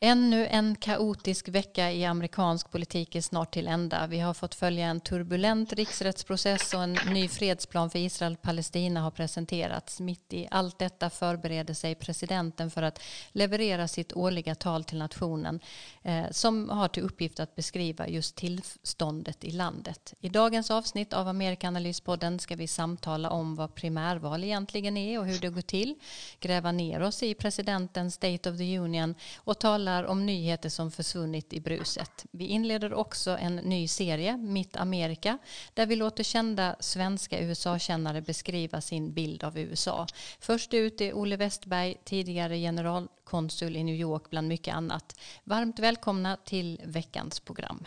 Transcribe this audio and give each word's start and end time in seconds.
Ännu 0.00 0.46
en 0.46 0.76
kaotisk 0.76 1.48
vecka 1.48 1.92
i 1.92 2.04
amerikansk 2.04 2.70
politik 2.70 3.14
är 3.14 3.20
snart 3.20 3.54
till 3.54 3.68
ända. 3.68 4.06
Vi 4.06 4.20
har 4.20 4.34
fått 4.34 4.54
följa 4.54 4.86
en 4.86 5.00
turbulent 5.00 5.72
riksrättsprocess 5.72 6.74
och 6.74 6.82
en 6.82 6.98
ny 7.08 7.28
fredsplan 7.28 7.90
för 7.90 7.98
Israel-Palestina 7.98 9.00
har 9.00 9.10
presenterats. 9.10 10.00
Mitt 10.00 10.32
i 10.32 10.48
allt 10.50 10.78
detta 10.78 11.10
förbereder 11.10 11.74
sig 11.74 11.94
presidenten 11.94 12.70
för 12.70 12.82
att 12.82 13.00
leverera 13.32 13.88
sitt 13.88 14.12
årliga 14.12 14.54
tal 14.54 14.84
till 14.84 14.98
nationen 14.98 15.60
eh, 16.02 16.24
som 16.30 16.70
har 16.70 16.88
till 16.88 17.02
uppgift 17.02 17.40
att 17.40 17.56
beskriva 17.56 18.08
just 18.08 18.36
tillståndet 18.36 19.44
i 19.44 19.50
landet. 19.50 20.14
I 20.20 20.28
dagens 20.28 20.70
avsnitt 20.70 21.12
av 21.12 21.28
Amerikanalyspodden 21.28 22.38
ska 22.38 22.56
vi 22.56 22.68
samtala 22.68 23.30
om 23.30 23.54
vad 23.54 23.74
primärval 23.74 24.44
egentligen 24.44 24.96
är 24.96 25.18
och 25.18 25.26
hur 25.26 25.38
det 25.38 25.48
går 25.48 25.60
till, 25.60 25.94
gräva 26.40 26.72
ner 26.72 27.02
oss 27.02 27.22
i 27.22 27.34
presidentens 27.34 28.14
State 28.14 28.50
of 28.50 28.58
the 28.58 28.78
Union 28.78 29.14
och 29.36 29.58
tala 29.58 29.83
handlar 29.84 30.10
om 30.10 30.26
nyheter 30.26 30.68
som 30.68 30.90
försvunnit 30.90 31.52
i 31.52 31.60
bruset. 31.60 32.26
Vi 32.30 32.44
inleder 32.44 32.94
också 32.94 33.30
en 33.40 33.56
ny 33.56 33.88
serie, 33.88 34.36
Mitt 34.36 34.76
Amerika, 34.76 35.38
där 35.74 35.86
vi 35.86 35.96
låter 35.96 36.24
kända 36.24 36.76
svenska 36.80 37.40
USA-kännare 37.40 38.20
beskriva 38.20 38.80
sin 38.80 39.12
bild 39.12 39.44
av 39.44 39.58
USA. 39.58 40.06
Först 40.40 40.74
ut 40.74 41.00
är 41.00 41.14
Olle 41.14 41.36
Westberg, 41.36 41.96
tidigare 42.04 42.56
generalkonsul 42.56 43.76
i 43.76 43.84
New 43.84 43.94
York 43.94 44.30
bland 44.30 44.48
mycket 44.48 44.74
annat. 44.74 45.20
Varmt 45.44 45.78
välkomna 45.78 46.36
till 46.44 46.80
veckans 46.84 47.40
program. 47.40 47.86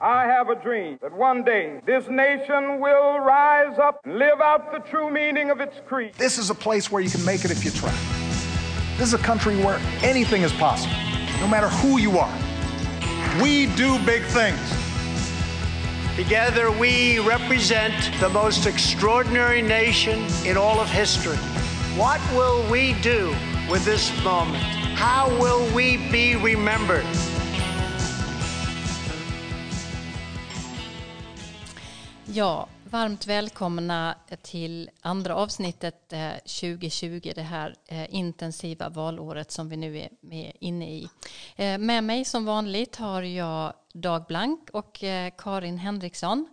I 0.00 0.26
have 0.36 0.52
a 0.52 0.60
dream 0.64 0.98
that 0.98 1.12
one 1.12 1.42
day 1.42 1.80
this 1.86 2.08
nation 2.08 2.80
will 2.80 3.20
rise 3.20 3.78
up 3.88 3.96
and 4.04 4.18
live 4.18 4.40
out 4.40 4.62
the 4.72 4.90
true 4.90 5.10
meaning 5.10 5.50
of 5.50 5.60
its 5.60 5.76
creed. 5.88 6.14
This 6.18 6.38
is 6.38 6.50
a 6.50 6.54
place 6.54 6.92
where 6.92 7.04
you 7.04 7.10
can 7.10 7.24
make 7.24 7.44
it 7.44 7.50
if 7.50 7.64
you 7.64 7.70
try. 7.70 7.92
This 8.98 9.08
is 9.08 9.14
a 9.14 9.24
country 9.26 9.56
where 9.64 9.78
anything 10.02 10.44
is 10.44 10.52
possible 10.52 11.05
no 11.40 11.48
matter 11.48 11.68
who 11.68 11.98
you 11.98 12.18
are. 12.18 12.38
We 13.42 13.66
do 13.76 13.98
big 14.04 14.22
things. 14.24 14.60
Together, 16.16 16.70
we 16.70 17.18
represent 17.18 17.94
the 18.20 18.28
most 18.30 18.66
extraordinary 18.66 19.60
nation 19.60 20.24
in 20.46 20.56
all 20.56 20.80
of 20.80 20.88
history. 20.88 21.36
What 21.96 22.20
will 22.32 22.64
we 22.70 22.94
do 23.02 23.34
with 23.70 23.84
this 23.84 24.10
moment? 24.24 24.64
How 24.96 25.28
will 25.38 25.66
we 25.74 25.98
be 26.10 26.36
remembered? 26.36 27.04
Ja, 32.32 32.66
Varmt 32.96 33.26
välkomna 33.26 34.14
till 34.42 34.90
andra 35.00 35.34
avsnittet 35.34 36.12
eh, 36.12 36.32
2020, 36.32 37.32
det 37.34 37.42
här 37.42 37.74
eh, 37.86 38.14
intensiva 38.14 38.88
valåret 38.88 39.50
som 39.50 39.68
vi 39.68 39.76
nu 39.76 39.98
är 39.98 40.52
inne 40.60 40.90
i. 40.90 41.08
Eh, 41.56 41.78
med 41.78 42.04
mig 42.04 42.24
som 42.24 42.44
vanligt 42.44 42.96
har 42.96 43.22
jag 43.22 43.72
Dag 43.92 44.24
Blank 44.28 44.70
och 44.72 45.04
Karin 45.38 45.78
Henriksson. 45.78 46.48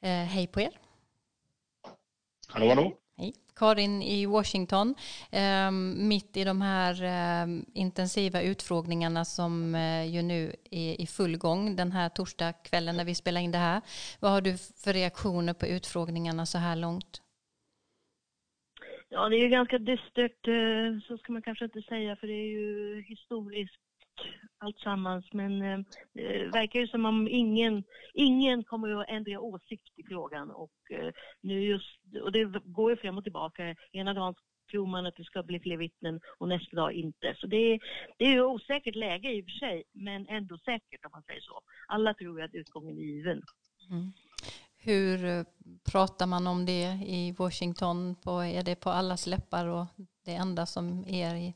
Hej 0.00 0.46
på 0.46 0.60
er! 0.60 0.78
Hallå, 2.48 2.68
hallå! 2.68 2.92
Karin 3.58 4.02
i 4.02 4.26
Washington, 4.26 4.94
ehm, 5.30 6.08
mitt 6.08 6.36
i 6.36 6.44
de 6.44 6.62
här 6.62 7.02
ehm, 7.02 7.64
intensiva 7.74 8.42
utfrågningarna 8.42 9.24
som 9.24 9.74
eh, 9.74 10.14
ju 10.14 10.22
nu 10.22 10.52
är 10.70 11.00
i 11.00 11.06
full 11.06 11.36
gång 11.36 11.76
den 11.76 11.92
här 11.92 12.08
torsdagskvällen 12.08 12.96
när 12.96 13.04
vi 13.04 13.14
spelar 13.14 13.40
in 13.40 13.52
det 13.52 13.58
här. 13.58 13.80
Vad 14.20 14.30
har 14.30 14.40
du 14.40 14.56
för 14.84 14.92
reaktioner 14.92 15.54
på 15.54 15.66
utfrågningarna 15.66 16.46
så 16.46 16.58
här 16.58 16.76
långt? 16.76 17.22
Ja, 19.08 19.28
det 19.28 19.36
är 19.36 19.40
ju 19.40 19.48
ganska 19.48 19.78
dystert, 19.78 20.48
eh, 20.48 21.00
så 21.08 21.18
ska 21.18 21.32
man 21.32 21.42
kanske 21.42 21.64
inte 21.64 21.82
säga, 21.82 22.16
för 22.16 22.26
det 22.26 22.32
är 22.32 22.50
ju 22.58 23.02
historiskt 23.02 23.87
alltsammans. 24.58 25.32
Men 25.32 25.62
eh, 25.62 25.78
det 26.12 26.50
verkar 26.52 26.80
ju 26.80 26.86
som 26.86 27.06
om 27.06 27.28
ingen, 27.28 27.84
ingen 28.14 28.64
kommer 28.64 29.00
att 29.00 29.08
ändra 29.08 29.40
åsikt 29.40 29.98
i 29.98 30.02
frågan. 30.02 30.50
Och, 30.50 30.90
eh, 30.90 31.12
nu 31.40 31.64
just, 31.64 32.00
och 32.22 32.32
det 32.32 32.44
går 32.64 32.90
ju 32.90 32.96
fram 32.96 33.18
och 33.18 33.24
tillbaka. 33.24 33.76
Ena 33.92 34.14
dagen 34.14 34.34
tror 34.70 34.86
man 34.86 35.06
att 35.06 35.16
det 35.16 35.24
ska 35.24 35.42
bli 35.42 35.60
fler 35.60 35.76
vittnen 35.76 36.20
och 36.38 36.48
nästa 36.48 36.76
dag 36.76 36.92
inte. 36.92 37.34
Så 37.38 37.46
det 37.46 37.56
är, 37.56 37.80
det 38.18 38.24
är 38.24 38.32
ju 38.32 38.44
osäkert 38.44 38.94
läge 38.94 39.32
i 39.32 39.40
och 39.40 39.44
för 39.44 39.66
sig, 39.66 39.84
men 39.92 40.28
ändå 40.28 40.58
säkert 40.58 41.04
om 41.04 41.10
man 41.12 41.22
säger 41.22 41.40
så. 41.40 41.60
Alla 41.88 42.14
tror 42.14 42.42
att 42.42 42.54
utgången 42.54 42.98
är 42.98 43.02
given. 43.02 43.42
Mm. 43.90 44.12
Hur 44.80 45.24
eh, 45.24 45.44
pratar 45.92 46.26
man 46.26 46.46
om 46.46 46.66
det 46.66 46.98
i 47.06 47.34
Washington? 47.38 48.16
På, 48.24 48.30
är 48.30 48.62
det 48.62 48.76
på 48.76 48.90
allas 48.90 49.26
läppar 49.26 49.66
och 49.66 49.86
det 50.24 50.34
enda 50.34 50.66
som 50.66 51.04
är 51.08 51.34
i 51.34 51.54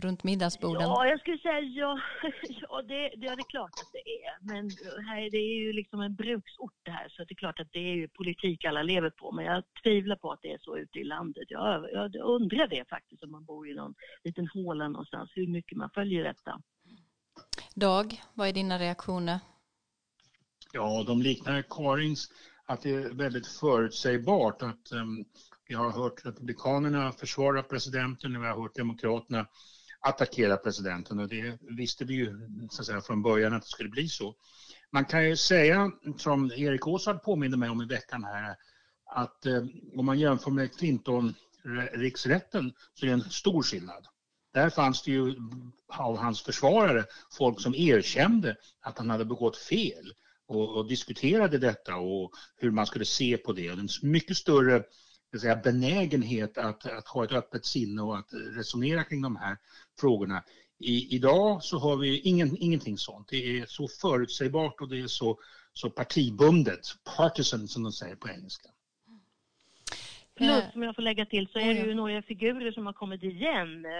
runt 0.00 0.24
middagsborden? 0.24 0.82
Ja, 0.82 1.06
jag 1.06 1.20
skulle 1.20 1.38
säga 1.38 1.60
ja, 1.60 2.00
ja 2.42 2.82
det, 2.82 2.94
det, 2.94 3.26
ja, 3.26 3.36
det 3.36 3.42
är 3.42 3.50
klart 3.50 3.70
att 3.70 3.92
det 3.92 3.98
är. 3.98 4.38
Men 4.40 4.70
här, 5.06 5.30
det 5.30 5.36
är 5.36 5.58
ju 5.60 5.72
liksom 5.72 6.00
en 6.00 6.14
bruksort 6.14 6.74
det 6.82 6.90
här 6.90 7.08
så 7.08 7.24
det 7.24 7.32
är 7.32 7.36
klart 7.36 7.60
att 7.60 7.72
det 7.72 7.78
är 7.78 7.94
ju 7.94 8.08
politik 8.08 8.64
alla 8.64 8.82
lever 8.82 9.10
på. 9.10 9.32
Men 9.32 9.44
jag 9.44 9.64
tvivlar 9.82 10.16
på 10.16 10.32
att 10.32 10.42
det 10.42 10.52
är 10.52 10.58
så 10.58 10.76
ute 10.76 10.98
i 10.98 11.04
landet. 11.04 11.44
Jag, 11.48 11.92
jag 11.92 12.14
undrar 12.16 12.66
det 12.66 12.88
faktiskt 12.88 13.22
om 13.22 13.30
man 13.30 13.44
bor 13.44 13.68
i 13.68 13.74
någon 13.74 13.94
liten 14.24 14.48
håla 14.54 14.88
någonstans, 14.88 15.30
hur 15.34 15.46
mycket 15.46 15.78
man 15.78 15.90
följer 15.94 16.24
detta. 16.24 16.62
Dag, 17.74 18.20
vad 18.34 18.48
är 18.48 18.52
dina 18.52 18.78
reaktioner? 18.78 19.38
Ja, 20.72 21.04
de 21.06 21.22
liknar 21.22 21.62
Karins 21.62 22.28
att 22.66 22.82
det 22.82 22.90
är 22.90 23.14
väldigt 23.14 23.46
förutsägbart 23.46 24.62
att 24.62 24.92
um, 24.92 25.24
vi 25.68 25.74
har 25.74 25.90
hört 25.90 26.26
Republikanerna 26.26 27.12
försvara 27.12 27.62
presidenten 27.62 28.36
och 28.36 28.42
vi 28.42 28.46
har 28.46 28.62
hört 28.62 28.74
Demokraterna 28.74 29.46
attackera 30.00 30.56
presidenten 30.56 31.18
och 31.18 31.28
det 31.28 31.58
visste 31.60 32.04
vi 32.04 32.14
ju 32.14 32.48
så 32.70 32.82
att 32.82 32.86
säga, 32.86 33.00
från 33.00 33.22
början 33.22 33.54
att 33.54 33.62
det 33.62 33.68
skulle 33.68 33.88
bli 33.88 34.08
så. 34.08 34.34
Man 34.92 35.04
kan 35.04 35.28
ju 35.28 35.36
säga, 35.36 35.90
som 36.16 36.52
Erik 36.56 36.86
Åsard 36.86 37.22
påminde 37.22 37.56
mig 37.56 37.70
om 37.70 37.82
i 37.82 37.86
veckan 37.86 38.24
här, 38.24 38.56
att 39.06 39.46
eh, 39.46 39.64
om 39.96 40.06
man 40.06 40.18
jämför 40.18 40.50
med 40.50 40.76
Clinton-riksrätten 40.78 42.72
så 42.94 43.06
är 43.06 43.08
det 43.08 43.14
en 43.14 43.30
stor 43.30 43.62
skillnad. 43.62 44.06
Där 44.52 44.70
fanns 44.70 45.02
det 45.02 45.10
ju 45.10 45.36
av 45.88 46.16
hans 46.16 46.42
försvarare 46.42 47.04
folk 47.38 47.60
som 47.60 47.74
erkände 47.74 48.56
att 48.80 48.98
han 48.98 49.10
hade 49.10 49.24
begått 49.24 49.56
fel 49.56 50.12
och, 50.46 50.76
och 50.76 50.88
diskuterade 50.88 51.58
detta 51.58 51.96
och 51.96 52.32
hur 52.56 52.70
man 52.70 52.86
skulle 52.86 53.04
se 53.04 53.36
på 53.36 53.52
det. 53.52 53.66
En 53.68 53.88
mycket 54.02 54.36
större 54.36 54.82
säga, 55.38 55.56
benägenhet 55.56 56.58
att, 56.58 56.86
att 56.86 57.08
ha 57.08 57.24
ett 57.24 57.32
öppet 57.32 57.64
sinne 57.64 58.02
och 58.02 58.18
att 58.18 58.28
resonera 58.32 59.04
kring 59.04 59.22
de 59.22 59.36
här 59.36 59.56
frågorna. 60.00 60.42
I, 60.78 61.16
idag 61.16 61.62
så 61.62 61.78
har 61.78 61.96
vi 61.96 62.20
ingen, 62.20 62.56
ingenting 62.56 62.98
sånt. 62.98 63.28
Det 63.28 63.58
är 63.58 63.66
så 63.66 63.88
förutsägbart 63.88 64.80
och 64.80 64.88
det 64.88 65.00
är 65.00 65.06
så, 65.06 65.38
så 65.72 65.90
partibundet, 65.90 66.80
partisan 67.16 67.68
som 67.68 67.82
de 67.82 67.92
säger 67.92 68.16
på 68.16 68.28
engelska. 68.28 68.68
Plus, 70.36 70.64
om 70.74 70.82
jag 70.82 70.94
får 70.94 71.02
lägga 71.02 71.26
till, 71.26 71.48
så 71.48 71.58
är 71.58 71.74
det 71.74 71.80
ju 71.80 71.94
några 71.94 72.22
figurer 72.22 72.72
som 72.72 72.86
har 72.86 72.92
kommit 72.92 73.22
igen 73.22 73.84
eh, 73.84 73.90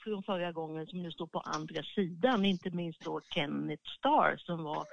från 0.00 0.22
förra 0.22 0.52
gången 0.52 0.86
som 0.86 1.02
nu 1.02 1.10
står 1.10 1.26
på 1.26 1.40
andra 1.40 1.82
sidan, 1.82 2.44
inte 2.44 2.70
minst 2.70 3.00
då 3.00 3.20
Kenneth 3.34 3.90
Starr 3.98 4.36
som 4.36 4.62
var 4.62 4.86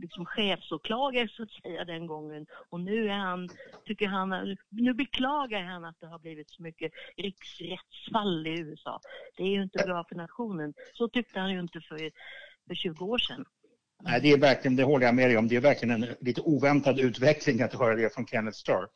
liksom 0.00 0.26
chefsåklagare 0.26 1.28
så 1.28 1.42
att 1.42 1.50
säga 1.50 1.84
den 1.84 2.06
gången. 2.06 2.46
Och 2.70 2.80
nu 2.80 3.08
är 3.08 3.16
han, 3.16 3.48
tycker 3.84 4.06
han, 4.06 4.56
nu 4.68 4.94
beklagar 4.94 5.62
han 5.62 5.84
att 5.84 6.00
det 6.00 6.06
har 6.06 6.18
blivit 6.18 6.50
så 6.50 6.62
mycket 6.62 6.92
riksrättsfall 7.16 8.46
i 8.46 8.60
USA. 8.60 9.00
Det 9.36 9.42
är 9.42 9.48
ju 9.48 9.62
inte 9.62 9.84
bra 9.84 10.04
för 10.08 10.14
nationen. 10.14 10.74
Så 10.94 11.08
tyckte 11.08 11.40
han 11.40 11.52
ju 11.52 11.60
inte 11.60 11.80
för, 11.80 12.10
för 12.68 12.74
20 12.74 13.04
år 13.04 13.18
sedan. 13.18 13.44
Nej, 14.02 14.20
det 14.20 14.32
är 14.32 14.38
verkligen, 14.38 14.76
det 14.76 14.82
håller 14.82 15.06
jag 15.06 15.14
med 15.14 15.30
dig 15.30 15.36
om. 15.36 15.48
Det 15.48 15.56
är 15.56 15.60
verkligen 15.60 16.02
en 16.02 16.14
lite 16.20 16.40
oväntad 16.40 17.00
utveckling 17.00 17.62
att 17.62 17.74
höra 17.74 17.94
det 17.94 18.14
från 18.14 18.26
Kenneth 18.26 18.56
Starr. 18.56 18.88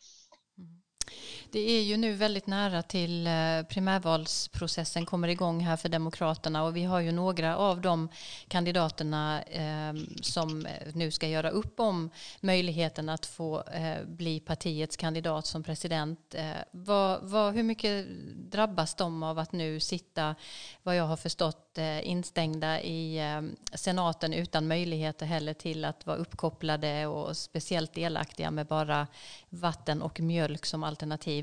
Det 1.53 1.71
är 1.71 1.83
ju 1.83 1.97
nu 1.97 2.13
väldigt 2.13 2.47
nära 2.47 2.83
till 2.83 3.27
eh, 3.27 3.63
primärvalsprocessen 3.69 5.07
kommer 5.07 5.29
igång 5.29 5.61
här 5.61 5.77
för 5.77 5.89
Demokraterna 5.89 6.65
och 6.65 6.77
vi 6.77 6.85
har 6.85 7.01
ju 7.01 7.13
några 7.13 7.57
av 7.57 7.81
de 7.81 8.09
kandidaterna 8.49 9.43
ehm, 9.43 9.97
eh, 9.97 10.03
som 10.23 10.67
nu 10.95 11.11
ska 11.11 11.29
göra 11.29 11.51
upp 11.51 11.81
om 11.81 12.11
möjligheten 12.41 13.09
att 13.09 13.27
få 13.27 13.63
eh, 13.63 14.05
bli 14.05 14.41
partiets 14.41 14.97
kandidat 14.97 15.47
som 15.47 15.63
president. 15.63 16.35
Eh, 16.35 16.51
vad, 16.71 17.23
vad, 17.23 17.55
hur 17.55 17.63
mycket 17.63 18.07
drabbas 18.51 18.95
de 18.95 19.23
av 19.23 19.39
att 19.39 19.53
nu 19.53 19.81
sitta, 19.81 20.35
vad 20.83 20.97
jag 20.97 21.05
har 21.05 21.17
förstått, 21.17 21.79
eh, 21.79 22.09
instängda 22.09 22.81
i 22.81 23.19
eh, 23.19 23.43
senaten 23.75 24.33
utan 24.33 24.69
möjligheter 24.69 25.27
heller 25.27 25.55
till 25.55 25.85
att 25.85 26.07
vara 26.07 26.17
uppkopplade 26.17 27.07
och 27.07 27.37
speciellt 27.37 27.95
delaktiga 27.95 28.51
med 28.51 28.67
bara 28.67 29.07
vatten 29.49 30.03
och 30.03 30.21
mjölk 30.21 30.67
som 30.67 30.83
alternativ. 30.83 31.40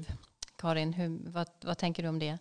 Karin, 0.58 0.94
hur, 0.94 1.32
vad, 1.34 1.48
vad 1.66 1.78
tänker 1.78 2.04
du 2.04 2.10
om 2.10 2.20
det? 2.20 2.38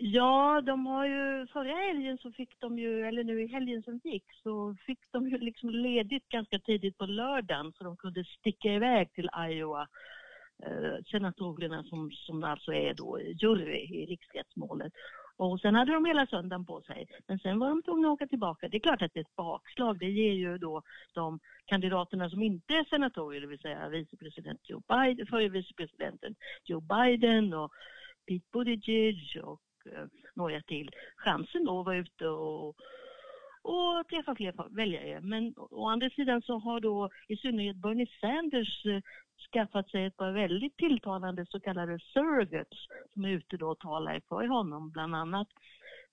Ja, 0.00 0.62
de 0.66 0.86
har 0.86 1.06
ju, 1.06 1.46
förra 1.46 1.76
helgen 1.76 2.18
så 2.18 2.32
fick 2.32 2.60
de 2.60 2.78
ju, 2.78 3.06
eller 3.06 3.24
nu 3.24 3.42
i 3.42 3.46
helgen 3.46 3.82
som 3.82 4.00
gick, 4.04 4.24
så 4.42 4.76
fick 4.86 4.98
de 5.12 5.28
ju 5.28 5.38
liksom 5.38 5.70
ledigt 5.70 6.28
ganska 6.28 6.58
tidigt 6.58 6.98
på 6.98 7.06
lördagen 7.06 7.72
så 7.72 7.84
de 7.84 7.96
kunde 7.96 8.24
sticka 8.24 8.68
iväg 8.68 9.12
till 9.12 9.28
Iowa, 9.50 9.88
eh, 10.62 11.04
senatorerna 11.10 11.84
som, 11.84 12.10
som 12.10 12.44
alltså 12.44 12.72
är 12.72 12.94
då 12.94 13.20
jury 13.20 13.78
i 13.78 14.06
riksrättsmålet. 14.06 14.92
Och 15.38 15.60
sen 15.60 15.74
hade 15.74 15.92
de 15.92 16.04
hela 16.04 16.26
söndagen 16.26 16.66
på 16.66 16.82
sig. 16.82 17.06
Men 17.26 17.38
sen 17.38 17.58
var 17.58 17.68
de 17.68 17.82
tvungna 17.82 18.08
att 18.08 18.12
åka 18.12 18.26
tillbaka. 18.26 18.68
Det 18.68 18.76
är 18.76 18.80
klart 18.80 19.02
att 19.02 19.14
det 19.14 19.20
är 19.20 19.24
ett 19.24 19.36
bakslag. 19.36 19.98
Det 19.98 20.10
ger 20.10 20.32
ju 20.32 20.58
då 20.58 20.82
de 21.14 21.40
kandidaterna 21.66 22.30
som 22.30 22.42
inte 22.42 22.74
är 22.74 22.84
senatorer, 22.84 23.40
det 23.40 23.46
vill 23.46 23.58
säga 23.58 23.88
vicepresident 23.88 24.60
Joe 24.68 24.82
Biden, 24.88 25.26
förre 25.26 25.48
vicepresidenten 25.48 26.34
Joe 26.64 26.80
Biden 26.80 27.54
och 27.54 27.72
Pete 28.26 28.46
Buttigieg 28.52 29.40
och 29.44 29.62
eh, 29.92 30.06
några 30.34 30.60
till, 30.62 30.90
chansen 31.16 31.64
då 31.64 31.80
att 31.80 31.86
vara 31.86 31.96
ute 31.96 32.28
och 32.28 32.76
och 33.68 34.08
träffa 34.08 34.34
fler 34.34 34.74
väljare. 34.76 35.20
Men 35.20 35.54
å 35.56 35.88
andra 35.88 36.10
sidan 36.10 36.42
så 36.42 36.58
har 36.58 36.80
då 36.80 37.10
i 37.28 37.36
synnerhet 37.36 37.76
Bernie 37.76 38.06
Sanders 38.20 38.86
eh, 38.86 39.00
skaffat 39.52 39.90
sig 39.90 40.04
ett 40.04 40.16
par 40.16 40.32
väldigt 40.32 40.76
tilltalande 40.76 41.46
så 41.50 41.60
kallade 41.60 41.98
surrogates 41.98 42.78
som 43.12 43.24
är 43.24 43.28
ute 43.28 43.56
då 43.56 43.68
och 43.70 43.78
talar 43.78 44.20
för 44.28 44.46
honom. 44.46 44.90
Bland 44.90 45.14
annat 45.14 45.48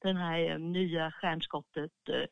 den 0.02 0.18
här 0.18 0.52
eh, 0.52 0.60
nya 0.60 1.12
stjärnskottet 1.12 2.10
eh, 2.10 2.26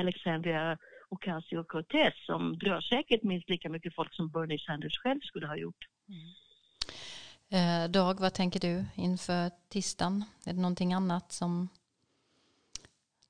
Alexandria 0.00 0.78
Ocasio-Cortez 1.10 2.12
som 2.26 2.58
drar 2.58 2.80
säkert 2.80 3.22
minst 3.22 3.48
lika 3.48 3.68
mycket 3.68 3.94
folk 3.94 4.14
som 4.14 4.30
Bernie 4.30 4.58
Sanders 4.58 4.98
själv 4.98 5.20
skulle 5.20 5.46
ha 5.46 5.56
gjort. 5.56 5.88
Mm. 6.08 6.28
Eh, 7.50 7.90
Dag, 7.90 8.20
vad 8.20 8.34
tänker 8.34 8.60
du 8.60 8.84
inför 8.96 9.50
tisdagen? 9.68 10.24
Är 10.46 10.52
det 10.52 10.60
någonting 10.60 10.92
annat 10.92 11.32
som 11.32 11.68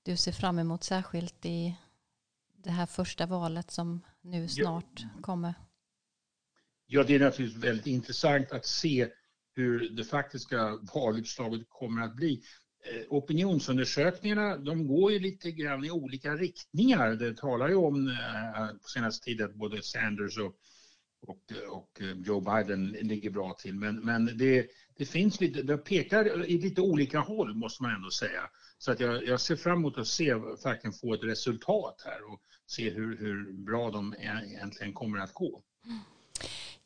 du 0.09 0.17
ser 0.17 0.33
fram 0.33 0.59
emot 0.59 0.85
särskilt 0.85 1.47
i 1.47 1.77
det 2.57 2.71
här 2.71 2.87
första 2.87 3.27
valet 3.27 3.71
som 3.71 4.01
nu 4.21 4.49
snart 4.49 4.85
ja. 4.97 5.09
kommer? 5.23 5.55
Ja, 6.87 7.05
det 7.05 7.15
är 7.15 7.21
naturligtvis 7.21 7.65
väldigt 7.65 7.87
intressant 7.87 8.53
att 8.53 8.67
se 8.67 9.09
hur 9.55 9.91
det 9.91 10.05
faktiska 10.05 10.79
valutslaget 10.95 11.63
kommer 11.69 12.03
att 12.03 12.17
bli. 12.17 12.43
Eh, 12.85 13.03
opinionsundersökningarna 13.09 14.57
de 14.57 14.87
går 14.87 15.13
ju 15.13 15.19
lite 15.19 15.51
grann 15.51 15.85
i 15.85 15.91
olika 15.91 16.35
riktningar. 16.35 17.11
Det 17.15 17.37
talar 17.37 17.69
ju 17.69 17.75
om 17.75 18.09
eh, 18.09 18.67
på 18.83 18.89
senaste 18.89 19.25
tiden 19.25 19.51
att 19.51 19.55
både 19.55 19.83
Sanders 19.83 20.39
och, 20.39 20.55
och, 21.27 21.43
och 21.71 22.01
Joe 22.27 22.41
Biden 22.41 22.87
ligger 22.87 23.31
bra 23.31 23.57
till. 23.59 23.75
Men, 23.75 24.01
men 24.01 24.39
det, 24.39 24.67
det 24.97 25.07
finns 25.07 25.41
lite, 25.41 25.63
det 25.63 25.79
pekar 25.79 26.47
i 26.47 26.59
lite 26.59 26.81
olika 26.81 27.19
håll 27.19 27.55
måste 27.55 27.83
man 27.83 27.95
ändå 27.95 28.11
säga. 28.11 28.51
Så 28.79 28.93
att 28.93 29.01
jag, 29.01 29.27
jag 29.27 29.41
ser 29.41 29.57
fram 29.57 29.79
emot 29.79 29.99
att 29.99 30.07
se, 30.07 30.35
verkligen 30.35 30.93
få 30.93 31.15
ett 31.15 31.25
resultat 31.25 32.03
här 32.05 32.33
och 32.33 32.41
se 32.67 32.91
hur, 32.91 33.19
hur 33.19 33.53
bra 33.53 33.91
de 33.91 34.15
e-, 34.15 34.45
egentligen 34.47 34.93
kommer 34.93 35.19
att 35.19 35.35
gå. 35.35 35.63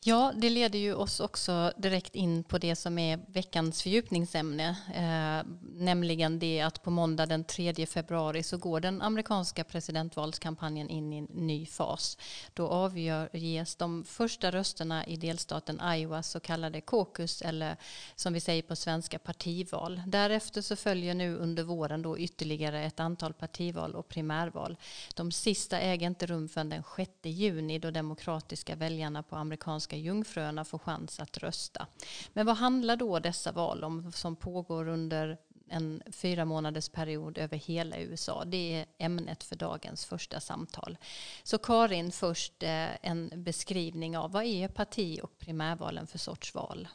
Ja, 0.05 0.33
det 0.37 0.51
leder 0.51 0.79
ju 0.79 0.95
oss 0.95 1.21
också 1.21 1.73
direkt 1.77 2.15
in 2.15 2.45
på 2.45 2.59
det 2.59 2.77
som 2.77 2.99
är 2.99 3.21
veckans 3.27 3.83
fördjupningsämne, 3.83 4.77
eh, 4.95 5.53
nämligen 5.63 6.39
det 6.39 6.61
att 6.61 6.83
på 6.83 6.91
måndag 6.91 7.27
den 7.27 7.45
3 7.45 7.87
februari 7.87 8.43
så 8.43 8.57
går 8.57 8.81
den 8.81 9.03
amerikanska 9.03 9.65
presidentvalskampanjen 9.65 10.89
in 10.89 11.13
i 11.13 11.17
en 11.19 11.25
ny 11.25 11.67
fas. 11.67 12.19
Då 12.55 12.69
avges 12.69 13.77
de 13.77 14.05
första 14.05 14.51
rösterna 14.51 15.07
i 15.07 15.17
delstaten 15.17 15.81
Iowas 15.95 16.31
så 16.31 16.41
kallade 16.41 16.81
caucus 16.81 17.43
eller 17.43 17.77
som 18.17 18.33
vi 18.33 18.41
säger 18.41 18.63
på 18.63 18.77
svenska 18.77 19.19
partival. 19.19 20.03
Därefter 20.07 20.63
så 20.63 20.77
följer 20.77 21.15
nu 21.15 21.37
under 21.37 21.63
våren 21.63 22.03
då 22.03 22.19
ytterligare 22.19 22.85
ett 22.85 23.01
antal 23.01 23.33
partival 23.33 23.95
och 23.95 24.09
primärval. 24.09 24.77
De 25.15 25.33
sista 25.33 25.81
äger 25.81 26.07
inte 26.07 26.27
rum 26.27 26.49
förrän 26.49 26.69
den 26.69 26.83
6 26.97 27.11
juni 27.23 27.79
då 27.79 27.91
demokratiska 27.91 28.77
väljarna 28.77 29.23
på 29.23 29.37
amerikanska 29.37 29.92
amerikanska 29.93 29.97
jungfröarna 29.97 30.65
få 30.65 30.79
chans 30.79 31.21
att 31.21 31.39
rösta. 31.39 31.87
Men 32.35 32.47
vad 32.47 32.57
handlar 32.57 32.97
då 32.97 33.21
dessa 33.21 33.53
val 33.53 33.85
om 33.85 34.13
som 34.13 34.37
pågår 34.37 34.89
under 34.89 35.37
en 35.71 36.03
fyra 36.23 36.45
månaders 36.45 36.89
period 36.89 37.39
över 37.39 37.57
hela 37.57 37.97
USA. 37.99 38.45
Det 38.45 38.75
är 38.75 38.87
ämnet 38.99 39.45
för 39.45 39.57
dagens 39.57 40.07
första 40.07 40.41
samtal. 40.41 40.97
Så 41.45 41.59
Karin, 41.59 42.11
först 42.11 42.63
eh, 42.63 43.07
en 43.11 43.31
beskrivning 43.45 44.17
av 44.17 44.33
vad 44.33 44.45
är 44.45 44.69
parti 44.69 45.21
och 45.23 45.39
primärvalen 45.39 46.07
för 46.07 46.19
sorts 46.19 46.55
val? 46.55 46.89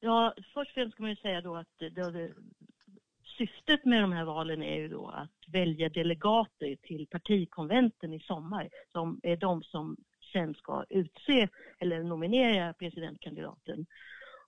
Ja, 0.00 0.34
först 0.54 0.70
och 0.70 0.74
främst 0.74 0.94
ska 0.94 1.02
man 1.02 1.10
ju 1.10 1.16
säga 1.16 1.40
då 1.40 1.56
att 1.56 1.68
det, 1.78 1.90
det, 1.90 2.34
syftet 3.38 3.84
med 3.84 4.02
de 4.02 4.12
här 4.12 4.24
valen 4.24 4.62
är 4.62 4.76
ju 4.76 4.88
då 4.88 5.08
att 5.08 5.52
välja 5.52 5.88
delegater 5.88 6.76
till 6.82 7.06
partikonventen 7.06 8.12
i 8.12 8.20
sommar 8.20 8.68
som 8.92 9.20
är 9.22 9.36
de 9.36 9.62
som 9.62 9.96
sen 10.34 10.54
ska 10.54 10.84
utse 10.90 11.48
eller 11.78 12.02
nominera 12.02 12.72
presidentkandidaten. 12.72 13.86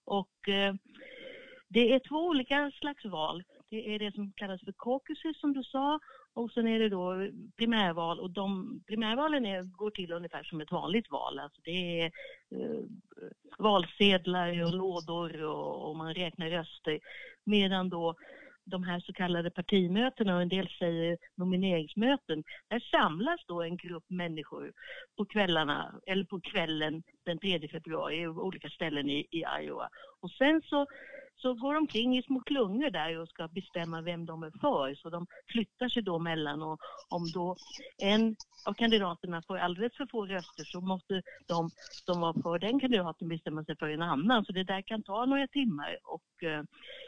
Och 0.04 0.48
eh, 0.48 0.74
det 1.68 1.92
är 1.92 1.98
två 2.08 2.16
olika 2.16 2.70
slags 2.70 3.04
val. 3.04 3.42
Det 3.70 3.94
är 3.94 3.98
det 3.98 4.14
som 4.14 4.32
kallas 4.32 4.60
för 4.60 4.74
caucuses 4.78 5.40
som 5.40 5.52
du 5.52 5.62
sa 5.62 5.98
och 6.34 6.50
sen 6.50 6.68
är 6.68 6.78
det 6.78 6.88
då 6.88 7.28
primärval 7.56 8.20
och 8.20 8.30
de 8.30 8.80
primärvalen 8.86 9.46
är, 9.46 9.62
går 9.62 9.90
till 9.90 10.12
ungefär 10.12 10.42
som 10.42 10.60
ett 10.60 10.72
vanligt 10.72 11.10
val. 11.10 11.38
Alltså 11.38 11.60
det 11.64 12.00
är 12.00 12.04
eh, 12.50 12.80
valsedlar 13.58 14.64
och 14.64 14.74
lådor 14.74 15.42
och, 15.42 15.88
och 15.88 15.96
man 15.96 16.14
räknar 16.14 16.50
röster. 16.50 17.00
Medan 17.44 17.88
då 17.88 18.14
de 18.66 18.82
här 18.82 19.00
så 19.00 19.12
kallade 19.12 19.50
partimötena 19.50 20.34
och 20.34 20.42
en 20.42 20.48
del 20.48 20.68
säger 20.68 21.18
nomineringsmöten. 21.36 22.44
Där 22.68 22.80
samlas 22.80 23.40
då 23.46 23.62
en 23.62 23.76
grupp 23.76 24.04
människor 24.08 24.72
på 25.16 25.24
kvällarna, 25.24 26.00
eller 26.06 26.24
på 26.24 26.40
kvällen 26.40 27.02
den 27.24 27.38
3 27.38 27.68
februari 27.68 28.24
på 28.24 28.42
olika 28.42 28.68
ställen 28.68 29.10
i, 29.10 29.26
i 29.30 29.44
Iowa. 29.62 29.88
Och 30.20 30.30
sen 30.30 30.62
så 30.62 30.86
så 31.36 31.54
går 31.54 31.74
de 31.74 31.78
omkring 31.78 32.18
i 32.18 32.22
små 32.22 32.40
klungor 32.40 32.90
där 32.90 33.18
och 33.18 33.28
ska 33.28 33.48
bestämma 33.48 34.00
vem 34.00 34.26
de 34.26 34.42
är 34.42 34.50
för. 34.60 34.94
Så 34.94 35.10
de 35.10 35.26
flyttar 35.52 35.88
sig 35.88 36.02
då 36.02 36.18
mellan 36.18 36.62
och 36.62 36.80
om 37.08 37.30
då 37.34 37.56
en 37.98 38.36
av 38.66 38.74
kandidaterna 38.74 39.42
får 39.42 39.58
alldeles 39.58 39.96
för 39.96 40.06
få 40.06 40.26
röster 40.26 40.64
så 40.64 40.80
måste 40.80 41.22
de 41.46 41.70
som 42.06 42.20
var 42.20 42.42
för 42.42 42.58
den 42.58 42.80
kandidaten 42.80 43.28
bestämma 43.28 43.64
sig 43.64 43.76
för 43.76 43.88
en 43.88 44.02
annan. 44.02 44.44
Så 44.44 44.52
det 44.52 44.64
där 44.64 44.82
kan 44.82 45.02
ta 45.02 45.24
några 45.24 45.46
timmar 45.46 45.96
och 46.04 46.44
eh, 46.44 46.62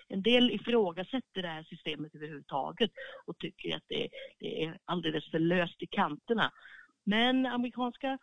en 0.09 0.23
del 0.23 0.51
ifrågasätter 0.51 1.43
det 1.43 1.49
här 1.49 1.63
systemet 1.63 2.15
överhuvudtaget 2.15 2.91
och 3.27 3.39
tycker 3.39 3.77
att 3.77 3.85
det, 3.89 4.09
det 4.39 4.65
är 4.65 4.79
alldeles 4.85 5.31
för 5.31 5.39
löst 5.39 5.83
i 5.83 5.87
kanterna. 5.87 6.53
Men 7.05 7.47
amerikanska 7.47 8.19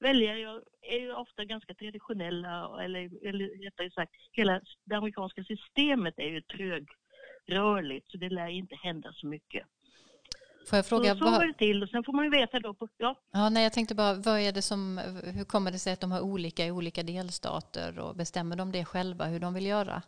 väljare 0.00 0.60
är 0.82 1.00
ju 1.00 1.12
ofta 1.14 1.44
ganska 1.44 1.74
traditionella, 1.74 2.84
eller, 2.84 3.28
eller 3.28 3.64
rättare 3.64 3.90
sagt, 3.90 4.12
hela 4.32 4.60
det 4.84 4.94
amerikanska 4.96 5.44
systemet 5.44 6.14
är 6.16 6.28
ju 6.28 6.40
trögrörligt, 6.40 8.10
så 8.10 8.16
det 8.16 8.28
lär 8.28 8.48
inte 8.48 8.76
hända 8.76 9.12
så 9.12 9.26
mycket. 9.26 9.66
Får 10.68 10.76
jag 10.76 10.86
fråga, 10.86 11.14
så, 11.14 11.18
så 11.18 11.24
går 11.24 11.46
det 11.46 11.54
till 11.54 11.82
och 11.82 11.88
sen 11.88 12.04
får 12.04 12.12
man 12.12 12.24
ju 12.24 12.30
veta 12.30 12.60
då. 12.60 12.74
På, 12.74 12.88
ja. 12.96 13.14
Ja, 13.32 13.48
nej, 13.48 13.62
jag 13.62 13.72
tänkte 13.72 13.94
bara, 13.94 14.14
vad 14.14 14.40
är 14.40 14.52
det 14.52 14.62
som, 14.62 15.00
hur 15.24 15.44
kommer 15.44 15.72
det 15.72 15.78
sig 15.78 15.92
att 15.92 16.00
de 16.00 16.12
har 16.12 16.20
olika 16.20 16.66
i 16.66 16.70
olika 16.70 17.02
delstater 17.02 17.98
och 17.98 18.16
bestämmer 18.16 18.56
de 18.56 18.72
det 18.72 18.84
själva 18.84 19.24
hur 19.24 19.40
de 19.40 19.54
vill 19.54 19.66
göra? 19.66 20.02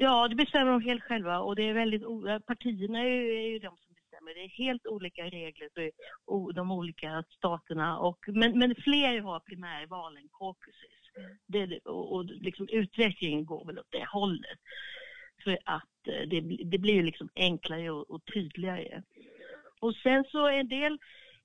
Ja, 0.00 0.28
det 0.28 0.34
bestämmer 0.34 0.72
de 0.72 0.82
helt 0.82 1.02
själva 1.02 1.40
och 1.40 1.56
det 1.56 1.62
är 1.62 1.74
väldigt, 1.74 2.02
partierna 2.46 2.98
är 2.98 3.08
ju, 3.08 3.38
är 3.38 3.48
ju 3.48 3.58
de 3.58 3.76
som 3.76 3.87
men 4.20 4.34
Det 4.34 4.44
är 4.44 4.48
helt 4.48 4.86
olika 4.86 5.24
regler 5.24 5.68
för 5.74 5.90
de 6.52 6.70
olika 6.70 7.24
staterna. 7.30 7.98
Och, 7.98 8.18
men, 8.26 8.58
men 8.58 8.74
fler 8.74 9.20
har 9.20 9.40
primärval 9.40 10.16
än 10.16 10.28
caucuses. 10.28 10.98
Det, 11.46 11.78
och, 11.78 12.12
och 12.12 12.24
liksom 12.24 12.68
utvecklingen 12.68 13.44
går 13.44 13.64
väl 13.64 13.78
åt 13.78 13.90
det 13.90 14.04
hållet. 14.04 14.58
För 15.44 15.58
att 15.64 16.08
eh, 16.08 16.28
det, 16.28 16.40
det 16.64 16.78
blir 16.78 17.02
liksom 17.02 17.28
enklare 17.34 17.90
och, 17.90 18.10
och 18.10 18.24
tydligare. 18.34 19.02
Och 19.80 19.94
sen 19.94 20.24
så 20.24 20.46
en 20.48 20.68
del 20.68 20.98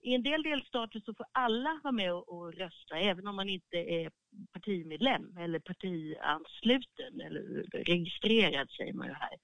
i 0.03 0.15
en 0.15 0.23
del 0.23 0.43
delstater 0.43 0.99
så 1.05 1.13
får 1.13 1.25
alla 1.31 1.79
vara 1.83 1.91
med 1.91 2.13
och, 2.13 2.29
och, 2.29 2.53
rösta 2.53 2.97
även 2.97 3.27
om 3.27 3.35
man 3.35 3.49
inte 3.49 3.77
är 3.77 4.11
partimedlem 4.53 5.37
eller 5.37 5.59
partiansluten 5.59 7.21
eller 7.21 7.65
registrerad 7.71 8.71
säger 8.71 8.93
man 8.93 9.07
ju 9.07 9.13
här. 9.13 9.37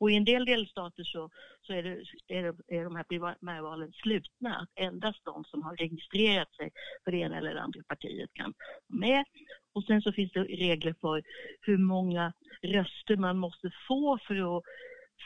Och 0.00 0.10
i 0.10 0.16
en 0.16 0.24
del 0.24 0.44
delstater 0.44 1.04
så, 1.04 1.30
så 1.62 1.72
är, 1.72 1.82
det, 1.82 1.90
är, 2.28 2.42
det, 2.42 2.76
är 2.76 2.84
de 2.84 2.96
här 2.96 3.04
primärvalen 3.04 3.92
slutna. 3.92 4.56
Att 4.56 4.68
endast 4.74 5.24
de 5.24 5.44
som 5.44 5.62
har 5.62 5.76
registrerat 5.76 6.54
sig 6.54 6.70
för 7.04 7.10
det 7.10 7.18
ena 7.18 7.38
eller 7.38 7.54
det 7.54 7.62
andra 7.62 7.82
partiet 7.88 8.30
kan 8.34 8.54
vara 8.86 9.00
med. 9.00 9.24
Och 9.72 9.84
sen 9.84 10.02
så 10.02 10.12
finns 10.12 10.32
det 10.32 10.42
regler 10.42 10.94
för 11.00 11.22
hur 11.60 11.78
många 11.78 12.32
röster 12.62 13.16
man 13.16 13.38
måste 13.38 13.70
få 13.88 14.18
för 14.26 14.56
att 14.56 14.64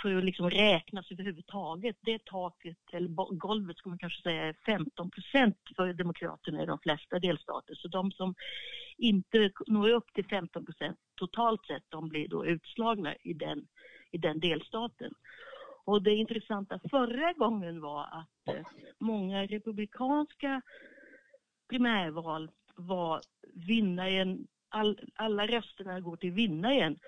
för 0.03 0.17
att 0.17 0.25
liksom 0.25 0.51
räknas 0.51 1.11
överhuvudtaget. 1.11 1.97
Det 2.01 2.25
taket, 2.25 2.79
eller 2.93 3.37
golvet 3.37 3.77
ska 3.77 3.89
man 3.89 3.99
kanske 3.99 4.23
säga, 4.23 4.43
är 4.43 4.57
15 4.67 5.11
procent 5.11 5.57
för 5.77 5.93
Demokraterna 5.93 6.63
i 6.63 6.67
de 6.67 6.79
flesta 6.79 7.19
delstater. 7.19 7.75
Så 7.75 7.89
de 7.89 8.13
som 8.13 8.35
inte 8.97 9.51
når 9.67 9.91
upp 9.91 10.13
till 10.15 10.27
15 10.27 10.65
procent 10.65 10.99
totalt 11.17 11.67
sett, 11.67 11.83
de 11.89 12.09
blir 12.09 12.29
då 12.29 12.47
utslagna 12.47 13.15
i 13.15 13.33
den 13.33 13.67
i 14.15 14.19
den 14.19 14.41
delstaten. 14.41 15.15
Och 15.85 16.03
det 16.03 16.15
intressanta 16.15 16.81
förra 16.91 17.33
gången 17.33 17.81
var 17.81 18.03
att 18.03 18.55
eh, 18.55 18.67
många 18.99 19.47
republikanska 19.47 20.63
primärval 21.69 22.51
var 22.75 23.21
vinnaren, 23.55 24.47
all, 24.69 25.01
alla 25.15 25.47
rösterna 25.47 26.01
går 26.01 26.17
till 26.17 26.33
vinnaren. 26.33 26.99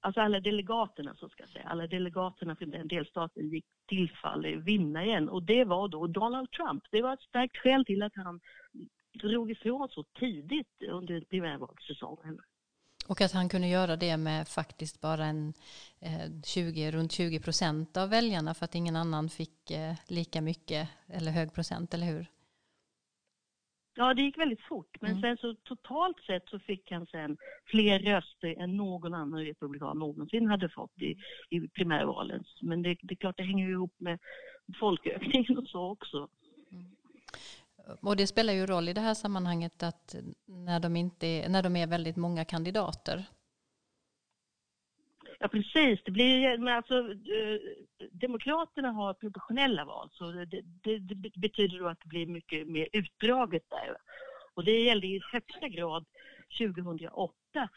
alltså 0.00 0.20
alla 0.20 0.40
delegaterna 0.40 1.14
så 1.14 1.28
ska 1.28 1.42
jag 1.42 1.50
säga, 1.50 1.68
alla 1.68 1.86
delegaterna 1.86 2.56
från 2.56 2.70
den 2.70 2.88
delstaten 2.88 3.48
gick 3.48 3.66
tillfall 3.88 4.46
vinnaren 4.46 5.28
och 5.28 5.42
det 5.42 5.64
var 5.64 5.88
då 5.88 6.06
Donald 6.06 6.50
Trump. 6.50 6.84
Det 6.90 7.02
var 7.02 7.14
ett 7.14 7.22
starkt 7.22 7.56
skäl 7.56 7.84
till 7.84 8.02
att 8.02 8.16
han 8.16 8.40
drog 9.12 9.50
ifrån 9.50 9.88
så 9.88 10.04
tidigt 10.04 10.82
under 10.88 11.20
primärvalssäsongen. 11.20 12.40
Och 13.10 13.20
att 13.20 13.32
han 13.32 13.48
kunde 13.48 13.68
göra 13.68 13.96
det 13.96 14.16
med 14.16 14.48
faktiskt 14.48 15.00
bara 15.00 15.24
en 15.24 15.52
eh, 16.00 16.42
20, 16.44 16.90
runt 16.90 17.12
20 17.12 17.40
procent 17.40 17.96
av 17.96 18.10
väljarna 18.10 18.54
för 18.54 18.64
att 18.64 18.74
ingen 18.74 18.96
annan 18.96 19.28
fick 19.28 19.70
eh, 19.70 19.94
lika 20.08 20.40
mycket 20.40 20.88
eller 21.08 21.32
hög 21.32 21.54
procent, 21.54 21.94
eller 21.94 22.06
hur? 22.06 22.26
Ja, 23.94 24.14
det 24.14 24.22
gick 24.22 24.38
väldigt 24.38 24.62
fort. 24.62 24.96
Men 25.00 25.10
mm. 25.10 25.22
sen 25.22 25.36
så 25.36 25.54
totalt 25.54 26.20
sett 26.26 26.48
så 26.48 26.58
fick 26.58 26.90
han 26.90 27.06
sen 27.06 27.36
fler 27.64 27.98
röster 27.98 28.62
än 28.62 28.76
någon 28.76 29.14
annan 29.14 29.44
republikan 29.44 29.98
någonsin 29.98 30.46
hade 30.46 30.68
fått 30.68 31.02
i, 31.02 31.16
i 31.50 31.68
primärvalen. 31.68 32.44
Men 32.60 32.82
det, 32.82 32.96
det 33.02 33.14
är 33.14 33.16
klart, 33.16 33.36
det 33.36 33.42
hänger 33.42 33.68
ihop 33.70 33.94
med 33.98 34.18
folkökningen 34.80 35.58
och 35.58 35.68
så 35.68 35.90
också. 35.90 36.28
Mm. 36.72 36.84
Och 38.00 38.16
det 38.16 38.26
spelar 38.26 38.52
ju 38.52 38.66
roll 38.66 38.88
i 38.88 38.92
det 38.92 39.00
här 39.00 39.14
sammanhanget 39.14 39.82
att 39.82 40.14
när 40.46 40.80
de, 40.80 40.96
inte 40.96 41.26
är, 41.26 41.48
när 41.48 41.62
de 41.62 41.76
är 41.76 41.86
väldigt 41.86 42.16
många 42.16 42.44
kandidater. 42.44 43.24
Ja 45.38 45.48
precis, 45.48 46.00
det 46.04 46.10
blir, 46.10 46.58
men 46.58 46.74
alltså, 46.74 46.98
eh, 47.10 47.60
Demokraterna 48.12 48.90
har 48.90 49.14
proportionella 49.14 49.84
val 49.84 50.08
så 50.12 50.30
det, 50.30 50.62
det, 50.82 50.98
det, 50.98 51.40
betyder 51.40 51.78
då 51.78 51.88
att 51.88 52.00
det 52.00 52.08
blir 52.08 52.26
mycket 52.26 52.68
mer 52.68 52.88
utdraget 52.92 53.62
där. 53.70 53.96
Och 54.54 54.64
det 54.64 54.80
gällde 54.80 55.06
i 55.06 55.20
högsta 55.32 55.68
grad 55.68 56.04
2008 56.58 57.68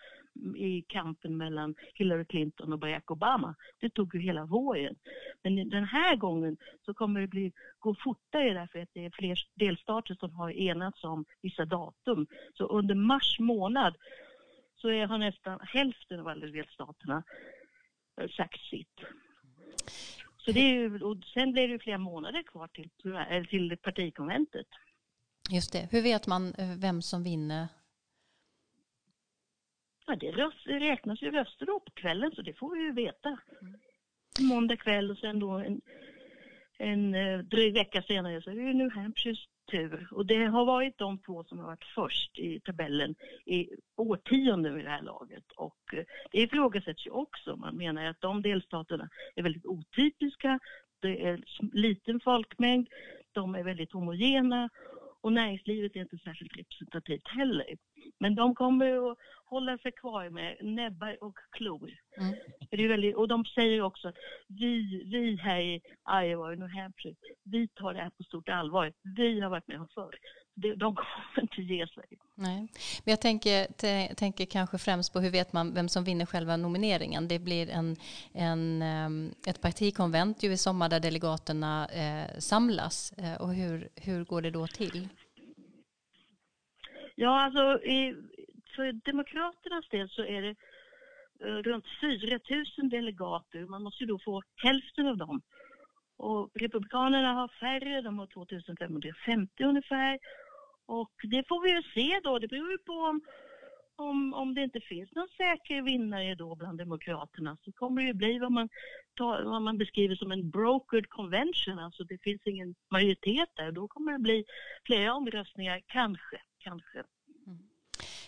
i 0.55 0.81
kampen 0.87 1.37
mellan 1.37 1.75
Hillary 1.93 2.25
Clinton 2.25 2.73
och 2.73 2.79
Barack 2.79 3.11
Obama. 3.11 3.55
Det 3.79 3.89
tog 3.89 4.15
ju 4.15 4.21
hela 4.21 4.45
våren. 4.45 4.95
Men 5.43 5.69
den 5.69 5.83
här 5.83 6.15
gången 6.15 6.57
så 6.85 6.93
kommer 6.93 7.21
det 7.21 7.27
bli, 7.27 7.51
gå 7.79 7.95
fortare 8.03 8.53
därför 8.53 8.79
att 8.79 8.89
det 8.93 9.05
är 9.05 9.11
fler 9.13 9.39
delstater 9.55 10.15
som 10.15 10.33
har 10.33 10.51
enats 10.51 11.03
om 11.03 11.25
vissa 11.41 11.65
datum. 11.65 12.27
Så 12.53 12.65
under 12.65 12.95
mars 12.95 13.39
månad 13.39 13.95
så 14.75 14.87
har 14.87 15.17
nästan 15.17 15.59
hälften 15.61 16.19
av 16.19 16.27
alla 16.27 16.45
delstaterna 16.45 17.23
eh, 18.21 18.29
sagt 18.29 18.61
sitt. 18.61 18.99
Så 20.37 20.51
det 20.51 20.59
är 20.59 21.03
och 21.03 21.17
sen 21.33 21.51
blir 21.51 21.67
det 21.67 21.79
flera 21.79 21.97
månader 21.97 22.43
kvar 22.43 22.67
till, 22.67 22.89
till 23.49 23.77
partikonventet. 23.77 24.67
Just 25.49 25.73
det. 25.73 25.87
Hur 25.91 26.01
vet 26.01 26.27
man 26.27 26.53
eh, 26.53 26.77
vem 26.77 27.01
som 27.01 27.23
vinner 27.23 27.67
Ja, 30.13 30.17
det 30.19 30.31
röst, 30.31 30.67
räknas 30.67 31.21
ju 31.21 31.31
röster 31.31 31.65
då 31.65 31.79
på 31.79 31.91
kvällen 31.91 32.31
så 32.35 32.41
det 32.41 32.53
får 32.53 32.75
vi 32.75 32.81
ju 32.81 32.91
veta. 32.91 33.29
Mm. 33.29 33.79
Måndag 34.39 34.77
kväll 34.77 35.11
och 35.11 35.17
sen 35.17 35.39
då 35.39 35.49
en, 35.51 35.81
en 36.77 37.15
eh, 37.15 37.39
dryg 37.39 37.73
vecka 37.73 38.01
senare 38.01 38.41
så 38.41 38.49
är 38.49 38.55
det 38.55 38.61
ju 38.61 38.73
New 38.73 38.91
Hampshires 38.91 39.47
tur. 39.71 40.07
Och 40.11 40.25
det 40.25 40.45
har 40.45 40.65
varit 40.65 40.97
de 40.97 41.19
två 41.19 41.43
som 41.43 41.59
har 41.59 41.65
varit 41.65 41.85
först 41.95 42.39
i 42.39 42.59
tabellen 42.59 43.15
i 43.45 43.69
årtionden 43.95 44.75
vid 44.75 44.85
det 44.85 44.91
här 44.91 45.01
laget. 45.01 45.51
Och 45.55 45.93
eh, 45.93 46.03
det 46.31 46.41
ifrågasätts 46.41 47.07
ju 47.07 47.11
också. 47.11 47.55
Man 47.55 47.77
menar 47.77 48.05
att 48.05 48.21
de 48.21 48.41
delstaterna 48.41 49.09
är 49.35 49.43
väldigt 49.43 49.65
otypiska. 49.65 50.59
Det 50.99 51.25
är 51.25 51.43
liten 51.73 52.19
folkmängd, 52.19 52.87
de 53.31 53.55
är 53.55 53.63
väldigt 53.63 53.91
homogena 53.91 54.69
och 55.21 55.33
näringslivet 55.33 55.95
är 55.95 55.99
inte 55.99 56.17
särskilt 56.17 56.57
representativt 56.57 57.27
heller. 57.27 57.65
Men 58.19 58.35
de 58.35 58.55
kommer 58.55 59.11
att 59.11 59.17
hålla 59.45 59.77
sig 59.77 59.91
kvar 59.91 60.29
med 60.29 60.57
näbbar 60.61 61.23
och 61.23 61.37
klor. 61.51 61.91
Mm. 62.17 62.35
Det 62.69 62.83
är 62.83 62.87
väldigt, 62.87 63.15
och 63.15 63.27
de 63.27 63.45
säger 63.45 63.81
också 63.81 64.07
att 64.07 64.15
vi, 64.47 65.03
vi 65.05 65.35
här 65.35 65.59
i 65.59 65.81
Iowa 66.23 66.47
och 66.47 66.57
New 66.57 66.69
Hampshire, 66.69 67.15
vi 67.43 67.67
tar 67.67 67.93
det 67.93 67.99
här 67.99 68.09
på 68.09 68.23
stort 68.23 68.49
allvar. 68.49 68.93
Vi 69.17 69.39
har 69.39 69.49
varit 69.49 69.67
med 69.67 69.79
om 69.79 69.87
förr. 69.95 70.15
De 70.55 70.95
kommer 70.95 71.41
inte 71.41 71.61
ge 71.61 71.87
sig. 71.87 72.05
Nej. 72.35 72.67
Men 73.03 73.11
jag 73.11 73.21
tänker, 73.21 74.13
tänker 74.15 74.45
kanske 74.45 74.77
främst 74.77 75.13
på 75.13 75.19
hur 75.19 75.29
vet 75.29 75.53
man 75.53 75.73
vem 75.73 75.89
som 75.89 76.03
vinner 76.03 76.25
själva 76.25 76.57
nomineringen. 76.57 77.27
Det 77.27 77.39
blir 77.39 77.69
en, 77.69 77.95
en, 78.33 78.81
ehm, 78.81 79.33
ett 79.47 79.61
partikonvent 79.61 80.43
ju 80.43 80.51
i 80.51 80.57
sommar 80.57 80.89
där 80.89 80.99
delegaterna 80.99 81.87
eh, 81.87 82.39
samlas. 82.39 83.13
Eh, 83.17 83.41
och 83.41 83.53
hur, 83.53 83.89
hur 83.95 84.25
går 84.25 84.41
det 84.41 84.51
då 84.51 84.67
till? 84.67 85.07
Ja, 87.15 87.41
alltså 87.41 87.83
i, 87.83 88.15
för 88.75 88.91
Demokraternas 88.91 89.89
del 89.89 90.09
så 90.09 90.23
är 90.23 90.41
det 90.41 90.55
uh, 91.45 91.61
runt 91.63 91.85
4 92.01 92.39
000 92.77 92.89
delegater. 92.89 93.65
Man 93.65 93.83
måste 93.83 94.03
ju 94.03 94.07
då 94.07 94.19
få 94.19 94.41
hälften 94.55 95.07
av 95.07 95.17
dem. 95.17 95.41
Och 96.17 96.49
Republikanerna 96.53 97.33
har 97.33 97.47
färre, 97.47 98.01
de 98.01 98.19
har 98.19 98.27
2550 98.27 99.63
ungefär. 99.63 100.19
Och 100.85 101.11
det 101.23 101.47
får 101.47 101.63
vi 101.63 101.69
ju 101.71 101.81
se 101.81 102.19
då, 102.23 102.39
det 102.39 102.47
beror 102.47 102.71
ju 102.71 102.77
på 102.77 102.93
om, 102.93 103.21
om, 103.95 104.33
om 104.33 104.53
det 104.53 104.63
inte 104.63 104.79
finns 104.79 105.11
någon 105.11 105.27
säker 105.37 105.81
vinnare 105.81 106.35
då 106.35 106.55
bland 106.55 106.77
Demokraterna 106.77 107.57
så 107.65 107.71
kommer 107.71 108.01
det 108.01 108.07
ju 108.07 108.13
bli 108.13 108.39
vad 108.39 108.51
man, 108.51 108.69
tar, 109.15 109.43
vad 109.43 109.61
man 109.61 109.77
beskriver 109.77 110.15
som 110.15 110.31
en 110.31 110.49
brokered 110.49 111.09
convention, 111.09 111.79
alltså 111.79 112.03
det 112.03 112.17
finns 112.21 112.41
ingen 112.45 112.75
majoritet 112.91 113.49
där. 113.55 113.71
Då 113.71 113.87
kommer 113.87 114.11
det 114.11 114.19
bli 114.19 114.45
flera 114.85 115.13
omröstningar, 115.13 115.81
kanske 115.87 116.41
kanske. 116.63 117.03
Mm. 117.47 117.59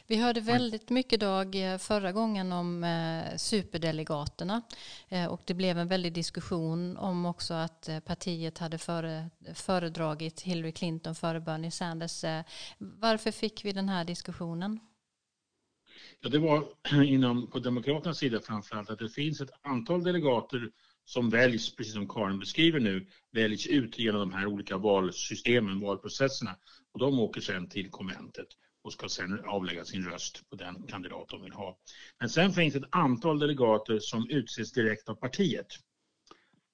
Vi 0.07 0.15
hörde 0.15 0.41
väldigt 0.41 0.89
mycket 0.89 1.19
Dag 1.19 1.55
förra 1.79 2.11
gången 2.11 2.51
om 2.51 2.83
eh, 2.83 3.37
superdelegaterna 3.37 4.61
eh, 5.09 5.25
och 5.25 5.41
det 5.45 5.53
blev 5.53 5.77
en 5.77 5.87
väldig 5.87 6.13
diskussion 6.13 6.97
om 6.97 7.25
också 7.25 7.53
att 7.53 7.89
eh, 7.89 7.99
partiet 7.99 8.57
hade 8.57 8.77
före, 8.77 9.29
föredragit 9.53 10.41
Hillary 10.41 10.71
Clinton 10.71 11.15
före 11.15 11.39
Bernie 11.39 11.71
Sanders. 11.71 12.23
Eh, 12.23 12.41
varför 12.77 13.31
fick 13.31 13.65
vi 13.65 13.71
den 13.71 13.89
här 13.89 14.05
diskussionen? 14.05 14.79
Ja, 16.25 16.29
det 16.29 16.39
var 16.39 16.67
inom, 17.03 17.49
på 17.49 17.59
Demokraternas 17.59 18.17
sida 18.17 18.39
framförallt 18.39 18.89
att 18.89 18.99
det 18.99 19.09
finns 19.09 19.41
ett 19.41 19.49
antal 19.61 20.03
delegater 20.03 20.71
som 21.03 21.29
väljs, 21.29 21.75
precis 21.75 21.93
som 21.93 22.07
Karin 22.07 22.39
beskriver 22.39 22.79
nu, 22.79 23.07
väljs 23.31 23.67
ut 23.67 23.99
genom 23.99 24.19
de 24.19 24.33
här 24.33 24.45
olika 24.45 24.77
valsystemen, 24.77 25.79
valprocesserna. 25.79 26.55
Och 26.93 26.99
de 26.99 27.19
åker 27.19 27.41
sen 27.41 27.69
till 27.69 27.89
konventet 27.89 28.47
och 28.83 28.93
ska 28.93 29.09
sen 29.09 29.39
avlägga 29.45 29.85
sin 29.85 30.05
röst 30.05 30.49
på 30.49 30.55
den 30.55 30.83
kandidat 30.87 31.29
de 31.29 31.41
vill 31.41 31.53
ha. 31.53 31.77
Men 32.19 32.29
sen 32.29 32.51
finns 32.51 32.75
ett 32.75 32.89
antal 32.89 33.39
delegater 33.39 33.99
som 33.99 34.29
utses 34.29 34.71
direkt 34.71 35.09
av 35.09 35.15
partiet. 35.15 35.67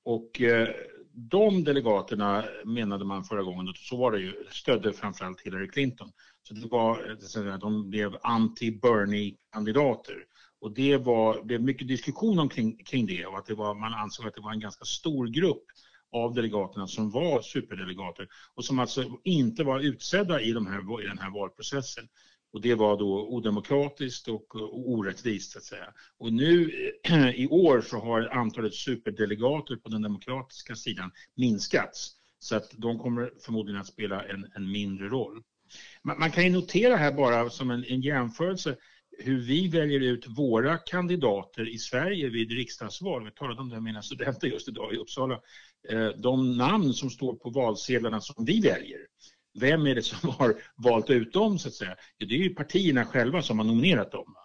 Och 0.03 0.41
eh, 0.41 0.69
de 1.13 1.63
delegaterna 1.63 2.45
menade 2.65 3.05
man 3.05 3.23
förra 3.23 3.43
gången, 3.43 3.69
och 3.69 3.77
så 3.77 3.97
var 3.97 4.11
det 4.11 4.19
ju, 4.19 4.33
stödde 4.51 4.93
framförallt 4.93 5.41
Hillary 5.41 5.67
Clinton. 5.67 6.11
Så 6.43 6.53
det 6.53 6.67
var, 6.67 7.57
de 7.57 7.89
blev 7.89 8.17
anti-Bernie-kandidater. 8.21 10.25
Och 10.61 10.73
det 10.73 10.97
var, 10.97 11.43
blev 11.43 11.61
mycket 11.61 11.87
diskussion 11.87 12.39
omkring, 12.39 12.83
kring 12.83 13.05
det 13.05 13.25
och 13.25 13.37
att 13.37 13.45
det 13.45 13.55
var, 13.55 13.75
man 13.75 13.93
ansåg 13.93 14.27
att 14.27 14.35
det 14.35 14.41
var 14.41 14.51
en 14.51 14.59
ganska 14.59 14.85
stor 14.85 15.27
grupp 15.27 15.63
av 16.11 16.33
delegaterna 16.33 16.87
som 16.87 17.11
var 17.11 17.41
superdelegater 17.41 18.27
och 18.55 18.65
som 18.65 18.79
alltså 18.79 19.19
inte 19.23 19.63
var 19.63 19.79
utsedda 19.79 20.41
i, 20.41 20.51
de 20.51 20.67
här, 20.67 21.03
i 21.03 21.07
den 21.07 21.19
här 21.19 21.31
valprocessen. 21.31 22.07
Och 22.53 22.61
det 22.61 22.75
var 22.75 22.97
då 22.97 23.27
odemokratiskt 23.27 24.27
och 24.27 24.55
orättvist 24.71 25.51
så 25.51 25.57
att 25.57 25.63
säga. 25.63 25.93
Och 26.17 26.33
nu 26.33 26.71
i 27.35 27.47
år 27.47 27.81
så 27.81 27.97
har 27.97 28.21
antalet 28.21 28.73
superdelegater 28.73 29.75
på 29.75 29.89
den 29.89 30.01
demokratiska 30.01 30.75
sidan 30.75 31.11
minskats. 31.35 32.11
Så 32.39 32.55
att 32.55 32.71
de 32.77 32.99
kommer 32.99 33.31
förmodligen 33.45 33.81
att 33.81 33.87
spela 33.87 34.25
en, 34.25 34.47
en 34.55 34.71
mindre 34.71 35.09
roll. 35.09 35.43
Man, 36.03 36.19
man, 36.19 36.31
kan 36.31 36.43
ju 36.43 36.49
notera 36.49 36.95
här 36.95 37.11
bara 37.11 37.49
som 37.49 37.71
en, 37.71 37.85
en 37.85 38.01
jämförelse 38.01 38.77
hur 39.17 39.39
vi 39.39 39.67
väljer 39.67 39.99
ut 39.99 40.27
våra 40.27 40.77
kandidater 40.77 41.69
i 41.69 41.77
Sverige 41.77 42.29
vid 42.29 42.51
riksdagsval. 42.51 43.25
Vi 43.25 43.31
talade 43.31 43.61
om 43.61 43.69
det 43.69 43.75
med 43.75 43.83
mina 43.83 44.01
studenter 44.01 44.47
just 44.47 44.67
idag 44.67 44.93
i 44.93 44.97
Uppsala. 44.97 45.41
Eh, 45.89 46.07
de 46.07 46.57
namn 46.57 46.93
som 46.93 47.09
står 47.09 47.35
på 47.35 47.49
valsedlarna 47.49 48.21
som 48.21 48.45
vi 48.45 48.59
väljer. 48.59 48.99
Vem 49.53 49.87
är 49.87 49.95
det 49.95 50.01
som 50.01 50.29
har 50.29 50.55
valt 50.75 51.09
ut 51.09 51.33
dem 51.33 51.59
så 51.59 51.67
att 51.67 51.73
säga? 51.73 51.95
Ja, 52.17 52.27
det 52.27 52.35
är 52.35 52.39
ju 52.39 52.55
partierna 52.55 53.05
själva 53.05 53.41
som 53.41 53.59
har 53.59 53.65
nominerat 53.65 54.11
dem. 54.11 54.35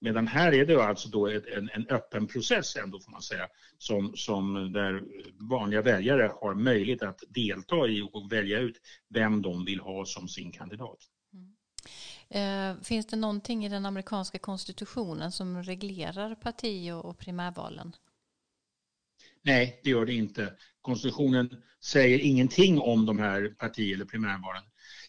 Medan 0.00 0.26
här 0.26 0.54
är 0.54 0.66
det 0.66 0.84
alltså 0.84 1.08
då 1.08 1.28
en, 1.28 1.70
en 1.72 1.86
öppen 1.88 2.26
process 2.26 2.76
ändå 2.76 3.00
får 3.00 3.10
man 3.10 3.22
säga 3.22 3.48
som, 3.78 4.16
som 4.16 4.72
där 4.72 5.02
vanliga 5.50 5.82
väljare 5.82 6.32
har 6.40 6.54
möjlighet 6.54 7.02
att 7.02 7.22
delta 7.28 7.88
i 7.88 8.08
och 8.12 8.32
välja 8.32 8.58
ut 8.58 8.76
vem 9.08 9.42
de 9.42 9.64
vill 9.64 9.80
ha 9.80 10.04
som 10.04 10.28
sin 10.28 10.52
kandidat. 10.52 10.98
Eh, 12.30 12.80
finns 12.82 13.06
det 13.06 13.16
någonting 13.16 13.66
i 13.66 13.68
den 13.68 13.86
amerikanska 13.86 14.38
konstitutionen 14.38 15.32
som 15.32 15.62
reglerar 15.62 16.34
parti 16.34 16.92
och 16.92 17.18
primärvalen? 17.18 17.92
Nej, 19.42 19.80
det 19.84 19.90
gör 19.90 20.06
det 20.06 20.14
inte. 20.14 20.52
Konstitutionen 20.80 21.62
säger 21.84 22.18
ingenting 22.18 22.80
om 22.80 23.06
de 23.06 23.18
här 23.18 23.54
parti 23.58 23.92
eller 23.92 24.04
primärvalen. 24.04 24.62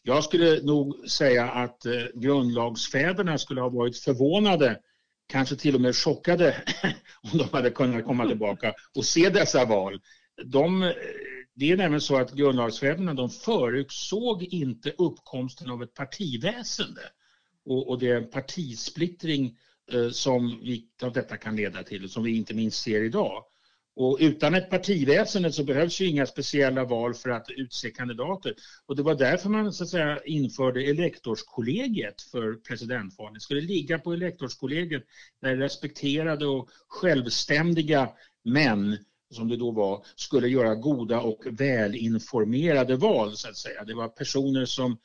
Jag 0.04 0.24
skulle 0.24 0.62
nog 0.62 1.10
säga 1.10 1.50
att 1.50 1.86
eh, 1.86 1.94
grundlagsfäderna 2.14 3.38
skulle 3.38 3.62
ha 3.62 3.70
varit 3.70 3.98
förvånade 3.98 4.80
kanske 5.28 5.56
till 5.56 5.76
och 5.76 5.82
med 5.82 5.96
chockade 5.96 6.56
om 7.34 7.38
de 7.38 7.50
hade 7.52 7.70
kunnat 7.70 8.06
komma 8.06 8.28
tillbaka 8.28 8.74
och 8.96 9.06
se 9.06 9.30
dessa 9.30 9.66
val. 9.66 10.02
De, 10.46 10.84
eh, 10.84 10.92
det 11.56 11.72
är 11.72 11.78
nämligen 11.78 12.02
så 12.02 12.18
att 12.18 12.34
grundlagsfäderna 12.34 13.14
de 13.14 13.30
förutsåg 13.30 14.44
inte 14.44 14.94
uppkomsten 14.98 15.70
av 15.70 15.84
ett 15.84 15.94
partiväsende 15.94 17.02
och, 17.66 17.90
och 17.90 18.00
det 18.00 18.32
partisplittring 18.32 19.58
eh, 19.92 20.10
som 20.10 20.60
vi, 20.64 20.88
av 21.04 21.14
detta 21.14 21.38
kan 21.38 21.56
leda 21.56 21.84
till, 21.84 22.10
som 22.10 22.24
vi 22.24 22.36
inte 22.38 22.54
minst 22.54 22.82
ser 22.84 23.04
idag. 23.04 23.44
Och 23.96 24.18
utan 24.22 24.56
ett 24.56 24.70
partiväsende 24.70 25.52
så 25.52 25.64
behövs 25.64 26.02
ju 26.02 26.06
inga 26.08 26.26
speciella 26.26 26.86
val 26.86 27.14
för 27.14 27.30
att 27.30 27.50
utse 27.50 27.90
kandidater. 27.90 28.54
Och 28.86 28.96
det 28.96 29.04
var 29.04 29.16
därför 29.16 29.50
man 29.50 29.74
så 29.74 29.84
att 29.84 29.90
säga 29.90 30.24
införde 30.26 30.84
elektorskollegiet 30.84 32.22
för 32.22 32.56
presidentvalet. 32.56 33.34
Det 33.34 33.40
skulle 33.40 33.62
ligga 33.62 34.00
på 34.00 34.14
elektorskollegiet 34.14 35.04
där 35.42 35.56
respekterade 35.56 36.48
och 36.48 36.70
självständiga 36.88 38.10
män 38.46 38.98
som 39.32 39.48
det 39.48 39.58
då 39.58 39.72
var, 39.72 40.06
skulle 40.16 40.48
göra 40.48 40.76
goda 40.76 41.22
och 41.22 41.44
välinformerade 41.52 42.96
val 42.96 43.38
så 43.38 43.50
att 43.50 43.58
säga. 43.58 43.84
Det 43.84 43.94
var 43.94 44.08
personer 44.08 44.66
som 44.66 44.98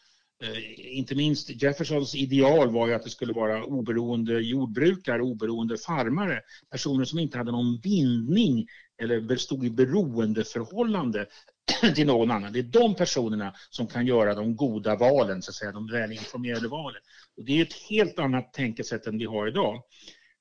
Eh, 0.43 0.97
inte 0.99 1.15
minst 1.15 1.63
Jeffersons 1.63 2.15
ideal 2.15 2.73
var 2.73 2.89
ju 2.89 2.95
att 2.95 3.03
det 3.03 3.11
skulle 3.11 3.33
vara 3.33 3.65
oberoende 3.65 4.41
jordbrukare, 4.41 5.23
oberoende 5.23 5.79
farmare, 5.79 6.41
personer 6.71 7.05
som 7.05 7.19
inte 7.19 7.39
hade 7.39 7.53
någon 7.53 7.81
bindning 7.81 8.67
eller 9.03 9.37
stod 9.37 9.65
i 9.67 9.71
beroendeförhållande 9.71 11.27
till 11.95 12.07
någon 12.07 12.31
annan. 12.31 12.53
Det 12.53 12.59
är 12.59 12.63
de 12.63 12.95
personerna 12.95 13.55
som 13.71 13.87
kan 13.87 14.07
göra 14.07 14.35
de 14.35 14.57
goda 14.57 14.97
valen, 14.97 15.43
så 15.43 15.51
att 15.51 15.55
säga, 15.55 15.73
de 15.73 15.87
välinformerade 15.87 16.69
valen. 16.69 17.01
Och 17.37 17.45
det 17.45 17.59
är 17.59 17.63
ett 17.63 17.75
helt 17.91 18.19
annat 18.19 18.53
tänkesätt 18.53 19.07
än 19.07 19.19
vi 19.19 19.25
har 19.25 19.49
idag. 19.49 19.83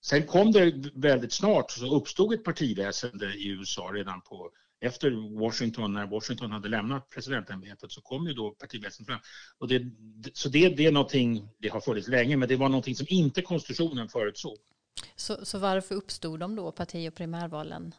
Sen 0.05 0.23
kom 0.27 0.51
det 0.51 0.73
väldigt 0.95 1.33
snart, 1.33 1.71
så 1.71 1.95
uppstod 1.95 2.33
ett 2.33 2.43
partiväsende 2.43 3.25
i 3.25 3.47
USA 3.47 3.91
redan 3.93 4.21
på 4.21 4.51
efter 4.83 5.39
Washington, 5.39 5.93
när 5.93 6.07
Washington 6.07 6.51
hade 6.51 6.69
lämnat 6.69 7.09
presidentämbetet 7.09 7.91
så 7.91 8.01
kom 8.01 8.27
ju 8.27 8.33
då 8.33 8.51
partiväsendet 8.51 9.07
fram. 9.07 9.19
Och 9.57 9.67
det, 9.67 9.81
så 10.33 10.49
det, 10.49 10.69
det 10.69 10.85
är 10.85 10.91
någonting, 10.91 11.49
det 11.59 11.67
har 11.67 11.81
funnits 11.81 12.07
länge, 12.07 12.37
men 12.37 12.49
det 12.49 12.55
var 12.55 12.69
någonting 12.69 12.95
som 12.95 13.05
inte 13.09 13.41
konstitutionen 13.41 14.09
förutsåg. 14.09 14.57
Så, 15.15 15.45
så 15.45 15.59
varför 15.59 15.95
uppstod 15.95 16.39
de 16.39 16.55
då, 16.55 16.71
parti 16.71 17.09
och 17.09 17.15
primärvalen? 17.15 17.95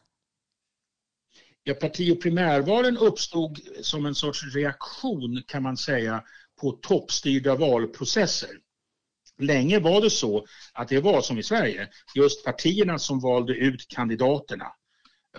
Ja, 1.62 1.74
parti 1.74 2.12
och 2.12 2.22
primärvalen 2.22 2.96
uppstod 2.96 3.60
som 3.80 4.06
en 4.06 4.14
sorts 4.14 4.54
reaktion 4.54 5.42
kan 5.46 5.62
man 5.62 5.76
säga 5.76 6.24
på 6.60 6.72
toppstyrda 6.72 7.54
valprocesser. 7.54 8.50
Länge 9.38 9.78
var 9.80 10.00
det 10.00 10.10
så 10.10 10.46
att 10.72 10.88
det 10.88 11.00
var 11.00 11.22
som 11.22 11.38
i 11.38 11.42
Sverige, 11.42 11.88
just 12.14 12.44
partierna 12.44 12.98
som 12.98 13.20
valde 13.20 13.54
ut 13.54 13.88
kandidaterna. 13.88 14.66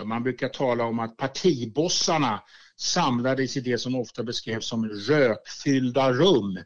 Man 0.04 0.24
brukar 0.24 0.50
tala 0.50 0.84
om 0.84 1.00
att 1.00 1.18
partibossarna 1.18 2.44
samlades 2.76 3.58
i 3.58 3.60
det 3.60 3.78
som 3.78 3.96
ofta 3.96 4.24
beskrevs 4.24 4.68
som 4.68 4.90
rökfyllda 4.90 6.12
rum 6.12 6.60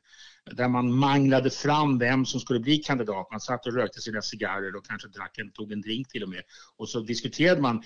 där 0.52 0.68
man 0.68 0.94
manglade 0.94 1.50
fram 1.50 2.00
vem 2.00 2.26
som 2.26 2.40
skulle 2.40 2.60
bli 2.60 2.78
kandidat. 2.78 3.28
Man 3.32 3.40
satt 3.40 3.66
och 3.68 3.74
rökte 3.74 4.02
sina 4.02 4.22
cigarrer 4.22 4.76
och 4.76 4.86
kanske 4.86 5.08
drack 5.08 5.38
en, 5.38 5.52
tog 5.52 5.72
en 5.72 5.82
drink 5.82 6.08
till 6.08 6.24
och 6.24 6.30
med. 6.30 6.42
Och 6.78 6.90
så 6.90 7.00
diskuterade 7.00 7.62
man 7.62 7.84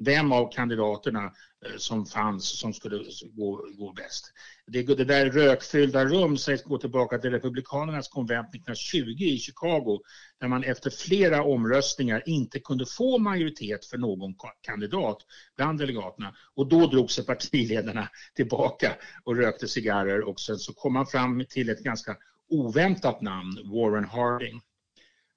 vem 0.00 0.32
av 0.32 0.52
kandidaterna 0.52 1.32
Eh, 1.66 1.76
som 1.76 2.06
fanns 2.06 2.58
som 2.58 2.72
skulle 2.72 3.04
gå, 3.36 3.66
gå 3.78 3.92
bäst. 3.92 4.32
Det, 4.66 4.82
det 4.82 5.04
där 5.04 5.30
rökfyllda 5.30 6.04
rum 6.04 6.36
sägs 6.36 6.62
gå 6.62 6.78
tillbaka 6.78 7.18
till 7.18 7.30
Republikanernas 7.30 8.08
konvent 8.08 8.48
1920 8.48 9.22
i 9.24 9.38
Chicago 9.38 10.00
där 10.40 10.48
man 10.48 10.64
efter 10.64 10.90
flera 10.90 11.42
omröstningar 11.42 12.22
inte 12.26 12.60
kunde 12.60 12.86
få 12.86 13.18
majoritet 13.18 13.86
för 13.86 13.98
någon 13.98 14.34
kandidat 14.60 15.18
bland 15.56 15.78
delegaterna. 15.78 16.34
Och 16.54 16.68
då 16.68 16.86
drog 16.86 17.10
sig 17.10 17.26
partiledarna 17.26 18.08
tillbaka 18.34 18.96
och 19.24 19.36
rökte 19.36 19.68
cigarrer 19.68 20.28
och 20.28 20.40
sen 20.40 20.58
så 20.58 20.72
kom 20.72 20.92
man 20.92 21.06
fram 21.06 21.44
till 21.48 21.68
ett 21.68 21.82
ganska 21.82 22.16
oväntat 22.50 23.20
namn, 23.20 23.58
Warren 23.64 24.04
Harding. 24.04 24.60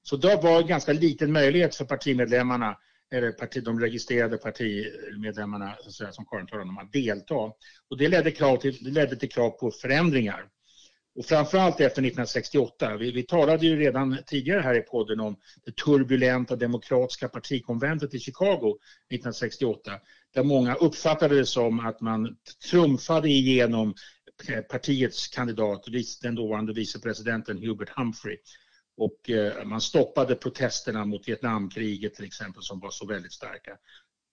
Så 0.03 0.17
det 0.17 0.35
var 0.43 0.61
en 0.61 0.67
ganska 0.67 0.93
liten 0.93 1.31
möjlighet 1.31 1.75
för 1.75 1.85
partimedlemmarna 1.85 2.77
eller 3.13 3.31
parti, 3.31 3.63
de 3.63 3.79
registrerade 3.79 4.37
partimedlemmarna 4.37 5.77
som 6.11 6.25
Karin 6.25 6.47
talade 6.47 6.69
om 6.69 6.77
att 6.77 6.93
delta. 6.93 7.51
Och 7.89 7.97
det 7.97 8.07
ledde, 8.07 8.31
krav 8.31 8.57
till, 8.57 8.83
det 8.83 8.91
ledde 8.91 9.15
till 9.15 9.29
krav 9.29 9.49
på 9.49 9.71
förändringar. 9.71 10.49
Och 11.15 11.25
framförallt 11.25 11.73
efter 11.73 11.85
1968. 11.85 12.97
Vi, 12.97 13.11
vi, 13.11 13.23
talade 13.23 13.65
ju 13.65 13.75
redan 13.75 14.17
tidigare 14.25 14.61
här 14.61 14.77
i 14.77 14.81
podden 14.81 15.19
om 15.19 15.35
det 15.65 15.75
turbulenta 15.75 16.55
demokratiska 16.55 17.27
partikonventet 17.27 18.13
i 18.13 18.19
Chicago 18.19 18.77
1968 19.09 19.91
där 20.33 20.43
många 20.43 20.75
uppfattade 20.75 21.35
det 21.35 21.45
som 21.45 21.79
att 21.79 22.01
man 22.01 22.37
trumfade 22.71 23.29
igenom 23.29 23.93
eh, 24.49 24.61
partiets 24.61 25.27
kandidat, 25.27 25.85
den 26.21 26.35
dåvarande 26.35 26.73
vicepresidenten 26.73 27.57
Hubert 27.57 27.89
Humphrey. 27.89 28.37
Och 28.97 29.29
eh, 29.29 29.65
man 29.65 29.81
stoppade 29.81 30.35
protesterna 30.35 31.05
mot 31.05 31.27
Vietnamkriget 31.27 32.15
till 32.15 32.25
exempel 32.25 32.63
som 32.63 32.79
var 32.79 32.91
så 32.91 33.05
väldigt 33.05 33.33
starka. 33.33 33.77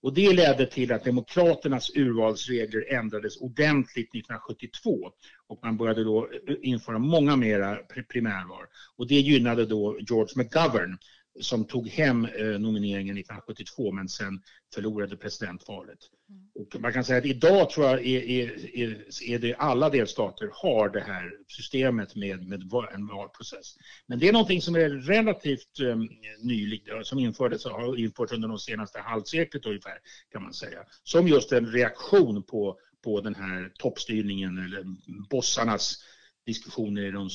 Och 0.01 0.13
det 0.13 0.33
ledde 0.33 0.65
till 0.65 0.91
att 0.91 1.03
Demokraternas 1.03 1.89
urvalsregler 1.95 2.93
ändrades 2.93 3.37
ordentligt 3.37 4.15
1972 4.15 5.11
och 5.47 5.59
man 5.63 5.77
började 5.77 6.03
då 6.03 6.29
eh, 6.47 6.55
införa 6.61 6.99
många 6.99 7.35
mera 7.35 7.75
primärval. 8.11 8.65
Och 8.95 9.07
det 9.07 9.19
gynnade 9.19 9.65
då 9.65 9.99
George 9.99 10.33
McGovern 10.35 10.97
som 11.41 11.65
tog 11.65 11.87
hem 11.87 12.25
eh, 12.25 12.45
nomineringen 12.45 13.17
1972 13.17 13.91
men 13.91 14.09
sen 14.09 14.41
förlorade 14.73 15.17
presidentvalet. 15.17 15.99
Mm. 16.29 16.41
Och 16.55 16.81
man 16.81 16.93
kan 16.93 17.03
säga 17.03 17.19
att 17.19 17.25
idag 17.25 17.69
tror 17.69 17.85
jag 17.85 18.05
är, 18.05 18.23
är, 18.23 19.23
är, 19.31 19.39
det 19.39 19.55
alla 19.55 19.89
delstater 19.89 20.49
har 20.53 20.89
det 20.89 21.01
här 21.01 21.31
systemet 21.47 22.15
med, 22.15 22.47
med 22.47 22.61
en 22.93 23.07
valprocess. 23.07 23.77
Men 24.07 24.19
det 24.19 24.27
är 24.27 24.33
någonting 24.33 24.61
som 24.61 24.75
är 24.75 24.89
relativt 24.89 25.79
um, 25.79 26.09
nyligt, 26.39 26.87
som 27.03 27.19
infördes, 27.19 27.65
har 27.65 27.99
införts 27.99 28.33
under 28.33 28.47
de 28.47 28.59
senaste 28.59 28.99
halvseklet 28.99 29.65
ungefär 29.65 29.97
kan 30.31 30.43
man 30.43 30.53
säga. 30.53 30.79
Som 31.03 31.27
just 31.27 31.51
en 31.51 31.71
reaktion 31.71 32.43
på, 32.43 32.77
på 33.03 33.21
den 33.21 33.35
här 33.35 33.71
toppstyrningen 33.79 34.57
eller 34.57 34.83
bossarnas 35.29 36.03
diskussioner 36.45 37.01
i 37.01 37.11
de 37.11 37.29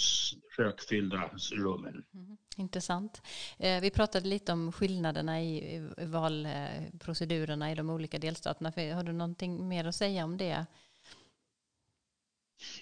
rökfyllda 0.58 1.30
rummen. 1.52 2.04
Mm, 2.14 2.36
intressant. 2.58 3.22
Eh, 3.58 3.80
vi 3.80 3.90
pratade 3.90 4.28
lite 4.28 4.52
om 4.52 4.72
skillnaderna 4.72 5.42
i 5.42 5.82
valprocedurerna 5.98 7.72
i 7.72 7.74
de 7.74 7.90
olika 7.90 8.18
delstaterna. 8.18 8.72
Har 8.94 9.02
du 9.02 9.12
någonting 9.12 9.68
mer 9.68 9.84
att 9.84 9.94
säga 9.94 10.24
om 10.24 10.36
det? 10.36 10.66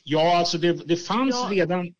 Ja, 0.02 0.38
alltså 0.38 0.58
det, 0.58 0.72
det 0.72 0.96
fanns 0.96 1.34
ja. 1.34 1.48
redan 1.50 1.94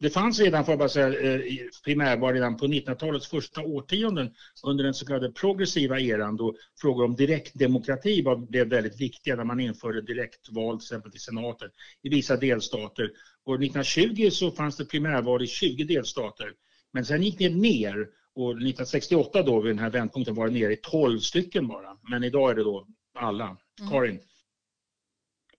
det 0.00 0.10
fanns 0.10 0.40
redan, 0.40 0.64
får 0.64 0.72
jag 0.72 0.78
bara 0.78 0.88
säga, 0.88 1.34
eh, 1.34 1.40
primärval 1.84 2.34
redan 2.34 2.56
på 2.56 2.66
1900-talets 2.66 3.28
första 3.28 3.60
årtionden 3.60 4.34
under 4.64 4.84
den 4.84 4.94
så 4.94 5.06
kallade 5.06 5.32
progressiva 5.32 6.00
eran 6.00 6.36
då 6.36 6.54
frågor 6.80 7.04
om 7.04 7.16
direktdemokrati 7.16 8.24
blev 8.48 8.68
väldigt 8.68 9.00
viktiga 9.00 9.36
när 9.36 9.44
man 9.44 9.60
införde 9.60 10.02
direktval 10.02 10.78
till 10.78 10.84
exempel 10.84 11.12
till 11.12 11.20
senaten 11.20 11.70
i 12.02 12.08
vissa 12.08 12.36
delstater. 12.36 13.10
År 13.44 13.54
1920 13.54 14.30
så 14.30 14.50
fanns 14.50 14.76
det 14.76 14.84
primärval 14.84 15.42
i 15.42 15.46
20 15.46 15.84
delstater 15.84 16.52
men 16.92 17.04
sen 17.04 17.22
gick 17.22 17.38
det 17.38 17.48
ner 17.48 18.08
och 18.34 18.50
1968 18.50 19.42
då 19.42 19.60
vid 19.60 19.70
den 19.70 19.78
här 19.78 19.90
vändpunkten 19.90 20.34
var 20.34 20.48
det 20.48 20.54
nere 20.54 20.72
i 20.72 20.76
12 20.76 21.18
stycken 21.18 21.68
bara. 21.68 21.98
Men 22.10 22.24
idag 22.24 22.50
är 22.50 22.54
det 22.54 22.64
då 22.64 22.86
alla. 23.14 23.44
Mm. 23.44 23.90
Karin? 23.90 24.20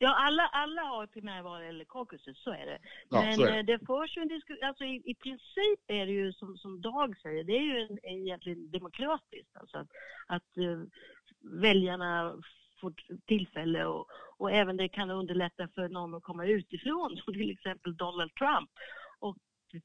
Ja, 0.01 0.15
alla, 0.15 0.47
alla 0.47 0.81
har 0.81 1.07
primärval 1.07 1.61
eller 1.61 1.85
caucuses, 1.85 2.43
så 2.43 2.51
är 2.51 2.65
det. 2.65 2.79
Ja, 3.09 3.21
Men 3.21 3.41
är 3.41 3.51
det. 3.51 3.57
Eh, 3.57 3.65
det 3.65 3.85
förs 3.85 4.17
ju 4.17 4.21
en 4.21 4.27
diskussion, 4.27 4.67
alltså 4.67 4.83
i, 4.83 5.01
i, 5.05 5.15
princip 5.15 5.79
är 5.87 6.05
det 6.05 6.11
ju 6.11 6.33
som, 6.33 6.57
som 6.57 6.81
Dag 6.81 7.17
säger, 7.21 7.43
det 7.43 7.57
är 7.57 7.61
ju 7.61 7.81
en, 7.81 7.99
egentligen 8.03 8.71
demokratiskt. 8.71 9.57
Alltså 9.57 9.77
att, 9.77 9.87
att 10.27 10.57
uh, 10.57 10.83
väljarna 11.41 12.35
får 12.81 12.93
tillfälle 13.25 13.85
och, 13.85 14.07
och 14.37 14.51
även 14.51 14.77
det 14.77 14.89
kan 14.89 15.09
underlätta 15.09 15.67
för 15.75 15.89
någon 15.89 16.15
att 16.15 16.23
komma 16.23 16.45
utifrån, 16.45 17.17
som 17.25 17.33
till 17.33 17.51
exempel 17.51 17.97
Donald 17.97 18.35
Trump, 18.35 18.69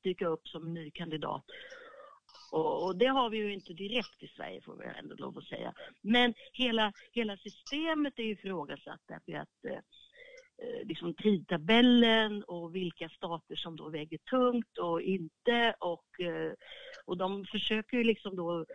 dyka 0.03 0.27
upp 0.27 0.49
som 0.49 0.75
ny 0.75 0.90
kandidat. 0.90 1.44
Och, 2.53 2.85
och, 2.85 2.97
det 2.97 3.07
har 3.07 3.31
vi 3.31 3.38
ju 3.38 3.53
inte 3.53 3.73
direkt 3.73 4.23
i 4.23 4.29
Sverige 4.29 4.61
får 4.61 4.77
vi 4.77 4.85
ändå 4.99 5.14
lov 5.14 5.38
att 5.38 5.44
säga. 5.44 5.73
Men 6.01 6.35
hela, 6.53 6.92
hela 7.12 7.37
systemet 7.37 8.18
är 8.18 8.23
ifrågasatt 8.23 9.01
därför 9.07 9.33
att 9.33 9.64
eh, 9.68 9.79
eh 10.59 10.87
liksom 10.87 11.14
tidtabellen 11.14 12.42
och 12.42 12.75
vilka 12.75 13.09
stater 13.09 13.57
som 13.57 13.77
då 13.77 13.88
väger 13.88 14.18
tungt 14.18 14.79
och 14.79 15.03
inte. 15.03 15.75
Och, 15.81 16.20
eh, 16.20 16.53
och 17.05 17.16
de 17.16 17.44
försöker 17.44 17.97
ju 17.97 18.05
liksom 18.05 18.37
då 18.37 18.66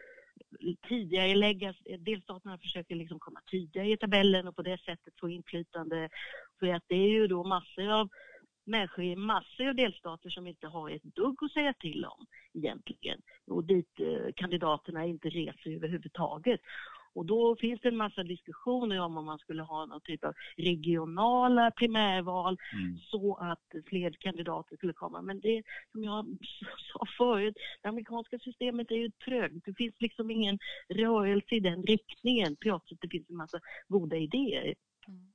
tidigare 0.87 1.35
lägga, 1.35 1.73
delstaterna 1.99 2.57
försöker 2.57 2.95
liksom 2.95 3.19
komma 3.19 3.41
tidigare 3.51 3.87
i 3.91 3.97
tabellen 3.97 4.47
och 4.47 4.55
på 4.55 4.61
det 4.61 4.77
sättet 4.77 5.13
få 5.19 5.29
inflytande. 5.29 6.09
För 6.59 6.67
att 6.67 6.83
det 6.87 6.95
är 6.95 7.09
ju 7.09 7.27
då 7.27 7.43
massor 7.43 7.91
av 7.91 8.09
människor 8.63 9.05
i 9.05 9.15
massor 9.15 9.67
av 9.67 9.75
delstater 9.75 10.29
som 10.29 10.47
inte 10.47 10.67
har 10.67 10.89
ett 10.89 11.03
dugg 11.03 11.43
att 11.43 11.51
säga 11.51 11.73
till 11.73 12.05
om 12.05 12.25
egentligen. 12.53 13.21
Och 13.47 13.63
dit 13.63 13.99
eh, 13.99 14.33
kandidaterna 14.35 15.05
inte 15.05 15.29
reser 15.29 15.71
överhuvudtaget. 15.71 16.61
Och 17.13 17.25
då 17.25 17.55
finns 17.55 17.81
det 17.81 17.87
en 17.87 17.97
massa 17.97 18.23
diskussioner 18.23 18.99
om 18.99 19.17
om 19.17 19.25
man 19.25 19.39
skulle 19.39 19.63
ha 19.63 19.85
någon 19.85 20.01
typ 20.01 20.23
av 20.23 20.33
regionala 20.57 21.71
primärval 21.71 22.57
mm. 22.73 22.97
så 22.97 23.35
att 23.35 23.85
fler 23.85 24.11
kandidater 24.11 24.75
skulle 24.75 24.93
komma. 24.93 25.21
Men 25.21 25.39
det 25.39 25.63
som 25.91 26.03
jag 26.03 26.25
sa 26.93 27.05
förut, 27.17 27.55
det 27.81 27.89
amerikanska 27.89 28.39
systemet 28.39 28.91
är 28.91 28.95
ju 28.95 29.09
trögt. 29.09 29.65
Det 29.65 29.73
finns 29.73 29.95
liksom 29.99 30.31
ingen 30.31 30.59
rörelse 30.89 31.55
i 31.55 31.59
den 31.59 31.83
riktningen 31.83 32.55
trots 32.55 32.91
att 32.91 33.01
det 33.01 33.09
finns 33.09 33.29
en 33.29 33.37
massa 33.37 33.59
goda 33.87 34.17
idéer. 34.17 34.75
Mm. 35.07 35.31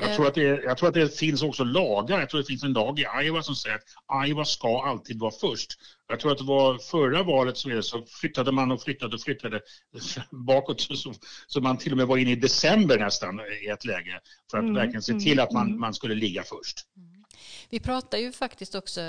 Jag 0.00 0.14
tror, 0.14 0.26
att 0.26 0.34
det, 0.34 0.42
jag 0.42 0.78
tror 0.78 0.88
att 0.88 0.94
det 0.94 1.18
finns 1.18 1.42
också 1.42 1.64
lagar. 1.64 2.20
Jag 2.20 2.30
tror 2.30 2.40
att 2.40 2.46
det 2.46 2.52
finns 2.52 2.62
en 2.62 2.72
lag 2.72 2.98
i 2.98 3.06
Iowa 3.22 3.42
som 3.42 3.54
säger 3.54 3.76
att 3.76 4.28
Iowa 4.28 4.44
ska 4.44 4.82
alltid 4.82 5.18
vara 5.18 5.32
först. 5.40 5.70
Jag 6.08 6.20
tror 6.20 6.32
att 6.32 6.38
det 6.38 6.44
var 6.44 6.78
förra 6.78 7.22
valet 7.22 7.56
så, 7.56 7.82
så 7.82 8.04
flyttade 8.20 8.52
man 8.52 8.72
och 8.72 8.82
flyttade 8.82 9.14
och 9.14 9.20
flyttade 9.20 9.60
bakåt 10.30 10.80
så, 10.80 11.14
så 11.46 11.60
man 11.60 11.78
till 11.78 11.92
och 11.92 11.98
med 11.98 12.06
var 12.06 12.16
inne 12.16 12.30
i 12.30 12.36
december 12.36 12.98
nästan 12.98 13.40
i 13.64 13.66
ett 13.66 13.84
läge 13.84 14.20
för 14.50 14.58
att 14.58 14.64
mm, 14.64 14.74
verkligen 14.74 15.02
se 15.02 15.20
till 15.20 15.40
att 15.40 15.52
man, 15.52 15.66
mm. 15.66 15.80
man 15.80 15.94
skulle 15.94 16.14
ligga 16.14 16.42
först. 16.42 16.86
Mm. 16.96 17.24
Vi 17.70 17.80
pratar 17.80 18.18
ju 18.18 18.32
faktiskt 18.32 18.74
också 18.74 19.00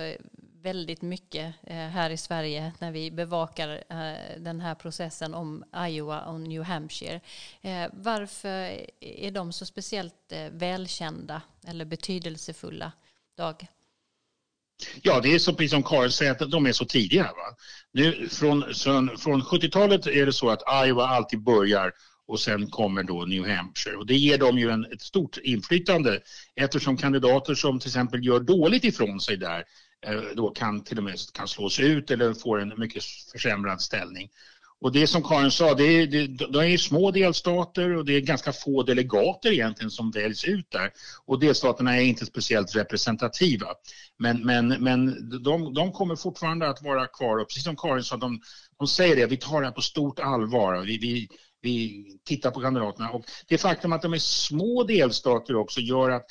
väldigt 0.68 1.02
mycket 1.02 1.56
eh, 1.64 1.76
här 1.76 2.10
i 2.10 2.18
Sverige 2.18 2.74
när 2.80 2.92
vi 2.92 3.12
bevakar 3.12 3.70
eh, 3.90 4.42
den 4.42 4.60
här 4.60 4.76
processen 4.76 5.34
om 5.34 5.64
Iowa 5.88 6.22
och 6.22 6.42
New 6.42 6.64
Hampshire. 6.64 7.22
Eh, 7.62 7.88
varför 7.94 8.86
är 9.00 9.32
de 9.32 9.54
så 9.54 9.66
speciellt 9.66 10.34
välkända 10.52 11.42
eller 11.68 11.86
betydelsefulla, 11.86 12.92
Dag? 13.38 13.68
Ja, 15.02 15.20
det 15.20 15.34
är 15.36 15.40
så 15.40 15.54
precis 15.54 15.72
som 15.72 15.84
Karin 15.84 16.12
säger 16.12 16.32
att 16.32 16.52
de 16.52 16.66
är 16.66 16.72
så 16.72 16.86
tidiga. 16.86 17.24
Va? 17.24 17.56
Nu, 17.92 18.30
från, 18.30 18.64
från 19.18 19.42
70-talet 19.42 20.08
är 20.08 20.26
det 20.26 20.34
så 20.34 20.50
att 20.50 20.86
Iowa 20.86 21.08
alltid 21.08 21.44
börjar 21.44 21.92
och 22.28 22.40
sen 22.40 22.70
kommer 22.70 23.04
då 23.04 23.26
New 23.26 23.48
Hampshire. 23.48 23.96
Och 23.96 24.06
det 24.06 24.16
ger 24.16 24.38
dem 24.38 24.58
ju 24.58 24.70
en, 24.70 24.86
ett 24.86 25.02
stort 25.02 25.38
inflytande 25.38 26.20
eftersom 26.56 26.98
kandidater 26.98 27.56
som 27.56 27.80
till 27.80 27.90
exempel 27.90 28.26
gör 28.26 28.40
dåligt 28.40 28.84
ifrån 28.84 29.20
sig 29.20 29.38
där 29.38 29.64
Eh, 30.06 30.22
då 30.36 30.50
kan 30.50 30.84
till 30.84 30.98
och 30.98 31.04
med 31.04 31.16
kan 31.34 31.48
slås 31.48 31.80
ut 31.80 32.12
eller 32.12 32.34
får 32.34 32.62
en 32.62 32.74
mycket 32.78 33.04
försämrad 33.32 33.82
ställning. 33.82 34.30
Och 34.80 34.92
det 34.92 35.08
som 35.08 35.24
Karin 35.24 35.52
sa, 35.52 35.74
det 35.74 35.84
är, 35.84 36.08
det, 36.08 36.28
det 36.28 36.68
är 36.68 36.78
små 36.78 37.12
delstater 37.12 37.96
och 37.96 38.06
det 38.06 38.14
är 38.14 38.22
ganska 38.22 38.54
få 38.54 38.84
delegater 38.84 39.52
egentligen 39.52 39.92
som 39.92 40.12
väljs 40.12 40.46
ut 40.46 40.72
där. 40.72 40.92
Och 41.26 41.40
delstaterna 41.40 41.98
är 41.98 42.02
inte 42.02 42.26
speciellt 42.26 42.76
representativa. 42.76 43.68
Men, 44.20 44.46
men, 44.46 44.68
men 44.68 45.30
de, 45.44 45.74
de 45.74 45.92
kommer 45.92 46.16
fortfarande 46.16 46.70
att 46.70 46.82
vara 46.82 47.08
kvar 47.08 47.38
och 47.38 47.48
precis 47.48 47.64
som 47.64 47.76
Karin 47.76 48.04
sa, 48.04 48.18
de, 48.18 48.42
de 48.78 48.88
säger 48.88 49.16
det, 49.16 49.26
vi 49.26 49.38
tar 49.38 49.62
det 49.62 49.68
här 49.68 49.74
på 49.74 49.82
stort 49.82 50.20
allvar. 50.20 50.84
Vi, 50.86 50.98
vi, 50.98 51.28
vi 51.62 52.06
tittar 52.26 52.52
på 52.52 52.62
kandidaterna. 52.62 53.10
Och 53.10 53.26
det 53.48 53.58
faktum 53.58 53.94
att 53.94 54.02
de 54.02 54.14
är 54.14 54.20
små 54.20 54.84
delstater 54.84 55.56
också 55.56 55.80
gör 55.80 56.10
att 56.10 56.26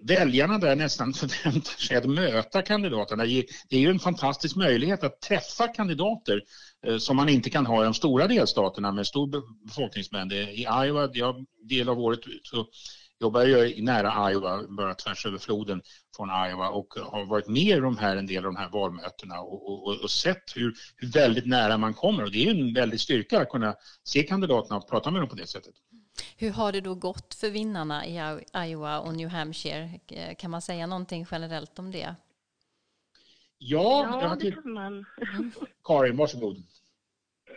väljarna 0.00 0.58
där 0.58 0.76
nästan 0.76 1.12
förväntar 1.14 1.80
sig 1.80 1.96
att 1.96 2.04
möta 2.04 2.62
kandidaterna. 2.62 3.24
Det 3.24 3.76
är 3.76 3.80
ju 3.80 3.90
en 3.90 3.98
fantastisk 3.98 4.56
möjlighet 4.56 5.04
att 5.04 5.20
träffa 5.20 5.68
kandidater 5.68 6.42
eh, 6.86 6.98
som 6.98 7.16
man 7.16 7.28
inte 7.28 7.50
kan 7.50 7.66
ha 7.66 7.82
i 7.82 7.84
de 7.84 7.94
stora 7.94 8.26
delstaterna 8.26 8.92
med 8.92 9.06
stor 9.06 9.42
befolkningsmängd. 9.66 10.32
I 10.32 10.66
Iowa, 10.84 11.10
jag 11.12 11.46
del 11.68 11.88
av 11.88 12.00
året 12.00 12.20
så 12.42 12.66
jobbar 13.20 13.42
jag 13.42 13.82
nära 13.82 14.30
Iowa, 14.32 14.62
bara 14.68 14.94
tvärs 14.94 15.26
över 15.26 15.38
floden 15.38 15.82
från 16.16 16.28
Iowa 16.28 16.68
och 16.68 16.94
har 17.12 17.24
varit 17.24 17.48
med 17.48 17.76
i 17.76 17.80
de 17.80 17.98
här, 17.98 18.16
en 18.16 18.26
del 18.26 18.46
av 18.46 18.52
de 18.52 18.56
här 18.56 18.70
valmötena 18.70 19.40
och, 19.40 19.86
och, 19.86 20.00
och 20.02 20.10
sett 20.10 20.56
hur, 20.56 20.74
hur, 20.96 21.12
väldigt 21.12 21.46
nära 21.46 21.78
man 21.78 21.94
kommer. 21.94 22.22
Och 22.22 22.32
det 22.32 22.46
är 22.46 22.50
en 22.50 22.74
väldig 22.74 23.00
styrka 23.00 23.40
att 23.40 23.48
kunna 23.48 23.74
se 24.04 24.22
kandidaterna 24.22 24.76
och 24.76 24.88
prata 24.88 25.10
med 25.10 25.22
dem 25.22 25.28
på 25.28 25.36
det 25.36 25.46
sättet. 25.46 25.74
Hur 26.38 26.50
har 26.50 26.72
det 26.72 26.80
då 26.80 26.94
gått 26.94 27.34
för 27.34 27.50
vinnarna 27.50 28.06
i 28.06 28.20
Iowa 28.56 29.00
och 29.00 29.14
New 29.14 29.28
Hampshire? 29.28 30.00
Kan 30.38 30.50
man 30.50 30.62
säga 30.62 30.86
någonting 30.86 31.26
generellt 31.30 31.78
om 31.78 31.90
det? 31.90 32.14
Ja, 33.58 34.20
ja 34.22 34.36
det 34.40 34.52
kan 34.52 34.72
man. 34.72 35.04
Karin, 35.84 36.16
varsågod. 36.16 36.56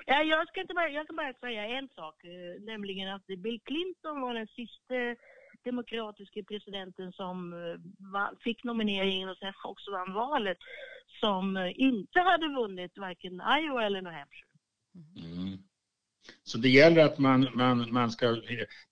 Ja, 0.05 0.23
jag, 0.23 0.47
ska 0.47 0.61
inte 0.61 0.73
bara, 0.73 0.89
jag 0.89 1.05
ska 1.05 1.13
bara 1.13 1.33
säga 1.33 1.65
en 1.65 1.89
sak, 1.95 2.23
eh, 2.23 2.61
nämligen 2.61 3.13
att 3.13 3.25
Bill 3.25 3.59
Clinton 3.63 4.21
var 4.21 4.33
den 4.33 4.47
sista 4.47 4.95
demokratiska 5.63 6.43
presidenten 6.43 7.11
som 7.11 7.53
eh, 7.53 8.39
fick 8.43 8.63
nomineringen 8.63 9.29
och 9.29 9.37
sen 9.37 9.53
också 9.63 9.91
vann 9.91 10.13
valet 10.13 10.57
som 11.19 11.57
eh, 11.57 11.71
inte 11.75 12.19
hade 12.19 12.47
vunnit 12.47 12.97
varken 12.97 13.41
Iowa 13.59 13.85
eller 13.85 14.01
New 14.01 14.13
Hampshire. 14.13 14.49
Mm. 15.15 15.57
Så 16.43 16.57
det 16.57 16.69
gäller 16.69 17.05
att 17.05 17.19
man, 17.19 17.47
man, 17.53 17.93
man 17.93 18.11
ska... 18.11 18.37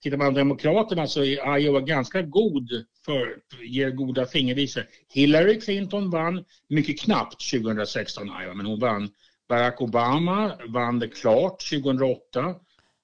Tittar 0.02 0.16
man 0.16 0.34
på 0.34 0.38
Demokraterna 0.38 1.06
så 1.06 1.24
är 1.24 1.58
Iowa 1.58 1.80
ganska 1.80 2.22
god 2.22 2.84
för, 3.04 3.36
ger 3.66 3.90
goda 3.90 4.26
fingervisor. 4.26 4.86
Hillary 5.12 5.60
Clinton 5.60 6.10
vann 6.10 6.44
mycket 6.68 7.00
knappt 7.00 7.50
2016 7.50 8.26
Iowa, 8.26 8.54
men 8.54 8.66
hon 8.66 8.80
vann. 8.80 9.10
Barack 9.48 9.82
Obama 9.82 10.58
vann 10.68 10.98
det 10.98 11.08
klart 11.08 11.70
2008. 11.70 12.54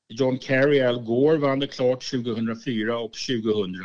John 0.08 0.38
Kerry 0.38 0.80
Al 0.80 1.02
Gore 1.04 1.38
vann 1.38 1.58
det 1.58 1.66
klart 1.66 2.10
2004 2.10 2.98
och 2.98 3.12
2000. 3.12 3.76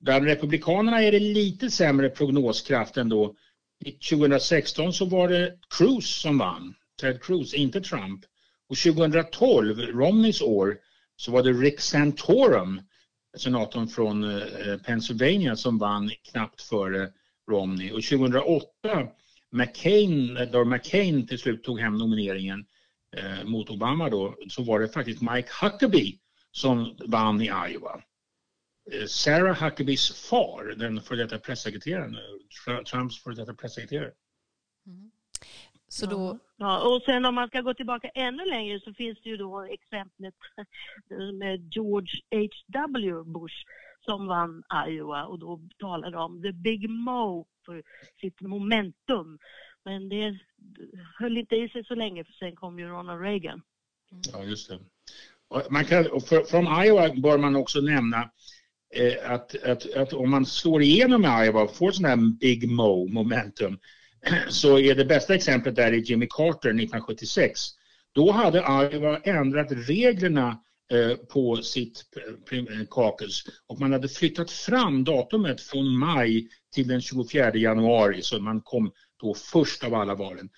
Bland 0.00 0.24
republikanerna 0.24 1.02
är 1.02 1.12
det 1.12 1.20
lite 1.20 1.70
sämre 1.70 2.08
prognoskraft 2.08 2.96
ändå. 2.96 3.34
2016 4.10 4.92
så 4.92 5.04
var 5.04 5.28
det 5.28 5.58
Cruz 5.70 6.06
som 6.06 6.38
vann, 6.38 6.74
Ted 7.00 7.22
Cruz, 7.22 7.54
inte 7.54 7.80
Trump. 7.80 8.24
Och 8.68 8.76
2012, 8.76 9.78
Romneys 9.78 10.42
år, 10.42 10.78
så 11.16 11.30
var 11.32 11.42
det 11.42 11.52
Rick 11.52 11.80
Santorum, 11.80 12.80
senatorn 13.36 13.88
från 13.88 14.24
eh, 14.24 14.76
Pennsylvania, 14.84 15.56
som 15.56 15.78
vann 15.78 16.10
knappt 16.30 16.62
före 16.62 17.12
Romney. 17.50 17.90
Och 17.90 18.02
2008, 18.02 18.66
McCain, 19.50 20.38
då 20.52 20.64
McCain 20.64 21.26
till 21.26 21.38
slut 21.38 21.64
tog 21.64 21.80
hem 21.80 21.96
nomineringen, 21.96 22.66
eh, 23.16 23.44
mot 23.44 23.70
Obama 23.70 24.10
då, 24.10 24.36
så 24.48 24.62
var 24.62 24.80
det 24.80 24.88
faktiskt 24.88 25.22
Mike 25.22 25.48
Huckabee 25.62 26.18
som 26.50 26.96
vann 27.06 27.42
i 27.42 27.44
Iowa. 27.44 28.02
Eh, 28.92 29.06
Sarah 29.06 29.62
Huckabees 29.62 30.10
far, 30.10 30.74
den 30.78 31.02
före 31.02 31.22
detta 31.22 31.38
pressekreteraren, 31.38 32.14
eh, 32.14 32.82
Trumps 32.82 33.22
före 33.22 33.34
detta 33.34 33.54
pressekreterare. 33.54 34.12
Mm. 34.86 35.10
Så 35.96 36.06
då... 36.06 36.38
Ja, 36.56 36.88
och 36.88 37.02
sen 37.02 37.24
om 37.24 37.34
man 37.34 37.48
ska 37.48 37.60
gå 37.60 37.74
tillbaka 37.74 38.08
ännu 38.08 38.44
längre 38.44 38.80
så 38.80 38.94
finns 38.94 39.18
det 39.22 39.28
ju 39.28 39.36
då 39.36 39.62
exemplet 39.62 40.34
med 41.34 41.74
George 41.74 42.20
H.W. 42.30 43.22
Bush 43.24 43.56
som 44.00 44.26
vann 44.26 44.62
Iowa 44.88 45.24
och 45.24 45.38
då 45.38 45.60
talade 45.78 46.16
om 46.16 46.42
the 46.42 46.52
big 46.52 46.90
mo 46.90 47.46
för 47.66 47.82
sitt 48.20 48.40
momentum. 48.40 49.38
Men 49.84 50.08
det 50.08 50.38
höll 51.18 51.38
inte 51.38 51.56
i 51.56 51.68
sig 51.68 51.84
så 51.84 51.94
länge 51.94 52.24
för 52.24 52.32
sen 52.32 52.56
kom 52.56 52.78
ju 52.78 52.86
Ronald 52.86 53.22
Reagan. 53.22 53.62
Ja, 54.32 54.44
just 54.44 54.68
det. 54.68 54.78
Man 55.70 55.84
kan, 55.84 56.04
för, 56.04 56.44
från 56.44 56.84
Iowa 56.84 57.14
bör 57.22 57.38
man 57.38 57.56
också 57.56 57.80
nämna 57.80 58.30
eh, 58.94 59.30
att, 59.30 59.64
att, 59.64 59.94
att, 59.94 60.12
om 60.12 60.30
man 60.30 60.46
slår 60.46 60.82
igenom 60.82 61.24
i 61.24 61.28
Iowa 61.28 61.62
och 61.62 61.76
får 61.76 61.90
sån 61.90 62.04
här 62.04 62.38
big 62.40 62.70
mo 62.70 63.08
momentum 63.08 63.78
så 64.48 64.78
är 64.78 64.94
det 64.94 65.04
bästa 65.04 65.34
exemplet 65.34 65.76
där 65.76 65.92
i 65.92 66.00
Jimmy 66.00 66.26
Carter 66.30 66.68
1976. 66.68 67.60
Då 68.14 68.30
hade 68.30 68.58
Iowa 68.58 69.18
ändrat 69.18 69.68
reglerna 69.70 70.60
eh, 70.92 71.16
på 71.16 71.56
sitt 71.56 72.04
eh, 72.50 72.86
caucus 72.90 73.42
och 73.66 73.80
man 73.80 73.92
hade 73.92 74.08
flyttat 74.08 74.50
fram 74.50 75.04
datumet 75.04 75.60
från 75.60 75.98
maj 75.98 76.48
till 76.74 76.88
den 76.88 77.00
24 77.00 77.54
januari 77.54 78.22
så 78.22 78.38
man 78.38 78.60
kom 78.60 78.92
då 79.20 79.34
först 79.34 79.84
av 79.84 79.94
alla 79.94 80.14
valen. 80.14 80.48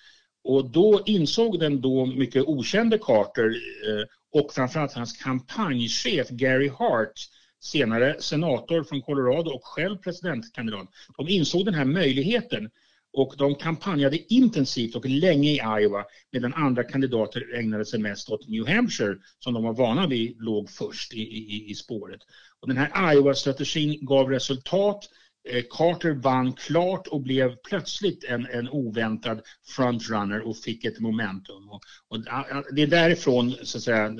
Och 0.43 0.71
då 0.71 1.01
insåg 1.05 1.59
den 1.59 1.81
då 1.81 2.05
mycket 2.05 2.43
okände 2.43 2.97
Carter 2.97 3.49
eh, 3.89 4.05
och 4.41 4.53
framförallt 4.53 4.93
hans 4.93 5.13
kampanjchef 5.13 6.29
Gary 6.29 6.69
Hart, 6.69 7.13
senare 7.61 8.21
senator 8.21 8.83
från 8.83 9.01
Colorado 9.01 9.51
och 9.51 9.65
själv 9.65 9.97
presidentkandidat, 9.97 10.87
de 11.17 11.27
insåg 11.27 11.65
den 11.65 11.73
här 11.73 11.85
möjligheten 11.85 12.69
och 13.13 13.35
de 13.37 13.55
kampanjade 13.55 14.33
intensivt 14.33 14.95
och 14.95 15.05
länge 15.05 15.49
i 15.49 15.81
Iowa 15.81 16.05
medan 16.31 16.53
andra 16.53 16.83
kandidater 16.83 17.55
ägnade 17.55 17.85
sig 17.85 17.99
mest 17.99 18.29
åt 18.29 18.47
New 18.47 18.67
Hampshire 18.67 19.17
som 19.39 19.53
de 19.53 19.63
var 19.63 19.73
vana 19.73 20.07
vid 20.07 20.41
låg 20.41 20.69
först 20.69 21.13
i, 21.13 21.21
i, 21.21 21.71
i 21.71 21.75
spåret. 21.75 22.21
Och 22.59 22.67
den 22.67 22.77
här 22.77 23.13
Iowa-strategin 23.13 23.97
gav 24.01 24.29
resultat 24.29 25.09
eh, 25.49 25.63
Carter 25.69 26.13
vann 26.13 26.53
klart 26.53 27.07
och 27.07 27.21
blev 27.21 27.55
plötsligt 27.55 28.23
en, 28.23 28.45
en 28.45 28.69
oväntad 28.69 29.41
frontrunner 29.75 30.47
och 30.47 30.57
fick 30.57 30.85
ett 30.85 30.99
momentum. 30.99 31.69
Och, 31.69 31.81
och 32.07 32.19
det 32.71 32.81
är 32.81 32.87
därifrån, 32.87 33.55
så 33.63 33.77
att 33.77 33.83
säga, 33.83 34.11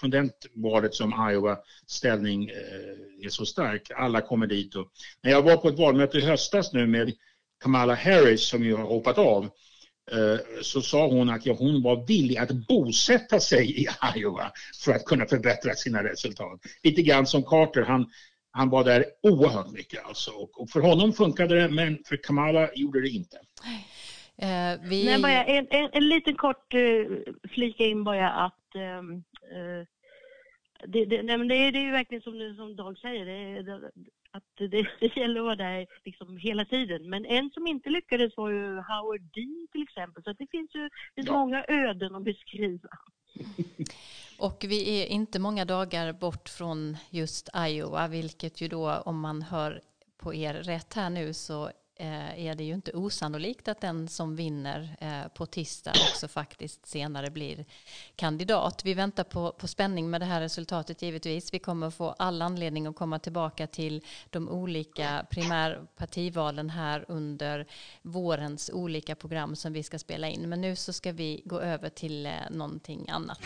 från 0.00 0.10
det 0.10 0.30
valet 0.54 0.94
som 0.94 1.30
Iowa 1.32 1.58
ställning 1.86 2.48
eh, 2.48 3.26
är 3.26 3.28
så 3.28 3.46
stark. 3.46 3.90
Alla 3.96 4.20
kommer 4.20 4.46
dit. 4.46 4.74
Och, 4.74 4.92
när 5.22 5.30
jag 5.30 5.42
var 5.42 5.56
på 5.56 5.68
ett 5.68 5.78
valmöte 5.78 6.18
i 6.18 6.20
höstas 6.20 6.72
nu 6.72 6.86
med 6.86 7.12
Kamala 7.60 7.94
Harris 7.94 8.48
som 8.48 8.64
ju 8.64 8.74
har 8.76 8.84
hoppat 8.84 9.18
av 9.18 9.44
eh, 10.12 10.62
så 10.62 10.82
sa 10.82 11.06
hon 11.06 11.30
att 11.30 11.46
ja, 11.46 11.56
hon 11.58 11.82
var 11.82 12.06
villig 12.06 12.36
att 12.36 12.50
bosätta 12.52 13.40
sig 13.40 13.82
i 13.82 13.88
Iowa 14.16 14.52
för 14.84 14.92
att 14.92 15.04
kunna 15.04 15.26
förbättra 15.26 15.74
sina 15.74 16.04
resultat. 16.04 16.60
Lite 16.82 17.02
grann 17.02 17.26
som 17.26 17.42
Carter, 17.42 17.82
han, 17.82 18.10
han 18.50 18.70
var 18.70 18.84
där 18.84 19.04
oerhört 19.22 19.70
mycket 19.70 20.04
alltså. 20.04 20.30
Och, 20.30 20.60
och 20.62 20.70
för 20.70 20.80
honom 20.80 21.12
funkade 21.12 21.60
det, 21.60 21.68
men 21.68 21.98
för 22.04 22.16
Kamala 22.16 22.68
gjorde 22.74 23.00
det 23.00 23.08
inte. 23.08 23.36
Eh, 24.42 24.80
vi... 24.88 25.04
Nej, 25.04 25.22
bara 25.22 25.44
en, 25.44 25.66
en, 25.70 25.90
en 25.92 26.08
liten 26.08 26.34
kort 26.34 26.74
uh, 26.74 27.18
flika 27.50 27.84
in 27.84 28.04
bara 28.04 28.30
att 28.30 28.64
uh, 28.76 29.02
det, 30.86 31.04
det, 31.04 31.22
nej, 31.22 31.38
men 31.38 31.48
det, 31.48 31.54
är, 31.54 31.72
det 31.72 31.78
är 31.78 31.82
ju 31.82 31.90
verkligen 31.90 32.22
som, 32.22 32.54
som 32.56 32.76
Dag 32.76 32.98
säger, 32.98 33.26
det, 33.26 33.62
det, 33.62 33.90
att 34.30 34.44
det, 34.58 34.86
det 35.00 35.16
gäller 35.16 35.40
att 35.40 35.44
vara 35.44 35.56
där 35.56 35.86
liksom 36.04 36.36
hela 36.36 36.64
tiden. 36.64 37.10
Men 37.10 37.24
en 37.24 37.50
som 37.50 37.66
inte 37.66 37.90
lyckades 37.90 38.36
var 38.36 38.50
ju 38.50 38.76
Howard 38.76 39.22
Dean 39.34 39.68
till 39.72 39.82
exempel, 39.82 40.22
så 40.22 40.32
det 40.32 40.46
finns 40.50 40.74
ju 40.74 40.90
finns 41.14 41.26
ja. 41.26 41.32
många 41.32 41.64
öden 41.68 42.14
att 42.14 42.24
beskriva. 42.24 42.88
Och 44.38 44.64
vi 44.68 45.02
är 45.02 45.06
inte 45.06 45.38
många 45.38 45.64
dagar 45.64 46.12
bort 46.12 46.48
från 46.48 46.96
just 47.10 47.48
Iowa, 47.56 48.08
vilket 48.08 48.60
ju 48.60 48.68
då 48.68 48.94
om 48.94 49.20
man 49.20 49.42
hör 49.42 49.80
på 50.18 50.34
er 50.34 50.54
rätt 50.54 50.94
här 50.94 51.10
nu 51.10 51.34
så 51.34 51.70
Eh, 52.00 52.46
är 52.46 52.54
det 52.54 52.64
ju 52.64 52.74
inte 52.74 52.92
osannolikt 52.92 53.68
att 53.68 53.80
den 53.80 54.08
som 54.08 54.36
vinner 54.36 54.96
eh, 55.00 55.28
på 55.28 55.46
tisdag 55.46 55.90
också 55.90 56.28
faktiskt 56.28 56.86
senare 56.86 57.30
blir 57.30 57.64
kandidat. 58.16 58.84
Vi 58.84 58.94
väntar 58.94 59.24
på, 59.24 59.52
på 59.52 59.68
spänning 59.68 60.10
med 60.10 60.20
det 60.20 60.24
här 60.24 60.40
resultatet 60.40 61.02
givetvis. 61.02 61.54
Vi 61.54 61.58
kommer 61.58 61.90
få 61.90 62.10
all 62.18 62.42
anledning 62.42 62.86
att 62.86 62.96
komma 62.96 63.18
tillbaka 63.18 63.66
till 63.66 64.04
de 64.30 64.48
olika 64.48 65.26
primärpartivalen 65.30 66.70
här 66.70 67.04
under 67.08 67.66
vårens 68.02 68.70
olika 68.74 69.14
program 69.14 69.56
som 69.56 69.72
vi 69.72 69.82
ska 69.82 69.98
spela 69.98 70.28
in. 70.28 70.48
Men 70.48 70.60
nu 70.60 70.76
så 70.76 70.92
ska 70.92 71.12
vi 71.12 71.42
gå 71.44 71.60
över 71.60 71.88
till 71.88 72.26
eh, 72.26 72.32
någonting 72.50 73.10
annat. 73.10 73.40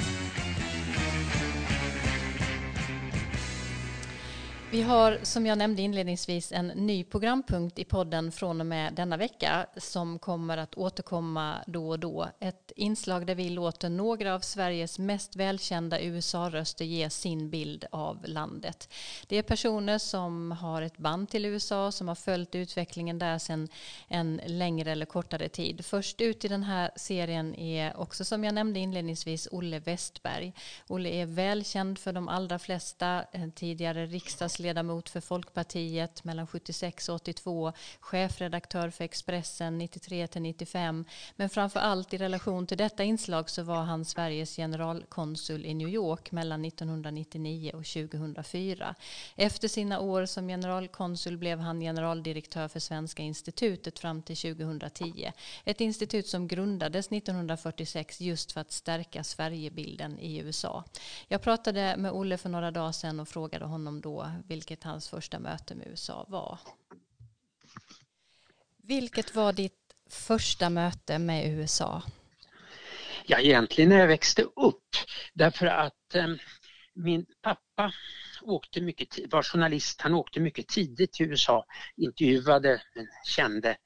Vi 4.72 4.82
har, 4.82 5.18
som 5.22 5.46
jag 5.46 5.58
nämnde 5.58 5.82
inledningsvis, 5.82 6.52
en 6.52 6.66
ny 6.66 7.04
programpunkt 7.04 7.78
i 7.78 7.84
podden 7.84 8.32
från 8.32 8.60
och 8.60 8.66
med 8.66 8.94
denna 8.94 9.16
vecka 9.16 9.66
som 9.76 10.18
kommer 10.18 10.58
att 10.58 10.74
återkomma 10.74 11.56
då 11.66 11.88
och 11.88 11.98
då. 11.98 12.28
Ett 12.40 12.72
inslag 12.76 13.26
där 13.26 13.34
vi 13.34 13.50
låter 13.50 13.88
några 13.88 14.34
av 14.34 14.40
Sveriges 14.40 14.98
mest 14.98 15.36
välkända 15.36 16.00
USA-röster 16.00 16.84
ge 16.84 17.10
sin 17.10 17.50
bild 17.50 17.84
av 17.90 18.18
landet. 18.24 18.88
Det 19.26 19.36
är 19.36 19.42
personer 19.42 19.98
som 19.98 20.52
har 20.52 20.82
ett 20.82 20.98
band 20.98 21.28
till 21.28 21.44
USA, 21.44 21.92
som 21.92 22.08
har 22.08 22.14
följt 22.14 22.54
utvecklingen 22.54 23.18
där 23.18 23.38
sedan 23.38 23.68
en 24.08 24.40
längre 24.46 24.92
eller 24.92 25.06
kortare 25.06 25.48
tid. 25.48 25.84
Först 25.84 26.20
ut 26.20 26.44
i 26.44 26.48
den 26.48 26.62
här 26.62 26.90
serien 26.96 27.54
är 27.54 27.96
också, 27.96 28.24
som 28.24 28.44
jag 28.44 28.54
nämnde 28.54 28.80
inledningsvis, 28.80 29.48
Olle 29.50 29.78
Westberg. 29.78 30.52
Olle 30.88 31.08
är 31.08 31.26
välkänd 31.26 31.98
för 31.98 32.12
de 32.12 32.28
allra 32.28 32.58
flesta, 32.58 33.24
eh, 33.32 33.48
tidigare 33.54 34.06
riksdags 34.06 34.61
riksdagsledamot 34.62 35.08
för 35.08 35.20
Folkpartiet 35.20 36.24
mellan 36.24 36.46
76 36.46 37.08
och 37.08 37.14
82, 37.14 37.72
chefredaktör 38.00 38.90
för 38.90 39.04
Expressen 39.04 39.78
93 39.78 40.26
till 40.26 40.42
95. 40.42 41.04
Men 41.36 41.48
framför 41.48 41.80
allt 41.80 42.14
i 42.14 42.18
relation 42.18 42.66
till 42.66 42.78
detta 42.78 43.04
inslag 43.04 43.50
så 43.50 43.62
var 43.62 43.84
han 43.84 44.04
Sveriges 44.04 44.56
generalkonsul 44.56 45.66
i 45.66 45.74
New 45.74 45.88
York 45.88 46.32
mellan 46.32 46.64
1999 46.64 47.72
och 47.74 47.84
2004. 47.84 48.94
Efter 49.36 49.68
sina 49.68 50.00
år 50.00 50.26
som 50.26 50.48
generalkonsul 50.48 51.38
blev 51.38 51.58
han 51.58 51.80
generaldirektör 51.80 52.68
för 52.68 52.80
Svenska 52.80 53.22
institutet 53.22 53.98
fram 53.98 54.22
till 54.22 54.36
2010. 54.36 55.32
Ett 55.64 55.80
institut 55.80 56.28
som 56.28 56.48
grundades 56.48 57.12
1946 57.12 58.20
just 58.20 58.52
för 58.52 58.60
att 58.60 58.72
stärka 58.72 59.24
Sverigebilden 59.24 60.18
i 60.18 60.38
USA. 60.38 60.84
Jag 61.28 61.42
pratade 61.42 61.96
med 61.98 62.12
Olle 62.12 62.38
för 62.38 62.48
några 62.48 62.70
dagar 62.70 62.92
sedan 62.92 63.20
och 63.20 63.28
frågade 63.28 63.64
honom 63.64 64.00
då 64.00 64.26
vilket 64.52 64.84
hans 64.84 65.08
första 65.08 65.38
möte 65.38 65.74
med 65.74 65.86
USA 65.86 66.26
var. 66.28 66.58
Vilket 68.82 69.34
var 69.34 69.52
ditt 69.52 69.94
första 70.10 70.70
möte 70.70 71.18
med 71.18 71.58
USA? 71.58 72.02
Ja, 73.26 73.38
egentligen 73.38 73.90
när 73.90 73.98
jag 73.98 74.06
växte 74.06 74.42
upp. 74.42 74.88
Därför 75.34 75.66
att 75.66 76.14
eh, 76.14 76.26
min 76.94 77.26
pappa 77.42 77.92
åkte 78.42 78.80
mycket, 78.80 79.32
var 79.32 79.42
journalist, 79.42 80.00
han 80.00 80.14
åkte 80.14 80.40
mycket 80.40 80.68
tidigt 80.68 81.12
till 81.12 81.26
USA, 81.26 81.64
intervjuade 81.96 82.82
den 82.94 83.06
kände 83.24 83.76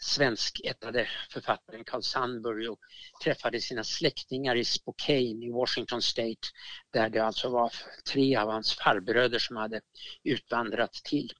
svenskättade 0.00 1.08
författaren 1.30 1.84
Carl 1.84 2.02
Sandburg 2.02 2.70
och 2.70 2.78
träffade 3.24 3.60
sina 3.60 3.84
släktingar 3.84 4.56
i 4.56 4.64
Spokane 4.64 5.46
i 5.46 5.50
Washington 5.50 6.02
State 6.02 6.48
där 6.92 7.08
det 7.08 7.18
alltså 7.18 7.48
var 7.48 7.72
tre 8.12 8.36
av 8.36 8.50
hans 8.50 8.78
farbröder 8.78 9.38
som 9.38 9.56
hade 9.56 9.80
utvandrat 10.24 10.92
till. 10.92 11.32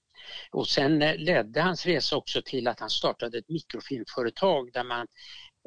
Och 0.50 0.68
sen 0.68 1.02
eh, 1.02 1.16
ledde 1.16 1.60
hans 1.60 1.86
resa 1.86 2.16
också 2.16 2.42
till 2.42 2.68
att 2.68 2.80
han 2.80 2.90
startade 2.90 3.38
ett 3.38 3.48
mikrofilmföretag 3.48 4.72
där 4.72 4.84
man 4.84 5.06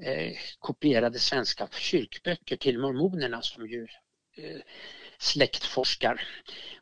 eh, 0.04 0.34
kopierade 0.60 1.20
svenska 1.20 1.68
kyrkböcker 1.72 2.58
till 2.58 2.80
mormonerna 2.80 3.42
som 3.42 3.68
ju 3.68 3.88
eh, 4.38 4.62
släktforskar. 5.20 6.22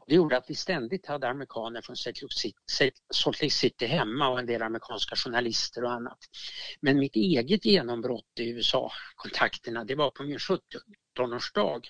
Det 0.08 0.16
gjorde 0.16 0.38
att 0.38 0.50
vi 0.50 0.56
ständigt 0.56 1.06
hade 1.06 1.30
amerikaner 1.30 1.82
från 1.82 1.96
Salt 1.96 3.42
Lake 3.42 3.50
City 3.50 3.86
hemma 3.86 4.30
och 4.30 4.40
en 4.40 4.46
del 4.46 4.62
amerikanska 4.62 5.16
journalister 5.16 5.84
och 5.84 5.92
annat. 5.92 6.20
Men 6.82 7.00
mitt 7.00 7.16
eget 7.16 7.66
genombrott 7.66 8.40
i 8.40 8.50
USA-kontakterna 8.50 9.84
det 9.84 9.96
var 9.96 10.12
på 10.12 10.24
min 10.24 10.40
70 10.40 10.62
17-årsdag 11.16 11.88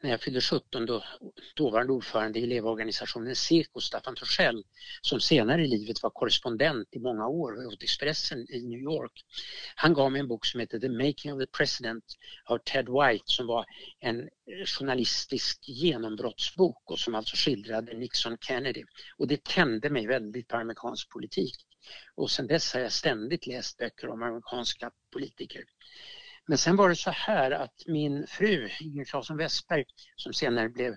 när 0.00 0.10
jag 0.10 0.20
fyllde 0.20 0.40
17 0.40 0.86
då 0.86 1.04
dåvarande 1.56 1.92
ordförande 1.92 2.38
i 2.38 2.44
elevorganisationen 2.44 3.36
Seko, 3.36 3.80
Staffan 3.80 4.14
Torssell, 4.14 4.64
som 5.02 5.20
senare 5.20 5.64
i 5.64 5.68
livet 5.68 6.02
var 6.02 6.10
korrespondent 6.10 6.88
i 6.90 6.98
många 6.98 7.26
år 7.26 7.66
åt 7.66 7.82
Expressen 7.82 8.46
i 8.50 8.62
New 8.62 8.80
York. 8.80 9.24
Han 9.74 9.94
gav 9.94 10.12
mig 10.12 10.20
en 10.20 10.28
bok 10.28 10.46
som 10.46 10.60
heter 10.60 10.78
The 10.78 10.88
Making 10.88 11.32
of 11.32 11.40
the 11.40 11.46
President 11.46 12.04
av 12.44 12.58
Ted 12.58 12.88
White 12.88 13.24
som 13.26 13.46
var 13.46 13.64
en 14.00 14.28
journalistisk 14.66 15.68
genombrottsbok 15.68 16.90
och 16.90 16.98
som 16.98 17.14
alltså 17.14 17.36
skildrade 17.36 17.94
Nixon 17.94 18.38
Kennedy. 18.40 18.84
Och 19.16 19.28
det 19.28 19.44
tände 19.44 19.90
mig 19.90 20.06
väldigt 20.06 20.48
på 20.48 20.56
amerikansk 20.56 21.10
politik. 21.10 21.54
Och 22.14 22.30
sedan 22.30 22.46
dess 22.46 22.72
har 22.72 22.80
jag 22.80 22.92
ständigt 22.92 23.46
läst 23.46 23.78
böcker 23.78 24.08
om 24.08 24.22
amerikanska 24.22 24.90
politiker. 25.12 25.64
Men 26.46 26.58
sen 26.58 26.76
var 26.76 26.88
det 26.88 26.96
så 26.96 27.10
här 27.10 27.50
att 27.50 27.82
min 27.86 28.26
fru 28.26 28.68
Inger 28.80 29.04
Claesson 29.04 29.36
Westberg 29.36 29.84
som 30.16 30.32
senare 30.32 30.68
blev 30.68 30.96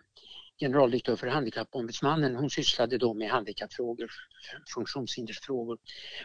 generaldirektör 0.60 1.16
för 1.16 1.28
Handikappombudsmannen, 1.28 2.36
hon 2.36 2.50
sysslade 2.50 2.98
då 2.98 3.14
med 3.14 3.30
handikappfrågor, 3.30 4.12
funktionshindersfrågor 4.74 5.78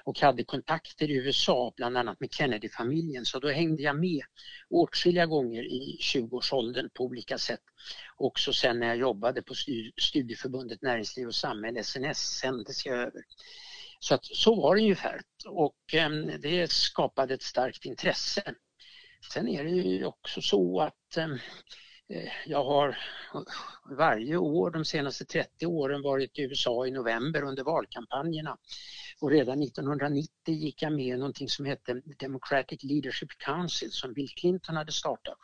och 0.04 0.20
hade 0.20 0.44
kontakter 0.44 1.11
i 1.11 1.14
USA, 1.14 1.72
bland 1.76 1.96
annat 1.96 2.20
med 2.20 2.33
Kennedy-familjen, 2.33 3.24
så 3.24 3.38
då 3.38 3.48
hängde 3.48 3.83
jag 3.83 3.96
med 3.96 4.22
åtskilliga 4.70 5.26
gånger 5.26 5.62
i 5.62 5.98
20-årsåldern 6.00 6.90
på 6.94 7.04
olika 7.04 7.38
sätt. 7.38 7.61
Också 8.16 8.52
sen 8.52 8.78
när 8.78 8.87
jag 8.87 8.96
jobbade 8.96 9.42
på 9.42 9.54
Studieförbundet 10.00 10.83
Näringsliv 10.83 11.26
och 11.26 11.35
Samhälle, 11.35 11.85
SNS, 11.85 12.18
sändes 12.18 12.87
jag 12.87 12.96
över. 12.96 13.22
Så 14.00 14.14
att 14.14 14.24
så 14.24 14.62
var 14.62 14.74
det 14.74 14.83
ungefär 14.83 15.20
och 15.46 15.94
eh, 15.94 16.11
det 16.42 16.70
skapade 16.70 17.35
ett 17.35 17.42
starkt 17.42 17.85
intresse 17.85 18.54
Sen 19.33 19.48
är 19.48 19.64
det 19.64 19.70
ju 19.70 20.04
också 20.04 20.42
så 20.42 20.80
att 20.80 21.16
ehm, 21.16 21.38
eh, 22.09 22.33
jag 22.46 22.64
har 22.64 22.98
varje 23.96 24.37
år 24.37 24.70
de 24.70 24.85
senaste 24.85 25.24
30 25.24 25.66
åren 25.66 26.02
varit 26.02 26.38
i 26.38 26.42
USA 26.42 26.87
i 26.87 26.90
november 26.90 27.42
under 27.42 27.64
valkampanjerna. 27.64 28.56
Och 29.20 29.30
redan 29.30 29.62
1990 29.62 30.30
gick 30.46 30.83
jag 30.83 30.92
med 30.92 31.06
i 31.06 31.16
någonting 31.16 31.48
som 31.48 31.64
hette 31.64 32.02
Democratic 32.18 32.83
Leadership 32.83 33.28
Council 33.38 33.90
som 33.90 34.12
Bill 34.12 34.28
Clinton 34.28 34.76
hade 34.76 34.92
startat. 34.92 35.38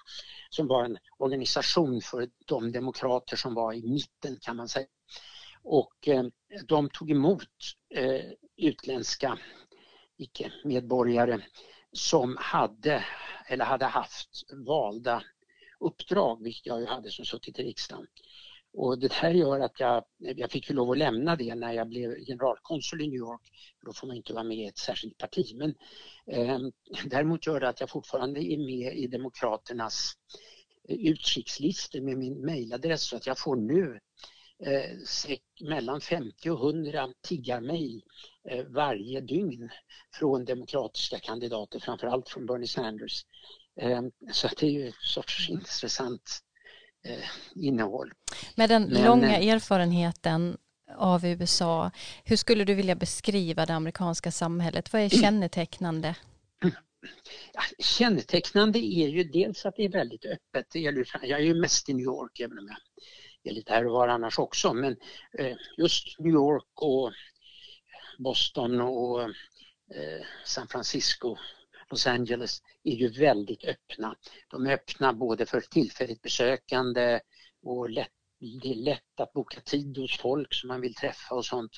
Som 0.50 0.66
var 0.66 0.84
en 0.84 0.98
organisation 1.18 2.00
för 2.00 2.28
de 2.46 2.72
demokrater 2.72 3.36
som 3.36 3.54
var 3.54 3.72
i 3.72 3.82
mitten 3.82 4.38
kan 4.40 4.56
man 4.56 4.68
säga. 4.68 4.86
Och 5.62 6.08
eh, 6.08 6.24
de 6.66 6.90
tog 6.90 7.10
emot 7.10 7.48
eh, 7.94 8.24
utländska 8.56 9.38
icke-medborgare 10.16 11.40
som 11.96 12.36
hade 12.40 13.04
eller 13.48 13.64
hade 13.64 13.84
haft 13.84 14.30
valda 14.66 15.22
uppdrag, 15.80 16.42
vilket 16.42 16.66
jag 16.66 16.80
ju 16.80 16.86
hade 16.86 17.10
som 17.10 17.24
suttit 17.24 17.58
i 17.58 17.62
riksdagen. 17.62 18.06
Och 18.72 18.98
det 18.98 19.12
här 19.12 19.30
gör 19.30 19.60
att 19.60 19.80
jag, 19.80 20.04
jag 20.18 20.50
fick 20.50 20.70
ju 20.70 20.74
lov 20.76 20.90
att 20.90 20.98
lämna 20.98 21.36
det 21.36 21.54
när 21.54 21.72
jag 21.72 21.88
blev 21.88 22.14
generalkonsul 22.26 23.00
i 23.00 23.08
New 23.08 23.18
York. 23.18 23.40
Då 23.86 23.92
får 23.92 24.06
man 24.06 24.16
inte 24.16 24.32
vara 24.32 24.44
med 24.44 24.56
i 24.56 24.66
ett 24.66 24.78
särskilt 24.78 25.18
parti. 25.18 25.54
Men 25.54 25.74
eh, 26.26 26.58
däremot 27.04 27.46
gör 27.46 27.60
det 27.60 27.68
att 27.68 27.80
jag 27.80 27.90
fortfarande 27.90 28.40
är 28.40 28.58
med 28.58 28.96
i 28.96 29.06
Demokraternas 29.06 30.12
eh, 30.88 30.96
utskickslistor 30.96 32.00
med 32.00 32.18
min 32.18 32.40
mejladress 32.40 33.02
så 33.02 33.16
att 33.16 33.26
jag 33.26 33.38
får 33.38 33.56
nu 33.56 34.00
mellan 35.60 36.00
50 36.00 36.50
och 36.50 36.60
100 36.60 37.08
tiggarmejl 37.22 38.02
eh, 38.50 38.64
varje 38.64 39.20
dygn 39.20 39.70
från 40.14 40.44
demokratiska 40.44 41.18
kandidater, 41.18 41.78
framförallt 41.78 42.28
från 42.28 42.46
Bernie 42.46 42.66
Sanders. 42.66 43.24
Eh, 43.80 44.02
så 44.32 44.48
det 44.48 44.66
är 44.66 44.70
ju 44.70 44.86
en 44.86 44.92
sorts 45.00 45.50
intressant 45.50 46.40
eh, 47.04 47.24
innehåll. 47.54 48.12
Med 48.54 48.68
den 48.68 48.82
Men, 48.82 49.04
långa 49.04 49.38
eh, 49.38 49.48
erfarenheten 49.48 50.56
av 50.96 51.26
USA, 51.26 51.90
hur 52.24 52.36
skulle 52.36 52.64
du 52.64 52.74
vilja 52.74 52.94
beskriva 52.94 53.66
det 53.66 53.74
amerikanska 53.74 54.30
samhället? 54.32 54.92
Vad 54.92 55.02
är 55.02 55.08
kännetecknande? 55.08 56.14
Ja, 57.54 57.62
kännetecknande 57.78 58.78
är 58.78 59.08
ju 59.08 59.24
dels 59.24 59.66
att 59.66 59.76
det 59.76 59.84
är 59.84 59.88
väldigt 59.88 60.24
öppet. 60.24 60.66
Jag 60.74 61.30
är 61.30 61.38
ju 61.38 61.54
mest 61.54 61.88
i 61.88 61.94
New 61.94 62.04
York 62.04 62.40
även 62.40 62.58
om 62.58 62.66
jag 62.68 62.76
det 63.46 63.50
är 63.50 63.54
lite 63.54 63.72
här 63.72 63.86
och 63.86 63.92
var 63.92 64.08
annars 64.08 64.38
också 64.38 64.74
men 64.74 64.96
eh, 65.38 65.56
just 65.76 66.18
New 66.18 66.32
York 66.32 66.82
och 66.82 67.12
Boston 68.18 68.80
och 68.80 69.22
eh, 69.22 70.24
San 70.44 70.68
Francisco 70.68 71.36
Los 71.90 72.06
Angeles 72.06 72.62
är 72.84 72.94
ju 72.94 73.08
väldigt 73.08 73.64
öppna. 73.64 74.16
De 74.50 74.66
är 74.66 74.72
öppna 74.72 75.12
både 75.12 75.46
för 75.46 75.60
tillfälligt 75.60 76.22
besökande 76.22 77.20
och 77.62 77.90
lätt, 77.90 78.12
det 78.62 78.70
är 78.70 78.74
lätt 78.74 79.20
att 79.20 79.32
boka 79.32 79.60
tid 79.60 79.98
hos 79.98 80.18
folk 80.18 80.54
som 80.54 80.68
man 80.68 80.80
vill 80.80 80.94
träffa 80.94 81.34
och 81.34 81.46
sånt. 81.46 81.72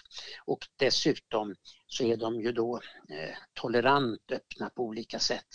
Och 0.45 0.67
dessutom 0.77 1.55
så 1.87 2.05
är 2.05 2.17
de 2.17 2.41
ju 2.41 2.53
då 2.53 2.77
eh, 3.09 3.37
tolerant 3.55 4.33
öppna 4.33 4.71
på 4.71 4.83
olika 4.83 5.19
sätt. 5.19 5.49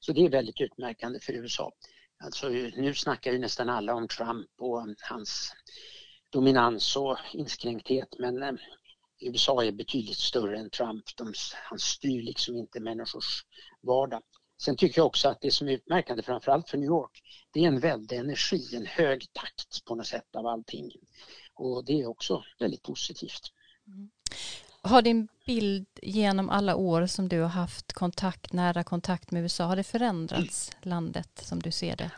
Så 0.00 0.12
det 0.12 0.26
är 0.26 0.30
väldigt 0.30 0.60
utmärkande 0.60 1.20
för 1.20 1.32
USA. 1.32 1.72
Alltså 2.20 2.48
nu 2.48 2.94
snackar 2.94 3.32
ju 3.32 3.38
nästan 3.38 3.68
alla 3.68 3.94
om 3.94 4.08
Trump 4.08 4.50
och 4.58 4.86
hans 5.00 5.52
dominans 6.30 6.96
och 6.96 7.18
inskränkthet 7.32 8.08
men 8.18 8.42
eh, 8.42 8.52
USA 9.20 9.64
är 9.64 9.72
betydligt 9.72 10.16
större 10.16 10.58
än 10.58 10.70
Trump. 10.70 11.04
De, 11.16 11.32
han 11.54 11.78
styr 11.78 12.22
liksom 12.22 12.56
inte 12.56 12.80
människors 12.80 13.44
vardag. 13.82 14.22
Sen 14.62 14.76
tycker 14.76 14.98
jag 14.98 15.06
också 15.06 15.28
att 15.28 15.40
det 15.40 15.50
som 15.50 15.68
är 15.68 15.72
utmärkande 15.72 16.22
framförallt 16.22 16.68
för 16.68 16.78
New 16.78 16.86
York, 16.86 17.22
det 17.52 17.64
är 17.64 17.68
en 17.68 17.80
väldig 17.80 18.16
energi, 18.16 18.76
en 18.76 18.86
hög 18.86 19.32
takt 19.32 19.84
på 19.84 19.94
något 19.94 20.06
sätt 20.06 20.36
av 20.36 20.46
allting. 20.46 20.90
Och 21.54 21.84
det 21.84 22.00
är 22.00 22.06
också 22.06 22.44
väldigt 22.58 22.82
positivt. 22.82 23.52
Mm. 23.86 24.10
Har 24.82 25.02
din 25.02 25.28
bild 25.46 25.86
genom 26.02 26.50
alla 26.50 26.76
år 26.76 27.06
som 27.06 27.28
du 27.28 27.40
har 27.40 27.48
haft 27.48 27.92
kontakt, 27.92 28.52
nära 28.52 28.84
kontakt 28.84 29.30
med 29.30 29.42
USA, 29.42 29.64
har 29.64 29.76
det 29.76 29.84
förändrats, 29.84 30.70
mm. 30.72 30.90
landet 30.90 31.30
som 31.34 31.60
du 31.60 31.70
ser 31.70 31.96
det? 31.96 32.10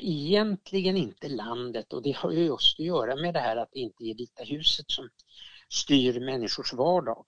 Egentligen 0.00 0.96
inte 0.96 1.28
landet 1.28 1.92
och 1.92 2.02
det 2.02 2.16
har 2.16 2.30
ju 2.30 2.44
just 2.44 2.80
att 2.80 2.86
göra 2.86 3.16
med 3.16 3.34
det 3.34 3.40
här 3.40 3.56
att 3.56 3.68
det 3.72 3.78
inte 3.78 4.04
är 4.04 4.14
Vita 4.14 4.42
huset 4.44 4.90
som 4.90 5.08
styr 5.68 6.20
människors 6.20 6.72
vardag. 6.72 7.24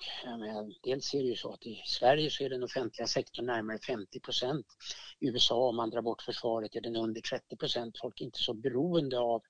dels 0.83 1.15
är 1.15 1.19
det 1.19 1.29
ju 1.29 1.37
så 1.37 1.53
att 1.53 1.67
i 1.67 1.83
Sverige 1.87 2.31
så 2.31 2.45
är 2.45 2.51
den 2.51 2.63
offentliga 2.63 3.07
sektorn 3.07 3.47
närmare 3.47 3.79
50 3.79 4.21
procent. 4.21 4.67
I 5.21 5.29
USA 5.29 5.69
om 5.69 5.77
man 5.77 5.91
drar 5.91 6.03
bort 6.03 6.23
försvaret 6.23 6.77
är 6.77 6.81
den 6.81 6.97
under 6.97 7.21
30 7.21 7.57
procent. 7.57 7.99
Folk 7.99 8.21
är 8.21 8.25
inte 8.25 8.39
så 8.39 8.55
beroende 8.55 9.19
av 9.19 9.43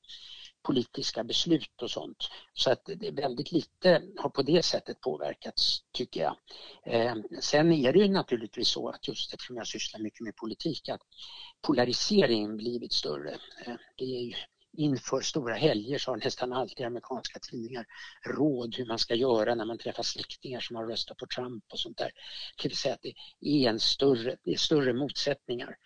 politiska 0.66 1.24
beslut 1.24 1.82
och 1.82 1.90
sånt. 1.90 2.28
Så 2.54 2.70
att 2.70 2.84
det 2.84 3.06
är 3.06 3.12
väldigt 3.12 3.52
lite 3.52 4.02
har 4.16 4.30
på 4.30 4.42
det 4.42 4.64
sättet 4.64 5.00
påverkats 5.00 5.82
tycker 5.92 6.20
jag. 6.20 6.36
Eh, 6.84 7.14
sen 7.40 7.72
är 7.72 7.92
det 7.92 7.98
ju 7.98 8.08
naturligtvis 8.08 8.68
så 8.68 8.88
att 8.88 9.08
just 9.08 9.34
eftersom 9.34 9.56
jag 9.56 9.66
sysslar 9.66 10.00
mycket 10.00 10.20
med 10.20 10.36
politik 10.36 10.88
att 10.88 11.00
polariseringen 11.62 12.56
blivit 12.56 12.92
större. 12.92 13.30
Eh, 13.66 13.74
det 13.96 14.04
är 14.04 14.22
ju 14.22 14.34
inför 14.76 15.20
stora 15.20 15.54
helger 15.54 15.98
så 15.98 16.10
har 16.10 16.16
nästan 16.16 16.52
alltid 16.52 16.86
amerikanska 16.86 17.38
tidningar 17.38 17.86
råd 18.26 18.74
hur 18.74 18.86
man 18.86 18.98
ska 18.98 19.14
göra 19.14 19.54
när 19.54 19.64
man 19.64 19.78
träffar 19.78 20.02
släktingar 20.02 20.60
som 20.60 20.76
har 20.76 20.86
röstat 20.86 21.16
på 21.16 21.26
Trump 21.26 21.64
och 21.72 21.78
sånt 21.78 21.98
där. 21.98 22.10
Det 22.62 22.68
vill 22.68 22.76
säga 22.76 22.94
att 22.94 23.02
det 23.02 23.14
är 23.40 23.68
en 23.68 23.80
större, 23.80 24.36
det 24.44 24.50
är 24.52 24.56
större 24.56 24.92
motsättningar. 24.92 25.76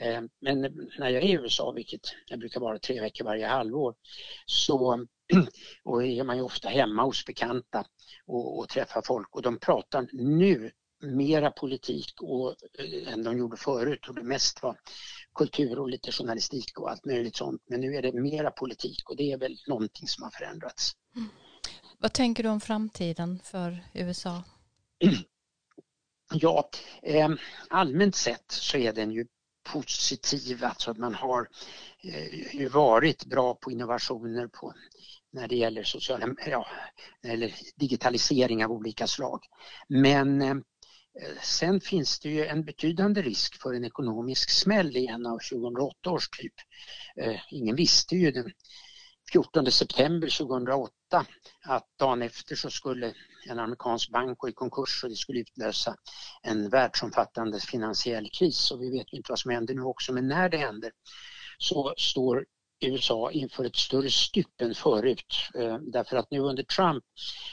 Eh, 0.00 0.22
men 0.40 0.60
när 0.98 1.08
jag 1.08 1.22
är 1.22 1.28
i 1.28 1.32
USA, 1.32 1.72
vilket 1.72 2.00
jag 2.26 2.38
brukar 2.38 2.60
vara 2.60 2.78
tre 2.78 3.00
veckor 3.00 3.24
varje 3.24 3.46
halvår, 3.46 3.94
så 4.46 5.06
och 5.84 6.04
är 6.04 6.24
man 6.24 6.36
ju 6.36 6.42
ofta 6.42 6.68
hemma 6.68 7.02
hos 7.02 7.24
bekanta 7.24 7.84
och, 8.26 8.58
och 8.58 8.68
träffar 8.68 9.02
folk 9.02 9.36
och 9.36 9.42
de 9.42 9.58
pratar 9.58 10.08
nu 10.12 10.70
mera 11.02 11.50
politik 11.50 12.14
och, 12.22 12.56
äh, 12.78 13.12
än 13.12 13.22
de 13.22 13.38
gjorde 13.38 13.56
förut 13.56 14.08
och 14.08 14.14
det 14.14 14.22
mest 14.22 14.62
var 14.62 14.76
kultur 15.34 15.78
och 15.78 15.88
lite 15.88 16.12
journalistik 16.12 16.78
och 16.78 16.90
allt 16.90 17.04
möjligt 17.04 17.36
sånt. 17.36 17.62
Men 17.66 17.80
nu 17.80 17.94
är 17.94 18.02
det 18.02 18.12
mera 18.12 18.50
politik 18.50 19.10
och 19.10 19.16
det 19.16 19.32
är 19.32 19.38
väl 19.38 19.56
någonting 19.66 20.08
som 20.08 20.22
har 20.22 20.30
förändrats. 20.30 20.92
Mm. 21.16 21.28
Vad 21.98 22.12
tänker 22.12 22.42
du 22.42 22.48
om 22.48 22.60
framtiden 22.60 23.40
för 23.44 23.84
USA? 23.94 24.42
Ja, 26.32 26.70
eh, 27.02 27.28
allmänt 27.70 28.14
sett 28.14 28.50
så 28.50 28.76
är 28.76 28.92
den 28.92 29.10
ju 29.10 29.26
positiv, 29.72 30.64
alltså 30.64 30.90
att 30.90 30.98
man 30.98 31.14
har 31.14 31.48
eh, 32.04 32.54
ju 32.54 32.68
varit 32.68 33.24
bra 33.24 33.54
på 33.54 33.70
innovationer 33.70 34.46
på, 34.46 34.74
när 35.32 35.48
det 35.48 35.56
gäller, 35.56 35.82
sociala, 35.82 36.34
ja, 36.46 36.66
eller 37.26 37.54
digitalisering 37.76 38.64
av 38.64 38.72
olika 38.72 39.06
slag. 39.06 39.40
Men 39.88 40.42
eh, 40.42 40.56
Sen 41.42 41.80
finns 41.80 42.20
det 42.20 42.28
ju 42.28 42.46
en 42.46 42.64
betydande 42.64 43.22
risk 43.22 43.62
för 43.62 43.74
en 43.74 43.84
ekonomisk 43.84 44.50
smäll 44.50 44.96
igen 44.96 45.26
av 45.26 45.38
2008 45.50 46.10
års 46.10 46.28
typ. 46.28 46.54
Eh, 47.16 47.40
ingen 47.50 47.76
visste 47.76 48.16
ju 48.16 48.30
den 48.30 48.52
14 49.32 49.72
september 49.72 50.38
2008 50.38 50.92
att 51.64 51.86
dagen 51.98 52.22
efter 52.22 52.56
så 52.56 52.70
skulle 52.70 53.14
en 53.48 53.58
amerikansk 53.58 54.10
bank 54.10 54.38
gå 54.38 54.48
i 54.48 54.52
konkurs 54.52 55.04
och 55.04 55.10
det 55.10 55.16
skulle 55.16 55.40
utlösa 55.40 55.96
en 56.42 56.68
världsomfattande 56.68 57.60
finansiell 57.60 58.30
kris 58.30 58.70
och 58.70 58.82
vi 58.82 58.90
vet 58.90 59.12
inte 59.12 59.32
vad 59.32 59.38
som 59.38 59.50
händer 59.50 59.74
nu 59.74 59.82
också 59.82 60.12
men 60.12 60.28
när 60.28 60.48
det 60.48 60.56
händer 60.56 60.92
så 61.58 61.94
står 61.96 62.44
USA 62.80 63.30
inför 63.30 63.64
ett 63.64 63.76
större 63.76 64.10
stup 64.10 64.60
än 64.60 64.74
förut. 64.74 65.34
Eh, 65.54 65.78
därför 65.78 66.16
att 66.16 66.30
nu 66.30 66.38
under 66.38 66.62
Trump 66.62 67.04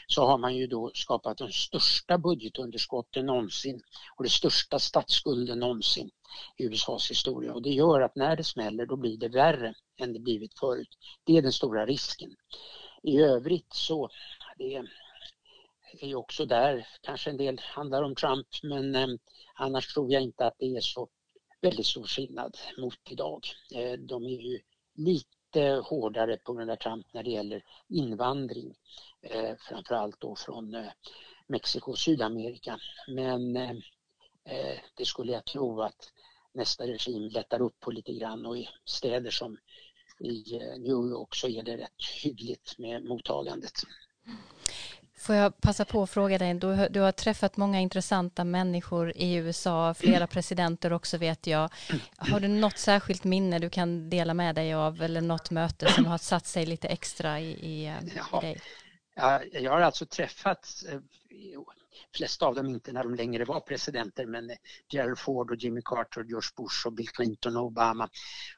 så 0.08 0.26
har 0.26 0.38
man 0.38 0.56
ju 0.56 0.68
då 0.68 0.92
skapat 0.94 1.38
de 1.38 1.52
största 1.52 2.18
budgetunderskotten 2.18 3.26
någonsin 3.26 3.82
och 4.18 4.24
den 4.24 4.30
största 4.30 4.80
statsskulden 4.80 5.60
någonsin 5.60 6.10
i 6.58 6.64
USAs 6.64 7.12
historia 7.12 7.54
och 7.54 7.62
det 7.62 7.70
gör 7.70 8.02
att 8.02 8.16
när 8.16 8.36
det 8.36 8.44
smäller 8.44 8.86
då 8.86 8.96
blir 8.96 9.18
det 9.18 9.30
värre 9.30 9.74
än 10.02 10.14
det 10.14 10.20
blivit 10.20 10.60
förut. 10.60 10.98
Det 11.24 11.38
är 11.38 11.42
den 11.42 11.54
stora 11.54 11.86
risken. 11.86 12.36
I 13.04 13.20
övrigt 13.20 13.74
så 13.74 14.10
det 14.58 14.76
är 16.02 16.08
ju 16.08 16.16
också 16.16 16.46
där 16.46 16.88
kanske 17.02 17.30
en 17.30 17.38
del 17.38 17.60
handlar 17.64 18.04
om 18.04 18.16
Trump 18.16 18.48
men 18.64 18.96
eh, 18.96 19.08
annars 19.56 19.94
tror 19.94 20.12
jag 20.12 20.22
inte 20.22 20.46
att 20.46 20.56
det 20.58 20.66
är 20.66 20.82
så 20.82 21.10
väldigt 21.62 21.86
stor 21.86 22.04
skillnad 22.04 22.58
mot 22.78 23.12
idag. 23.12 23.46
Eh, 23.76 23.94
de 23.94 24.26
är 24.26 24.42
ju 24.42 24.60
lite 24.96 25.82
hårdare 25.84 26.38
på 26.38 26.54
grund 26.54 26.72
av 26.72 26.76
Trump 26.76 27.14
när 27.14 27.24
det 27.24 27.30
gäller 27.32 27.64
invandring. 27.90 28.76
Eh, 29.22 29.56
framförallt 29.60 30.20
då 30.20 30.36
från 30.36 30.76
eh, 30.76 30.92
Mexiko 31.48 31.92
och 31.92 31.98
Sydamerika. 31.98 32.80
Men 33.08 33.56
eh, 33.56 33.76
eh, 34.46 34.80
det 34.96 35.06
skulle 35.06 35.32
jag 35.32 35.46
tro 35.46 35.82
att 35.82 36.12
nästa 36.54 36.88
regim 36.88 37.30
lättar 37.30 37.62
upp 37.62 37.80
på 37.80 37.92
lite 37.92 38.14
grann 38.14 38.46
och 38.46 38.58
i 38.58 38.70
städer 38.86 39.32
som 39.32 39.58
i 40.20 40.56
eh, 40.56 40.80
New 40.80 41.10
York 41.12 41.36
så 41.36 41.48
är 41.48 41.64
det 41.64 41.78
rätt 41.78 42.04
hyggligt 42.24 42.78
med 42.78 43.04
mottagandet. 43.04 43.74
Får 45.18 45.36
jag 45.36 45.62
passa 45.62 45.86
på 45.86 46.04
att 46.04 46.10
fråga 46.10 46.38
dig, 46.38 46.54
du, 46.54 46.88
du 46.90 47.00
har 47.00 47.12
träffat 47.12 47.58
många 47.58 47.80
intressanta 47.80 48.44
människor 48.44 49.14
i 49.16 49.34
USA, 49.34 49.94
flera 49.94 50.28
presidenter 50.28 50.94
också 50.94 51.18
vet 51.18 51.48
jag. 51.48 51.70
Har 52.18 52.40
du 52.40 52.48
något 52.48 52.78
särskilt 52.78 53.24
minne 53.24 53.60
du 53.60 53.70
kan 53.70 54.10
dela 54.10 54.34
med 54.34 54.56
dig 54.56 54.74
av 54.74 55.02
eller 55.02 55.22
något 55.22 55.52
möte 55.52 55.92
som 55.92 56.06
har 56.06 56.18
satt 56.18 56.46
sig 56.46 56.66
lite 56.66 56.88
extra 56.88 57.40
i, 57.40 57.52
i, 57.52 57.86
eh, 57.86 57.98
i 58.38 58.42
dig? 58.42 58.62
Ja, 59.16 59.42
jag 59.54 59.72
har 59.72 59.82
alltså 59.82 60.06
träffat 60.06 60.84
eh, 60.92 61.00
flesta 62.16 62.46
av 62.46 62.56
dem 62.56 62.70
inte 62.70 62.92
när 62.92 63.04
de 63.04 63.16
längre 63.16 63.46
var 63.46 63.60
presidenter 63.60 64.26
men 64.26 64.50
Gerald 64.90 65.20
Ford 65.20 65.52
och 65.52 65.58
Jimmy 65.58 65.82
Carter, 65.86 66.24
George 66.24 66.50
Bush 66.58 66.88
och 66.88 66.94
Bill 66.94 67.10
Clinton 67.10 67.58
och 67.58 67.64
Obama. 67.64 68.10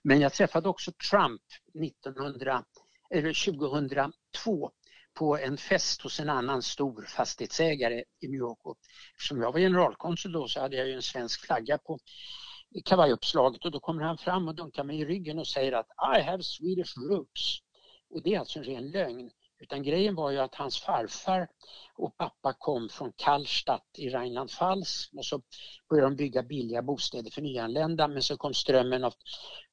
Men 0.04 0.22
jag 0.22 0.34
träffade 0.34 0.70
också 0.70 0.92
Trump 1.10 1.42
1900, 1.84 2.64
eller 3.10 3.52
2002 3.52 4.72
på 5.14 5.38
en 5.38 5.58
fest 5.58 6.02
hos 6.02 6.20
en 6.20 6.30
annan 6.30 6.62
stor 6.62 7.06
fastighetsägare 7.08 8.04
i 8.20 8.28
New 8.28 8.40
York. 8.40 8.60
Och 8.62 8.78
eftersom 9.16 9.42
jag 9.42 9.52
var 9.52 9.60
generalkonsul 9.60 10.32
då 10.32 10.48
så 10.48 10.60
hade 10.60 10.76
jag 10.76 10.88
ju 10.88 10.94
en 10.94 11.02
svensk 11.02 11.46
flagga 11.46 11.78
på 11.78 12.00
kavajuppslaget 12.86 13.66
och 13.66 13.72
då 13.72 13.80
kommer 13.80 14.04
han 14.04 14.18
fram 14.18 14.48
och 14.48 14.56
dunkar 14.56 14.84
mig 14.84 15.02
i 15.02 15.06
ryggen 15.06 15.40
och 15.40 15.48
säger 15.48 15.72
att 15.72 15.88
I 16.18 16.22
have 16.22 16.44
Swedish 16.44 16.98
roots. 16.98 17.60
Och 18.10 18.24
det 18.24 18.36
är 18.36 18.40
alltså 18.40 18.60
en 18.60 18.66
ren 18.66 18.92
lögn. 18.92 19.32
Utan 19.60 19.84
grejen 19.84 20.16
var 20.16 20.32
ju 20.32 20.38
att 20.38 20.56
hans 20.56 20.82
farfar 20.82 21.48
och 21.96 22.18
pappa 22.18 22.54
kom 22.54 22.90
från 22.90 23.12
Kallstadt 23.16 23.90
i 23.98 24.10
Rheinland-Pfalz 24.10 25.10
och 25.18 25.26
så 25.26 25.42
började 25.90 26.10
de 26.10 26.16
bygga 26.16 26.44
billiga 26.44 26.82
bostäder 26.82 27.32
för 27.32 27.42
nyanlända 27.42 28.08
men 28.08 28.24
så 28.24 28.38
kom 28.38 28.54
strömmen 28.54 29.04
av 29.04 29.14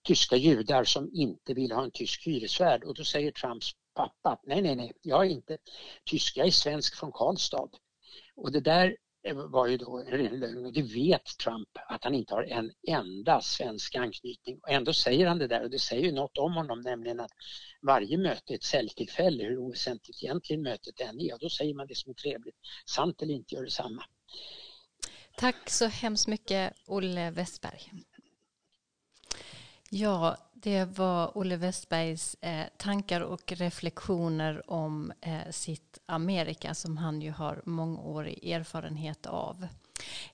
tyska 0.06 0.36
judar 0.36 0.84
som 0.84 1.10
inte 1.12 1.54
ville 1.54 1.74
ha 1.74 1.84
en 1.84 1.90
tysk 1.90 2.26
hyresvärd 2.26 2.84
och 2.84 2.94
då 2.94 3.04
säger 3.04 3.30
Trumps 3.30 3.70
pappa, 3.94 4.40
nej 4.46 4.62
nej 4.62 4.76
nej, 4.76 4.92
jag 5.02 5.26
är 5.26 5.30
inte 5.30 5.58
tysk, 6.04 6.36
jag 6.36 6.46
är 6.46 6.50
svensk 6.50 6.96
från 6.96 7.12
Karlstad. 7.12 7.68
Och 8.36 8.52
det 8.52 8.60
där 8.60 8.96
var 9.32 9.66
ju 9.66 9.76
då 9.76 9.98
en 9.98 10.40
lögn 10.40 10.66
och 10.66 10.72
det 10.72 10.82
vet 10.82 11.38
Trump 11.38 11.68
att 11.88 12.04
han 12.04 12.14
inte 12.14 12.34
har 12.34 12.42
en 12.42 12.72
enda 12.88 13.40
svensk 13.40 13.94
anknytning. 13.94 14.58
Och 14.62 14.70
ändå 14.70 14.92
säger 14.92 15.26
han 15.26 15.38
det 15.38 15.46
där 15.46 15.62
och 15.62 15.70
det 15.70 15.78
säger 15.78 16.04
ju 16.04 16.12
något 16.12 16.38
om 16.38 16.52
honom, 16.52 16.80
nämligen 16.80 17.20
att 17.20 17.30
varje 17.82 18.18
möte 18.18 18.52
är 18.52 18.54
ett 18.54 18.64
säljtillfälle, 18.64 19.44
hur 19.44 19.58
oväsentligt 19.58 20.22
egentligen 20.22 20.62
mötet 20.62 21.00
än 21.00 21.20
är. 21.20 21.34
Och 21.34 21.40
då 21.40 21.48
säger 21.48 21.74
man 21.74 21.86
det 21.86 21.94
som 21.94 22.10
är 22.10 22.14
trevligt. 22.14 22.56
Sant 22.86 23.22
eller 23.22 23.34
inte 23.34 23.54
gör 23.54 23.62
detsamma. 23.62 24.04
Tack 25.36 25.70
så 25.70 25.86
hemskt 25.86 26.26
mycket 26.26 26.72
Olle 26.86 27.30
Westberg. 27.30 27.92
Ja, 29.90 30.36
det 30.62 30.84
var 30.84 31.38
Olle 31.38 31.56
Westbergs 31.56 32.36
eh, 32.40 32.66
tankar 32.76 33.20
och 33.20 33.52
reflektioner 33.52 34.70
om 34.70 35.12
eh, 35.20 35.50
sitt 35.50 35.98
Amerika 36.06 36.74
som 36.74 36.96
han 36.96 37.22
ju 37.22 37.30
har 37.30 37.62
mångårig 37.64 38.50
erfarenhet 38.50 39.26
av. 39.26 39.66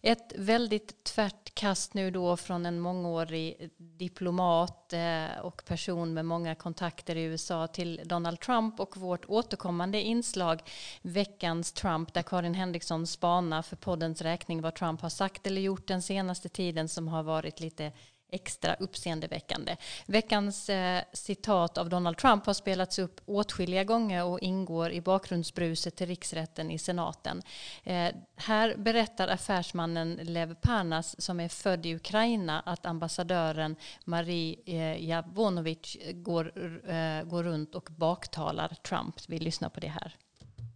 Ett 0.00 0.32
väldigt 0.36 1.04
tvärt 1.04 1.54
kast 1.54 1.94
nu 1.94 2.10
då 2.10 2.36
från 2.36 2.66
en 2.66 2.80
mångårig 2.80 3.70
diplomat 3.76 4.92
eh, 4.92 5.38
och 5.42 5.64
person 5.64 6.14
med 6.14 6.24
många 6.24 6.54
kontakter 6.54 7.16
i 7.16 7.22
USA 7.22 7.66
till 7.66 8.00
Donald 8.04 8.40
Trump 8.40 8.80
och 8.80 8.96
vårt 8.96 9.24
återkommande 9.28 10.02
inslag 10.02 10.62
Veckans 11.02 11.72
Trump 11.72 12.14
där 12.14 12.22
Karin 12.22 12.54
Henriksson 12.54 13.06
spanar 13.06 13.62
för 13.62 13.76
poddens 13.76 14.22
räkning 14.22 14.62
vad 14.62 14.74
Trump 14.74 15.00
har 15.00 15.08
sagt 15.08 15.46
eller 15.46 15.60
gjort 15.60 15.86
den 15.86 16.02
senaste 16.02 16.48
tiden 16.48 16.88
som 16.88 17.08
har 17.08 17.22
varit 17.22 17.60
lite 17.60 17.92
extra 18.32 18.74
uppseendeväckande. 18.74 19.76
Veckans 20.06 20.68
eh, 20.68 21.02
citat 21.12 21.78
av 21.78 21.88
Donald 21.88 22.16
Trump 22.16 22.46
har 22.46 22.54
spelats 22.54 22.98
upp 22.98 23.20
åtskilliga 23.26 23.84
gånger 23.84 24.24
och 24.24 24.40
ingår 24.40 24.92
i 24.92 25.00
bakgrundsbruset 25.00 25.96
till 25.96 26.06
riksrätten 26.06 26.70
i 26.70 26.78
senaten. 26.78 27.42
Eh, 27.84 28.14
här 28.36 28.76
berättar 28.76 29.28
affärsmannen 29.28 30.14
Lev 30.22 30.54
Parnas 30.54 31.20
som 31.20 31.40
är 31.40 31.48
född 31.48 31.86
i 31.86 31.94
Ukraina 31.94 32.60
att 32.60 32.86
ambassadören 32.86 33.76
Marie 34.04 34.56
eh, 34.66 35.04
Javonovic 35.04 35.96
går, 36.12 36.52
eh, 36.90 37.22
går 37.22 37.42
runt 37.42 37.74
och 37.74 37.88
baktalar 37.90 38.68
Trump. 38.68 39.14
Vi 39.28 39.38
lyssnar 39.38 39.68
på 39.68 39.80
det 39.80 39.88
här. 39.88 40.16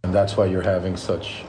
And 0.03 0.13
that's 0.15 0.37
why 0.37 0.45
you're 0.45 0.61
having 0.61 0.95
such. 0.95 1.43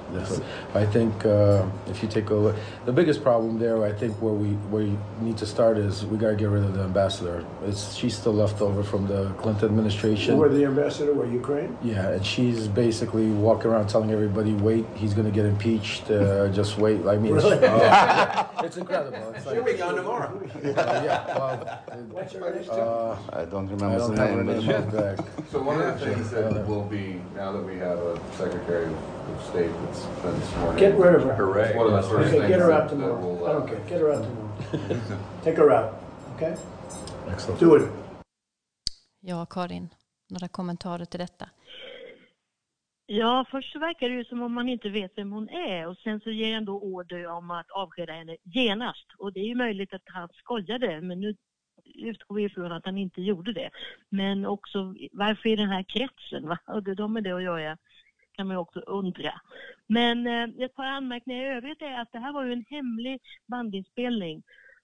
I 0.74 0.84
think 0.86 1.24
uh, 1.26 1.64
if 1.86 2.02
you 2.02 2.08
take 2.08 2.30
a 2.30 2.34
look, 2.34 2.56
the 2.86 2.92
biggest 2.92 3.22
problem 3.22 3.58
there, 3.58 3.84
I 3.84 3.92
think 3.92 4.16
where 4.22 4.32
we 4.32 4.48
where 4.72 4.82
you 4.82 4.98
need 5.20 5.36
to 5.38 5.46
start 5.46 5.76
is 5.78 6.04
we 6.06 6.16
got 6.16 6.30
to 6.30 6.34
get 6.34 6.48
rid 6.48 6.64
of 6.64 6.72
the 6.74 6.82
ambassador. 6.82 7.44
It's 7.66 7.94
she's 7.94 8.16
still 8.16 8.32
left 8.32 8.60
over 8.60 8.82
from 8.82 9.06
the 9.06 9.28
Clinton 9.38 9.66
administration. 9.66 10.38
Where 10.38 10.48
the 10.48 10.64
ambassador? 10.64 11.12
Where 11.12 11.28
Ukraine? 11.28 11.76
Yeah, 11.84 12.08
and 12.08 12.24
she's 12.26 12.66
basically 12.68 13.30
walking 13.30 13.70
around 13.70 13.88
telling 13.88 14.10
everybody, 14.10 14.54
"Wait, 14.54 14.86
he's 14.96 15.12
going 15.14 15.26
to 15.26 15.32
get 15.32 15.44
impeached. 15.44 16.10
Uh, 16.10 16.48
just 16.48 16.78
wait." 16.78 17.06
I 17.06 17.16
mean, 17.18 17.34
Really? 17.34 17.54
it's, 17.58 17.64
uh, 17.64 18.48
it's 18.64 18.76
incredible. 18.78 19.34
It's 19.36 19.44
She'll 19.44 19.62
be 19.62 19.74
gone 19.74 19.94
tomorrow. 19.94 20.40
Uh, 20.56 21.02
yeah, 21.04 21.36
well, 21.38 21.56
What's 22.10 22.32
her 22.32 22.54
name? 22.54 22.64
uh, 22.70 23.16
I 23.30 23.44
don't 23.44 23.68
remember 23.68 23.86
I 23.86 24.08
remember 24.08 24.08
don't 24.08 24.14
the 24.16 24.22
have 24.22 24.34
her 24.34 24.44
name. 24.44 24.66
name 24.66 25.16
back. 25.16 25.26
So 25.52 25.62
one 25.62 25.80
of 25.80 25.98
the 25.98 26.04
things 26.06 26.30
that 26.30 26.66
will 26.68 26.84
be, 26.84 27.22
now 27.34 27.52
that 27.52 27.62
we 27.64 27.76
have 27.78 27.98
a 27.98 28.16
Secretary 28.38 28.86
of 28.86 29.44
State 29.50 29.72
that's 29.84 30.06
been 30.22 30.42
sworn 30.42 30.72
in. 30.74 30.78
Get 30.84 30.98
rid 30.98 31.14
of 31.14 31.22
her. 31.24 31.34
Hooray. 31.34 31.76
One 31.76 31.86
of 31.86 31.92
the 31.92 32.02
first 32.08 32.28
Okay, 32.28 32.38
things 32.38 32.48
get 32.48 32.60
her 32.60 32.68
that 32.68 32.82
out 32.82 32.88
that 32.88 32.94
tomorrow. 32.94 33.20
will, 33.20 33.46
I 33.46 33.50
uh, 33.50 33.52
don't 33.54 33.68
care. 33.68 33.80
Get 33.90 34.00
her 34.00 34.12
out 34.14 34.22
tomorrow. 34.24 35.00
Take 35.44 35.56
her 35.56 35.70
out. 35.72 35.88
Okay? 36.36 36.54
Excellent. 37.32 37.60
Do 37.60 37.74
it. 37.76 37.82
Ja, 39.20 39.46
Karin, 39.46 39.88
några 40.30 40.48
kommentarer 40.48 41.04
till 41.04 41.20
detta? 41.20 41.48
Ja, 43.06 43.44
först 43.50 43.72
så 43.72 43.78
verkar 43.78 44.08
det 44.08 44.14
ju 44.14 44.24
som 44.24 44.42
om 44.42 44.52
man 44.54 44.68
inte 44.68 44.88
vet 44.88 45.12
vem 45.16 45.32
hon 45.32 45.48
är 45.48 45.86
och 45.86 45.96
sen 45.96 46.20
så 46.20 46.30
ger 46.30 46.54
han 46.54 46.64
då 46.64 46.80
order 46.80 47.26
om 47.26 47.50
att 47.50 47.70
avskeda 47.70 48.12
henne 48.12 48.36
genast. 48.44 49.06
Och 49.18 49.32
det 49.32 49.40
är 49.40 49.44
ju 49.44 49.54
möjligt 49.54 49.94
att 49.94 50.02
han 50.04 50.28
skojade, 50.28 51.00
men 51.00 51.20
nu 51.20 51.34
utgår 51.94 52.34
vi 52.34 52.42
ifrån 52.42 52.72
att 52.72 52.84
han 52.84 52.98
inte 52.98 53.22
gjorde 53.22 53.52
det. 53.52 53.70
Men 54.08 54.46
också 54.46 54.94
varför 55.12 55.48
i 55.48 55.56
den 55.56 55.68
här 55.68 55.82
kretsen? 55.82 56.48
Va? 56.48 56.58
Och 56.66 56.82
det 56.82 56.94
de 56.94 57.12
med 57.12 57.24
det 57.24 57.36
att 57.36 57.42
göra 57.42 57.76
kan 58.38 58.46
man 58.46 58.54
ju 58.54 58.60
också 58.60 58.80
undra. 58.80 59.40
Men 59.86 60.26
eh, 60.26 60.64
ett 60.64 60.74
par 60.74 60.84
anmärkningar 60.84 61.44
i 61.44 61.56
övrigt 61.56 61.82
är 61.82 62.00
att 62.00 62.12
det 62.12 62.18
här 62.18 62.32
var 62.32 62.44
ju 62.44 62.52
en 62.52 62.64
hemlig 62.68 63.20
bandinspelning 63.46 64.42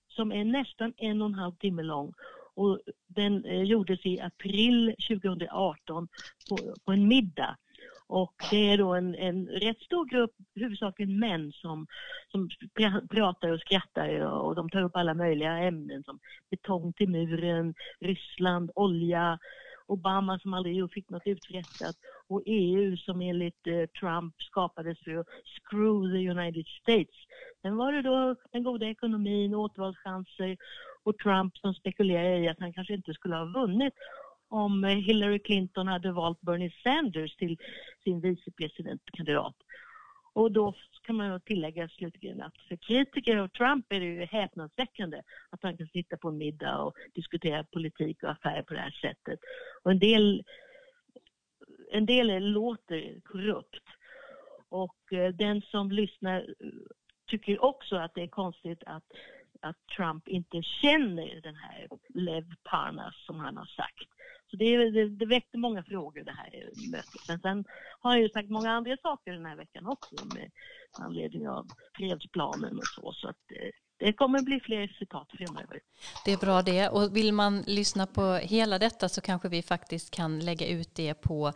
som 0.09 0.33
är 0.33 0.45
nästan 0.45 0.93
en 0.97 1.23
och 1.23 1.29
en 1.29 1.35
halv 1.35 1.53
timme 1.53 1.83
lång. 1.83 2.13
Och 2.55 2.81
den 3.07 3.45
eh, 3.45 3.63
gjordes 3.63 4.07
i 4.07 4.21
april 4.21 4.95
2018 5.09 6.09
på, 6.49 6.59
på 6.85 6.93
en 6.93 7.09
middag. 7.09 7.57
Och 8.07 8.35
det 8.51 8.71
är 8.71 8.79
då 8.79 8.95
en, 8.95 9.15
en 9.15 9.47
rätt 9.47 9.81
stor 9.81 10.07
grupp, 10.07 10.35
huvudsakligen 10.55 11.19
män, 11.19 11.53
som, 11.53 11.87
som 12.31 12.49
pratar 13.11 13.53
och 13.53 13.61
skrattar 13.61 14.21
och, 14.21 14.47
och 14.47 14.55
de 14.55 14.71
tar 14.71 14.83
upp 14.83 14.97
alla 14.97 15.15
möjliga 15.15 15.59
ämnen 15.59 16.03
som 16.05 16.19
betong 16.51 16.93
till 16.93 17.09
muren, 17.09 17.75
Ryssland, 18.01 18.71
olja, 18.75 19.39
Obama 19.87 20.39
som 20.39 20.55
aldrig 20.55 20.93
fick 20.93 21.11
något 21.11 21.27
uträttat 21.27 21.97
och 22.29 22.43
EU 22.47 22.97
som 22.97 23.21
enligt 23.21 23.67
eh, 23.67 23.87
Trump 24.01 24.35
skapades 24.39 24.99
för 25.05 25.17
att 25.17 25.27
screw 25.47 26.13
the 26.13 26.31
United 26.31 26.67
States. 26.67 27.15
Sen 27.63 27.77
var 27.77 27.93
det 27.93 28.03
då 28.03 28.37
den 28.53 28.63
goda 28.63 28.87
ekonomin, 28.87 29.55
återvalschanser 29.55 30.57
och 31.03 31.19
Trump 31.19 31.57
som 31.57 31.75
spekulerade 31.75 32.39
i 32.39 32.49
att 32.49 32.61
han 32.61 32.73
kanske 32.73 32.95
inte 32.95 33.15
skulle 33.15 33.37
ha 33.37 33.45
vunnit 33.45 33.95
om 34.49 34.85
eh, 34.85 34.91
Hillary 34.91 35.39
Clinton 35.39 35.87
hade 35.87 36.13
valt 36.13 36.41
Bernie 36.41 36.73
Sanders 36.83 37.37
till 37.37 37.59
sin 38.05 38.21
vicepresidentkandidat. 38.21 39.57
Och 40.35 40.53
då 40.53 40.75
kan 41.03 41.17
man 41.17 41.41
tillägga 41.41 41.89
slutligen 41.89 42.43
att 42.43 42.59
för 42.69 42.77
kritiker 42.77 43.37
av 43.37 43.49
Trump 43.49 43.93
är 43.93 44.01
det 44.01 44.07
ju 44.07 44.25
häpnadsväckande 44.25 45.23
att 45.51 45.63
han 45.63 45.77
kan 45.77 45.87
sitta 45.87 46.17
på 46.17 46.29
en 46.29 46.39
middag 46.39 46.79
och 46.79 46.95
diskutera 47.15 47.65
politik 47.65 48.23
och 48.23 48.31
affärer 48.31 48.63
på 48.63 48.75
det 48.75 48.81
här 48.81 48.99
sättet. 49.01 49.41
Och 49.83 49.91
en 49.91 49.99
del, 49.99 50.45
en 51.93 52.07
del 52.07 52.45
låter 52.45 53.21
korrupt. 53.25 53.85
Och 54.69 55.13
eh, 55.13 55.35
den 55.35 55.63
som 55.63 55.91
lyssnar 55.91 56.41
eh, 56.41 56.69
tycker 57.27 57.65
också 57.65 57.97
att 57.97 58.15
det 58.15 58.23
är 58.23 58.29
konstigt 58.29 58.83
att, 58.87 59.05
att 59.61 59.87
Trump 59.97 60.29
inte 60.29 60.63
känner 60.63 61.41
den 61.41 61.55
här 61.57 61.89
Lev 62.15 62.45
Parnas 62.63 63.15
som 63.27 63.41
han 63.41 63.57
har 63.57 63.67
sagt. 63.67 64.14
Så 64.55 64.59
det, 64.59 64.91
det, 64.91 65.09
det 65.09 65.27
väckte 65.27 65.59
många 65.59 65.83
frågor 65.83 66.25
det 66.25 66.33
här 66.33 66.71
mötet. 66.77 67.29
Men 67.29 67.41
sen 67.41 67.65
har 68.01 68.13
jag 68.13 68.23
ju 68.23 68.29
sagt 68.29 68.51
många 68.51 68.71
andra 68.71 68.97
saker 68.97 69.33
den 69.33 69.47
här 69.47 69.57
veckan 69.57 69.87
också 69.87 70.25
med 70.25 70.51
anledning 70.93 71.49
av 71.49 71.67
fredsplanen 71.97 72.79
och 72.79 72.89
så. 72.89 73.13
Så 73.13 73.29
att 73.29 73.51
eh, 73.51 73.71
det 74.05 74.13
kommer 74.13 74.43
bli 74.43 74.61
fler 74.61 74.97
citat 74.99 75.29
framöver. 75.39 75.81
Det 76.25 76.33
är 76.33 76.37
bra 76.37 76.63
det. 76.63 76.89
Och 76.89 77.17
vill 77.17 77.33
man 77.33 77.65
lyssna 77.67 78.07
på 78.07 78.35
hela 78.35 78.79
detta 78.79 79.09
så 79.09 79.21
kanske 79.21 79.49
vi 79.49 79.63
faktiskt 79.63 80.11
kan 80.11 80.39
lägga 80.39 80.67
ut 80.67 80.95
det 80.95 81.15
på 81.15 81.53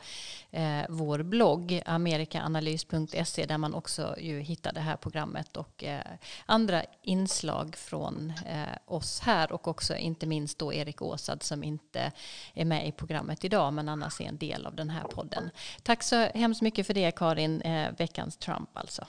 eh, 0.51 0.83
vår 0.89 1.23
blogg 1.23 1.83
amerikaanalys.se 1.87 3.47
där 3.47 3.59
man 3.59 3.75
också 3.75 4.15
ju 4.21 4.41
hittar 4.41 4.73
det 4.73 4.81
här 4.81 4.97
programmet 4.97 5.57
och 5.57 5.85
eh, 5.85 6.01
andra 6.47 6.83
inslag 7.03 7.77
från 7.77 8.33
eh, 8.47 8.77
oss 8.87 9.21
här 9.21 9.53
och 9.53 9.69
också 9.69 9.97
inte 9.97 10.27
minst 10.27 10.59
då 10.59 10.73
Erik 10.73 11.03
Åsad 11.03 11.43
som 11.43 11.65
inte 11.65 12.13
är 12.55 12.65
med 12.65 12.89
i 12.89 12.93
programmet 12.93 13.45
idag 13.45 13.73
men 13.73 13.89
annars 13.89 14.21
är 14.21 14.25
en 14.25 14.39
del 14.39 14.67
av 14.67 14.75
den 14.75 14.91
här 14.91 15.05
podden. 15.05 15.51
Tack 15.83 16.03
så 16.03 16.17
hemskt 16.17 16.63
mycket 16.63 16.87
för 16.87 16.95
det 16.95 17.11
Karin, 17.11 17.61
eh, 17.61 17.93
veckans 17.99 18.37
Trump 18.37 18.71
alltså. 18.75 19.07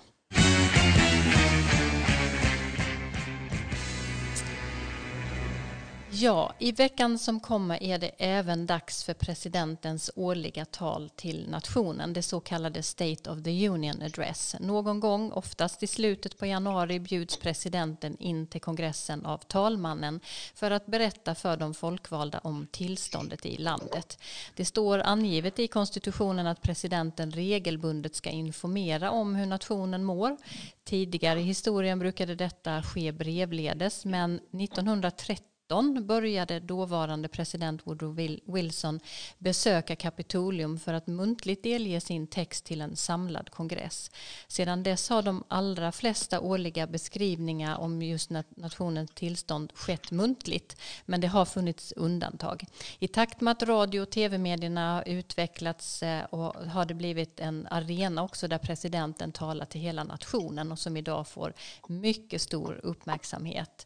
Ja, 6.22 6.53
i 6.59 6.72
veckan 6.72 7.20
som 7.20 7.39
kommer 7.39 7.84
är 7.84 7.97
det 7.97 8.11
även 8.17 8.65
dags 8.65 9.03
för 9.03 9.13
presidentens 9.13 10.11
årliga 10.15 10.65
tal 10.65 11.09
till 11.09 11.49
nationen, 11.49 12.13
det 12.13 12.22
så 12.22 12.39
kallade 12.39 12.84
State 12.84 13.32
of 13.32 13.43
the 13.43 13.70
Union 13.70 14.01
Address. 14.01 14.55
Någon 14.59 14.99
gång, 14.99 15.32
oftast 15.32 15.84
i 15.84 15.88
slutet 15.88 16.38
på 16.38 16.45
januari, 16.45 16.99
bjuds 16.99 17.38
presidenten 17.38 18.17
in 18.17 18.47
till 18.47 18.61
kongressen 18.61 19.26
av 19.26 19.38
talmannen 19.38 20.20
för 20.55 20.72
att 20.72 20.86
berätta 20.86 21.36
för 21.36 21.57
de 21.57 21.74
folkvalda 21.74 22.39
om 22.39 22.67
tillståndet 22.72 23.45
i 23.45 23.57
landet. 23.57 24.20
Det 24.55 24.65
står 24.65 24.99
angivet 24.99 25.59
i 25.59 25.67
konstitutionen 25.67 26.47
att 26.47 26.61
presidenten 26.61 27.32
regelbundet 27.32 28.15
ska 28.15 28.30
informera 28.30 29.11
om 29.11 29.36
hur 29.36 29.45
nationen 29.45 30.03
mår. 30.03 30.38
Tidigare 30.84 31.39
i 31.39 31.43
historien 31.43 31.99
brukade 31.99 32.36
detta 32.36 32.84
ske 32.84 33.11
brevledes, 33.11 34.05
men 34.05 34.36
1930 34.36 35.49
19 35.70 36.07
började 36.07 36.59
dåvarande 36.59 37.28
president 37.28 37.88
Woodrow 37.88 38.15
Wilson 38.45 38.99
besöka 39.38 39.95
Kapitolium 39.95 40.80
för 40.80 40.93
att 40.93 41.07
muntligt 41.07 41.63
delge 41.63 42.01
sin 42.01 42.28
text 42.28 42.65
till 42.65 42.82
en 42.82 42.95
samlad 42.95 43.49
kongress. 43.49 44.11
Sedan 44.47 44.84
dess 44.84 45.09
har 45.09 45.22
de 45.22 45.43
allra 45.47 45.91
flesta 45.91 46.39
årliga 46.39 46.88
beskrivningar 46.88 47.78
om 47.78 48.01
just 48.01 48.30
nationens 48.55 49.11
tillstånd 49.13 49.72
skett 49.76 50.11
muntligt, 50.11 50.82
men 51.05 51.22
det 51.22 51.28
har 51.28 51.45
funnits 51.45 51.91
undantag. 51.91 52.65
I 52.99 53.07
takt 53.07 53.41
med 53.41 53.51
att 53.51 53.63
radio 53.63 54.01
och 54.01 54.09
tv-medierna 54.09 54.93
har 54.95 55.07
utvecklats 55.07 56.03
eh, 56.03 56.24
och 56.24 56.55
har 56.55 56.86
det 56.86 56.93
blivit 56.93 57.39
en 57.39 57.67
arena 57.72 58.24
också 58.24 58.47
där 58.47 58.57
presidenten 58.57 59.32
talar 59.32 59.65
till 59.65 59.82
hela 59.82 60.03
nationen 60.03 60.72
och 60.72 60.80
som 60.80 60.97
idag 60.97 61.28
får 61.28 61.53
mycket 61.88 62.41
stor 62.41 62.80
uppmärksamhet. 62.84 63.86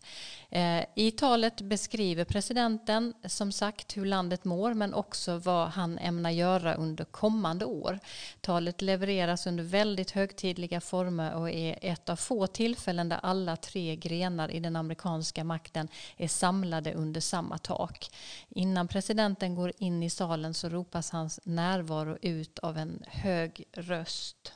Eh, 0.55 0.85
I 0.95 1.11
talet 1.11 1.61
beskriver 1.61 2.25
presidenten 2.25 3.13
som 3.25 3.51
sagt 3.51 3.97
hur 3.97 4.05
landet 4.05 4.43
mår 4.45 4.73
men 4.73 4.93
också 4.93 5.37
vad 5.37 5.67
han 5.67 5.97
ämnar 5.97 6.29
göra 6.29 6.73
under 6.75 7.05
kommande 7.05 7.65
år. 7.65 7.99
Talet 8.41 8.81
levereras 8.81 9.47
under 9.47 9.63
väldigt 9.63 10.11
högtidliga 10.11 10.81
former 10.81 11.33
och 11.33 11.49
är 11.49 11.79
ett 11.81 12.09
av 12.09 12.15
få 12.15 12.47
tillfällen 12.47 13.09
där 13.09 13.19
alla 13.23 13.55
tre 13.55 13.95
grenar 13.95 14.51
i 14.51 14.59
den 14.59 14.75
amerikanska 14.75 15.43
makten 15.43 15.87
är 16.17 16.27
samlade 16.27 16.93
under 16.93 17.21
samma 17.21 17.57
tak. 17.57 18.09
Innan 18.49 18.87
presidenten 18.87 19.55
går 19.55 19.71
in 19.77 20.03
i 20.03 20.09
salen 20.09 20.53
så 20.53 20.69
ropas 20.69 21.11
hans 21.11 21.39
närvaro 21.43 22.17
ut 22.21 22.59
av 22.59 22.77
en 22.77 23.03
hög 23.07 23.63
röst. 23.71 24.53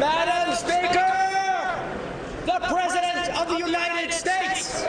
Madam 0.00 0.56
Speaker! 0.56 1.32
The 2.46 2.58
President 2.58 3.01
of 3.42 3.48
the 3.48 3.62
United 3.62 4.12
States! 4.12 4.86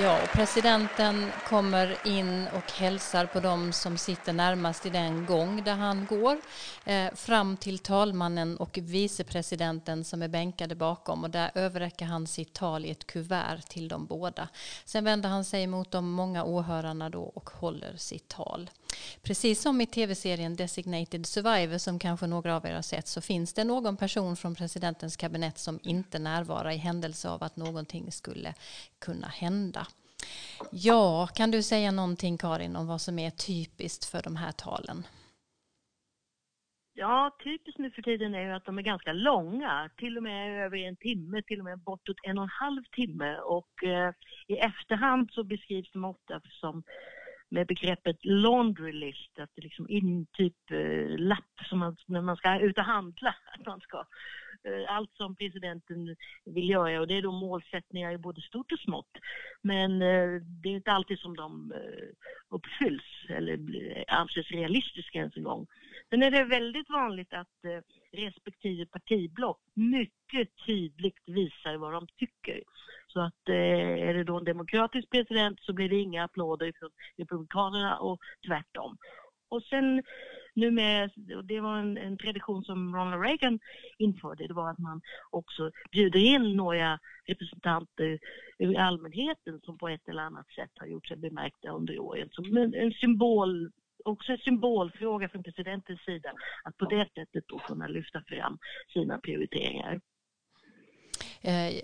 Ja, 0.00 0.22
och 0.22 0.28
presidenten 0.28 1.32
kommer 1.48 2.06
in 2.06 2.48
och 2.56 2.72
hälsar 2.72 3.26
på 3.26 3.40
dem 3.40 3.72
som 3.72 3.98
sitter 3.98 4.32
närmast 4.32 4.86
i 4.86 4.90
den 4.90 5.26
gång 5.26 5.64
där 5.64 5.74
han 5.74 6.06
går 6.06 6.40
eh, 6.84 7.14
fram 7.14 7.56
till 7.56 7.78
talmannen 7.78 8.56
och 8.56 8.78
vicepresidenten 8.82 10.04
som 10.04 10.22
är 10.22 10.28
bänkade 10.28 10.74
bakom 10.74 11.24
och 11.24 11.30
där 11.30 11.50
överräcker 11.54 12.04
han 12.04 12.26
sitt 12.26 12.52
tal 12.52 12.84
i 12.84 12.90
ett 12.90 13.06
kuvert 13.06 13.60
till 13.68 13.88
dem 13.88 14.06
båda. 14.06 14.48
Sen 14.84 15.04
vänder 15.04 15.28
han 15.28 15.44
sig 15.44 15.66
mot 15.66 15.90
de 15.90 16.10
många 16.10 16.44
åhörarna 16.44 17.10
då 17.10 17.22
och 17.22 17.50
håller 17.50 17.96
sitt 17.96 18.28
tal. 18.28 18.70
Precis 19.22 19.60
som 19.60 19.80
i 19.80 19.86
tv-serien 19.86 20.56
Designated 20.56 21.26
Survivor 21.26 21.78
som 21.78 21.98
kanske 21.98 22.26
några 22.26 22.56
av 22.56 22.66
er 22.66 22.74
har 22.74 22.82
sett 22.82 23.06
så 23.06 23.20
finns 23.20 23.52
det 23.52 23.64
någon 23.64 23.96
person 23.96 24.36
från 24.36 24.54
presidentens 24.54 25.16
kabinett 25.16 25.58
som 25.58 25.80
inte 25.82 26.18
närvarar 26.18 26.70
i 26.70 26.76
händelse 26.76 27.28
av 27.28 27.42
att 27.42 27.56
någonting 27.56 28.12
skulle 28.12 28.54
kunna 28.98 29.26
hända. 29.26 29.86
Ja, 30.70 31.26
kan 31.26 31.50
du 31.50 31.62
säga 31.62 31.90
någonting 31.90 32.38
Karin 32.38 32.76
om 32.76 32.86
vad 32.86 33.00
som 33.00 33.18
är 33.18 33.30
typiskt 33.30 34.04
för 34.04 34.22
de 34.22 34.36
här 34.36 34.52
talen? 34.52 35.06
Ja, 37.00 37.36
typiskt 37.44 37.78
nu 37.78 37.90
för 37.90 38.02
tiden 38.02 38.34
är 38.34 38.42
ju 38.42 38.52
att 38.52 38.64
de 38.64 38.78
är 38.78 38.82
ganska 38.82 39.12
långa, 39.12 39.90
till 39.96 40.16
och 40.16 40.22
med 40.22 40.64
över 40.64 40.76
en 40.76 40.96
timme, 40.96 41.42
till 41.42 41.58
och 41.58 41.64
med 41.64 41.78
bortåt 41.78 42.16
en 42.22 42.38
och 42.38 42.44
en 42.44 42.50
halv 42.50 42.82
timme. 42.92 43.36
Och 43.38 43.84
eh, 43.84 44.12
i 44.46 44.56
efterhand 44.56 45.28
så 45.32 45.44
beskrivs 45.44 45.92
de 45.92 46.04
ofta 46.04 46.40
som 46.60 46.82
med 47.48 47.66
begreppet 47.66 48.24
laundry 48.24 48.92
list, 48.92 49.38
att 49.38 49.50
det 49.54 49.62
liksom 49.62 49.88
in 49.88 50.26
typ 50.32 50.70
eh, 50.70 51.18
lapp 51.18 51.66
som 51.68 51.78
man, 51.78 51.96
när 52.06 52.20
man 52.20 52.36
ska 52.36 52.60
ut 52.60 52.78
och 52.78 52.84
handla, 52.84 53.34
att 53.58 53.66
man 53.66 53.80
ska 53.80 53.98
eh, 54.64 54.94
allt 54.96 55.14
som 55.14 55.36
presidenten 55.36 56.16
vill 56.44 56.70
göra 56.70 57.00
och 57.00 57.06
det 57.06 57.14
är 57.14 57.22
då 57.22 57.32
målsättningar 57.32 58.12
i 58.12 58.18
både 58.18 58.40
stort 58.40 58.72
och 58.72 58.78
smått. 58.78 59.16
Men 59.62 60.02
eh, 60.02 60.42
det 60.62 60.68
är 60.68 60.76
inte 60.76 60.92
alltid 60.92 61.18
som 61.18 61.36
de 61.36 61.72
eh, 61.72 62.08
uppfylls 62.48 63.26
eller 63.28 63.58
anses 64.08 64.50
realistiska 64.50 65.18
ens 65.18 65.36
en 65.36 65.42
gång. 65.42 65.66
Sen 66.10 66.22
är 66.22 66.30
det 66.30 66.44
väldigt 66.44 66.90
vanligt 66.90 67.32
att 67.32 67.64
eh, 67.64 67.80
respektive 68.12 68.86
partiblock 68.86 69.60
mycket 69.74 70.48
tydligt 70.66 71.22
visar 71.26 71.76
vad 71.76 71.92
de 71.92 72.06
tycker. 72.06 72.62
Så 73.08 73.20
att 73.20 73.48
eh, 73.48 74.08
är 74.08 74.14
det 74.14 74.24
då 74.24 74.38
en 74.38 74.44
demokratisk 74.44 75.10
president 75.10 75.60
så 75.60 75.72
blir 75.72 75.88
det 75.88 75.96
inga 75.96 76.24
applåder 76.24 76.72
från 76.78 76.90
Republikanerna 77.16 77.98
och 77.98 78.18
tvärtom. 78.46 78.96
Och 79.48 79.62
sen 79.62 80.02
nu 80.54 80.70
med, 80.70 81.10
det 81.44 81.60
var 81.60 81.76
en, 81.76 81.96
en, 81.98 82.18
tradition 82.18 82.64
som 82.64 82.96
Ronald 82.96 83.22
Reagan 83.22 83.58
införde, 83.98 84.46
det 84.46 84.54
var 84.54 84.70
att 84.70 84.78
man 84.78 85.00
också 85.30 85.70
bjuder 85.92 86.20
in 86.20 86.56
några 86.56 86.98
representanter 87.26 88.18
ur 88.58 88.78
allmänheten 88.78 89.60
som 89.64 89.78
på 89.78 89.88
ett 89.88 90.08
eller 90.08 90.22
annat 90.22 90.50
sätt 90.50 90.70
har 90.74 90.86
gjort 90.86 91.06
sig 91.06 91.16
bemärkta 91.16 91.68
under 91.68 91.98
åren. 91.98 92.28
Som 92.32 92.56
en, 92.56 92.74
en 92.74 92.92
symbol 92.92 93.70
också 94.04 94.32
en 94.32 94.38
symbolfråga 94.38 95.28
från 95.28 95.42
presidentens 95.42 96.00
sida 96.00 96.32
att 96.64 96.76
på 96.76 96.84
det 96.84 97.08
sättet 97.14 97.44
då 97.48 97.58
kunna 97.58 97.86
lyfta 97.86 98.22
fram 98.26 98.58
sina 98.92 99.18
prioriteringar. 99.18 100.00
Eh, 101.42 101.82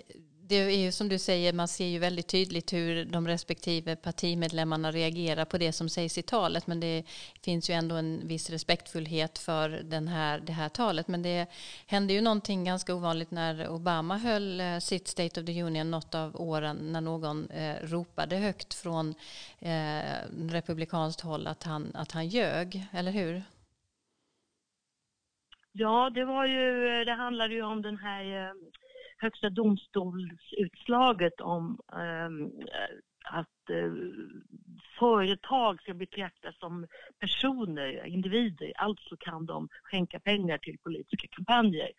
det 0.49 0.55
är 0.55 0.85
ju 0.85 0.93
som 0.93 1.09
du 1.09 1.19
säger, 1.19 1.53
man 1.53 1.69
ser 1.69 1.87
ju 1.87 1.99
väldigt 1.99 2.29
tydligt 2.29 2.73
hur 2.73 3.05
de 3.05 3.29
respektive 3.29 3.97
partimedlemmarna 3.97 4.91
reagerar 4.91 5.45
på 5.45 5.59
det 5.59 5.73
som 5.73 5.89
sägs 5.89 6.19
i 6.19 6.23
talet. 6.23 6.67
Men 6.67 6.81
det 6.81 7.05
finns 7.43 7.71
ju 7.71 7.75
ändå 7.75 7.95
en 7.95 8.29
viss 8.29 8.51
respektfullhet 8.51 9.39
för 9.39 9.69
den 9.69 10.09
här, 10.09 10.41
det 10.41 10.53
här 10.53 10.69
talet. 10.69 11.09
Men 11.09 11.23
det 11.23 11.47
hände 11.87 12.13
ju 12.13 12.21
någonting 12.21 12.65
ganska 12.65 12.95
ovanligt 12.95 13.31
när 13.31 13.69
Obama 13.69 14.19
höll 14.19 14.61
eh, 14.61 14.79
sitt 14.79 15.09
State 15.09 15.41
of 15.41 15.47
the 15.47 15.63
Union 15.63 15.91
något 15.91 16.15
av 16.15 16.41
åren 16.41 16.77
när 16.93 17.01
någon 17.01 17.51
eh, 17.51 17.77
ropade 17.83 18.37
högt 18.37 18.75
från 18.75 19.15
eh, 19.61 20.03
republikanskt 20.51 21.21
håll 21.21 21.47
att 21.47 21.63
han, 21.63 21.91
att 21.95 22.13
han 22.13 22.29
ljög, 22.29 22.87
eller 22.93 23.13
hur? 23.13 23.43
Ja, 25.73 26.11
det 26.11 26.25
var 26.25 26.47
ju, 26.47 27.05
det 27.05 27.15
handlade 27.15 27.55
ju 27.55 27.63
om 27.63 27.83
den 27.83 27.99
här 27.99 28.25
eh, 28.25 28.53
Högsta 29.25 29.51
domstolsutslaget 29.51 31.41
om 31.41 31.79
ehm, 31.93 32.51
att 33.25 33.71
eh, 33.71 33.93
företag 34.99 35.83
ska 35.83 35.95
betraktas 35.95 36.59
som 36.59 36.87
personer, 37.19 38.07
individer, 38.07 38.73
alltså 38.77 39.17
kan 39.17 39.47
de 39.47 39.69
skänka 39.83 40.21
pengar 40.21 40.59
till 40.59 40.79
politiska 40.79 41.29
kampanjer. 41.31 41.91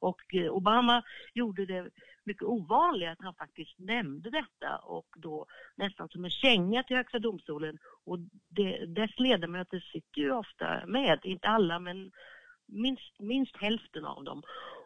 Och 0.00 0.34
eh, 0.34 0.52
Obama 0.52 1.02
gjorde 1.34 1.66
det 1.66 1.90
mycket 2.24 2.42
ovanligt 2.42 3.08
att 3.08 3.24
han 3.24 3.34
faktiskt 3.34 3.78
nämnde 3.78 4.30
detta 4.30 4.76
och 4.76 5.06
då 5.16 5.46
nästan 5.76 6.08
som 6.08 6.24
en 6.24 6.30
känga 6.30 6.82
till 6.82 6.96
Högsta 6.96 7.18
domstolen. 7.18 7.78
Och 8.04 8.18
det, 8.48 8.86
dess 8.86 9.18
ledamöter 9.18 9.80
sitter 9.92 10.20
ju 10.20 10.32
ofta 10.32 10.86
med, 10.86 11.20
inte 11.24 11.48
alla 11.48 11.78
men 11.78 12.12
minst, 12.66 13.20
minst 13.20 13.56
hälften 13.56 14.04
av 14.04 14.24
dem. 14.24 14.42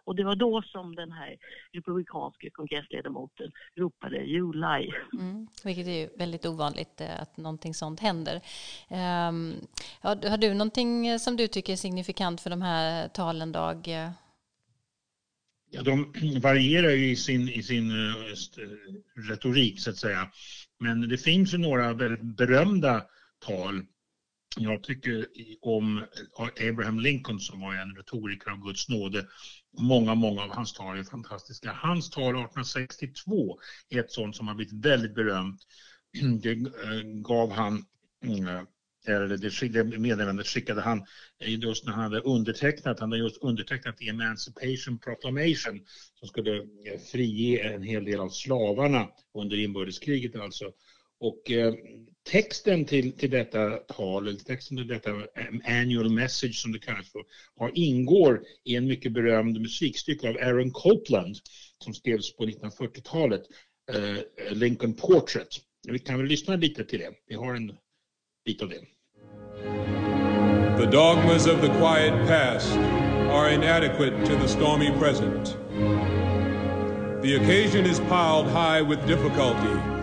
Och 0.07 0.17
det 0.17 0.25
var 0.25 0.37
då 0.37 0.63
som 0.63 0.95
den 0.95 1.13
här 1.13 1.37
republikanske 1.73 2.51
kongressledamoten 2.51 3.53
ropade 3.77 4.17
July. 4.17 4.93
Mm, 5.13 5.49
vilket 5.65 5.87
är 5.87 6.19
väldigt 6.19 6.47
ovanligt 6.47 7.01
eh, 7.01 7.23
att 7.23 7.37
någonting 7.37 7.75
sånt 7.75 8.01
händer. 8.01 8.35
Um, 8.91 9.55
har 10.01 10.37
du 10.37 10.55
någonting 10.55 11.19
som 11.19 11.37
du 11.37 11.49
tycker 11.49 11.73
är 11.73 11.77
signifikant 11.77 12.41
för 12.41 12.51
de 12.51 12.63
här 12.63 13.09
talen, 13.09 13.53
Dag? 13.53 13.89
Ja, 15.71 15.83
de 15.83 16.13
varierar 16.41 16.91
ju 16.91 17.11
i 17.11 17.17
sin, 17.17 17.49
i 17.49 17.63
sin 17.63 17.91
uh, 17.91 18.15
retorik 19.31 19.81
så 19.81 19.91
att 19.91 19.97
säga. 19.97 20.31
Men 20.79 21.09
det 21.09 21.19
finns 21.19 21.55
ju 21.55 21.59
några 21.59 21.93
väldigt 21.93 22.37
berömda 22.37 23.03
tal 23.39 23.87
jag 24.57 24.83
tycker 24.83 25.27
om 25.61 25.99
eh, 25.99 26.69
Abraham 26.69 27.01
Lincoln 27.01 27.41
som 27.41 27.61
var 27.61 27.75
en 27.75 27.97
retoriker 27.97 28.51
av 28.51 28.59
Guds 28.59 28.89
nåde. 28.89 29.27
Många, 29.79 30.15
många 30.15 30.43
av 30.43 30.51
hans 30.51 30.73
tal 30.73 30.99
är 30.99 31.05
fantastiska. 31.05 31.73
Hans 31.73 32.11
tal 32.11 32.25
1862 32.25 33.61
är 33.89 34.01
ett 34.01 34.13
sånt 34.13 34.37
som 34.37 34.49
har 34.49 34.55
blivit 34.55 34.85
väldigt 34.85 35.15
berömt. 35.15 35.61
Det 36.43 36.51
eh, 36.51 37.03
gav 37.05 37.53
han 37.53 37.85
mm, 38.25 38.49
eh, 38.49 38.63
eller 39.09 39.69
det 39.69 39.99
meddelandet 39.99 40.47
skickade 40.47 40.81
han 40.81 41.07
just 41.39 41.87
när 41.87 41.93
han 41.93 42.03
hade 42.03 42.21
undertecknat, 42.21 43.01
han 43.01 43.13
hade 43.13 43.23
just 43.23 43.43
undertecknat 43.43 43.97
the 43.97 44.09
Emancipation 44.09 44.99
Proclamation 44.99 45.81
som 46.15 46.29
skulle 46.29 46.67
frige 47.13 47.75
en 47.75 47.83
hel 47.83 48.05
del 48.05 48.21
av 48.21 48.29
slavarna 48.29 49.09
under 49.35 49.57
inbördeskriget 49.57 50.37
alltså. 50.37 50.73
Och 51.21 51.51
eh, 51.51 51.75
texten 52.31 52.85
till, 52.85 53.13
till 53.13 53.31
detta 53.31 53.71
tal, 53.71 54.29
eller 54.29 54.39
texten 54.39 54.77
till 54.77 54.89
detta 54.89 55.11
eh, 55.11 55.81
annual 55.81 56.11
message 56.11 56.55
som 56.55 56.73
det 56.73 56.79
kallas 56.79 57.13
för, 57.13 57.23
har, 57.57 57.71
ingår 57.75 58.43
i 58.65 58.77
en 58.77 58.87
mycket 58.87 59.13
berömd 59.13 59.61
musikstycke 59.61 60.29
av 60.29 60.37
Aaron 60.37 60.71
Copland 60.71 61.37
som 61.85 61.95
skrevs 61.95 62.37
på 62.37 62.45
1940-talet, 62.45 63.43
eh, 63.93 64.53
Lincoln 64.53 64.95
Portrait. 64.95 65.49
Vi 65.89 65.99
kan 65.99 66.19
väl 66.19 66.27
lyssna 66.27 66.57
lite 66.57 66.85
till 66.85 66.99
det. 66.99 67.11
Vi 67.27 67.35
har 67.35 67.55
en 67.55 67.73
bit 68.45 68.63
av 68.63 68.69
det. 68.69 68.81
The 70.79 70.87
dogmas 70.87 71.47
of 71.47 71.61
the 71.61 71.69
quiet 71.69 72.29
past 72.29 72.77
are 73.31 73.51
inadequate 73.51 74.27
to 74.27 74.35
the 74.35 74.49
stormy 74.49 74.91
present. 74.99 75.57
The 77.23 77.37
occasion 77.37 77.87
is 77.87 77.99
piled 77.99 78.47
high 78.47 78.83
with 78.83 79.07
difficulty, 79.07 79.96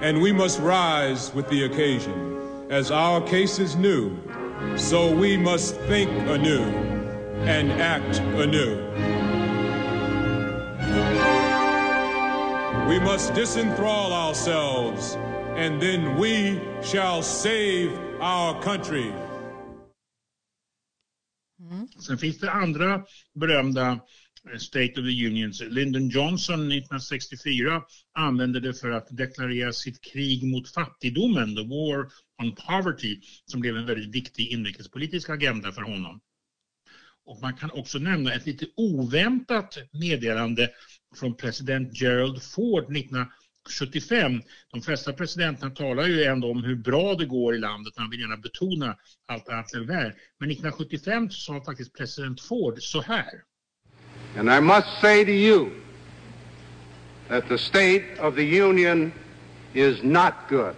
and 0.00 0.20
we 0.20 0.32
must 0.32 0.60
rise 0.60 1.34
with 1.34 1.48
the 1.48 1.64
occasion. 1.64 2.36
As 2.70 2.90
our 2.90 3.20
case 3.26 3.58
is 3.58 3.76
new, 3.76 4.16
so 4.76 5.14
we 5.14 5.36
must 5.36 5.74
think 5.88 6.10
anew 6.28 6.62
and 7.46 7.72
act 7.72 8.18
anew. 8.18 8.76
We 12.88 12.98
must 13.00 13.32
disenthrall 13.32 14.12
ourselves, 14.12 15.16
and 15.56 15.80
then 15.80 16.16
we 16.18 16.60
shall 16.82 17.22
save 17.22 17.92
our 18.20 18.60
country. 18.62 19.12
Sen 21.98 22.18
finns 22.18 22.38
det 22.38 22.50
andra 22.50 23.04
berömda 23.34 24.00
State 24.56 25.00
of 25.00 25.06
the 25.06 25.26
Unions. 25.26 25.60
Lyndon 25.60 26.08
Johnson 26.08 26.72
1964 26.72 27.82
använde 28.14 28.60
det 28.60 28.74
för 28.74 28.90
att 28.90 29.08
deklarera 29.10 29.72
sitt 29.72 30.00
krig 30.00 30.44
mot 30.44 30.68
fattigdomen, 30.68 31.56
the 31.56 31.62
war 31.62 32.08
on 32.42 32.54
poverty, 32.54 33.20
som 33.44 33.60
blev 33.60 33.76
en 33.76 33.86
väldigt 33.86 34.14
viktig 34.14 34.48
inrikespolitisk 34.48 35.30
agenda 35.30 35.72
för 35.72 35.82
honom. 35.82 36.20
Och 37.26 37.40
man 37.42 37.54
kan 37.54 37.70
också 37.70 37.98
nämna 37.98 38.32
ett 38.32 38.46
lite 38.46 38.66
oväntat 38.76 39.78
meddelande 39.92 40.70
från 41.16 41.36
president 41.36 42.00
Gerald 42.00 42.42
Ford 42.42 42.96
1975. 42.96 44.42
De 44.72 44.82
flesta 44.82 45.12
presidenterna 45.12 45.70
talar 45.70 46.06
ju 46.06 46.24
ändå 46.24 46.50
om 46.50 46.64
hur 46.64 46.76
bra 46.76 47.14
det 47.14 47.26
går 47.26 47.54
i 47.54 47.58
landet. 47.58 47.98
Man 47.98 48.10
vill 48.10 48.20
gärna 48.20 48.36
betona 48.36 48.96
allt 49.26 49.48
annat 49.48 49.74
än 49.74 49.86
väl. 49.86 50.12
Men 50.38 50.50
1975 50.50 51.30
sa 51.30 51.64
faktiskt 51.64 51.96
president 51.96 52.40
Ford 52.40 52.82
så 52.82 53.00
här. 53.00 53.47
And 54.36 54.50
I 54.50 54.60
must 54.60 55.00
say 55.00 55.24
to 55.24 55.32
you 55.32 55.72
that 57.28 57.48
the 57.48 57.58
state 57.58 58.04
of 58.18 58.34
the 58.34 58.44
union 58.44 59.12
is 59.74 60.02
not 60.02 60.34
good. 60.48 60.74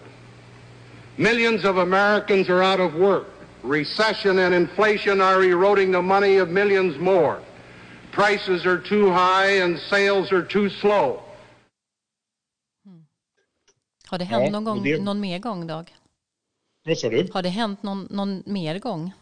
Millions 1.17 1.65
of 1.65 1.77
Americans 1.79 2.49
are 2.49 2.63
out 2.63 2.81
of 2.81 2.95
work. 2.95 3.27
Recession 3.63 4.39
and 4.39 4.55
inflation 4.55 5.21
are 5.21 5.43
eroding 5.45 5.93
the 5.93 6.01
money 6.03 6.39
of 6.39 6.49
millions 6.49 6.99
more. 6.99 7.41
Prices 8.13 8.65
are 8.67 8.79
too 8.79 9.11
high 9.11 9.63
and 9.63 9.79
sales 9.79 10.33
are 10.33 10.43
too 10.43 10.69
slow. 10.71 11.23
Har 14.11 14.19
det 14.19 14.25
hänt 14.25 14.45
Ja, 14.45 14.51
någon, 14.51 14.65
gång, 14.65 14.83
det- 14.83 15.03
någon 15.03 15.21
mer 15.21 15.39
gång, 15.39 15.67
Dag? 15.67 15.95
Vad 16.85 16.99
sa 16.99 17.09
du? 17.09 17.29
Har 17.33 17.43
det 17.43 17.49
hänt 17.49 17.83
någon, 17.83 18.07
någon 18.11 18.43
mer 18.47 18.79
gång? 18.79 19.13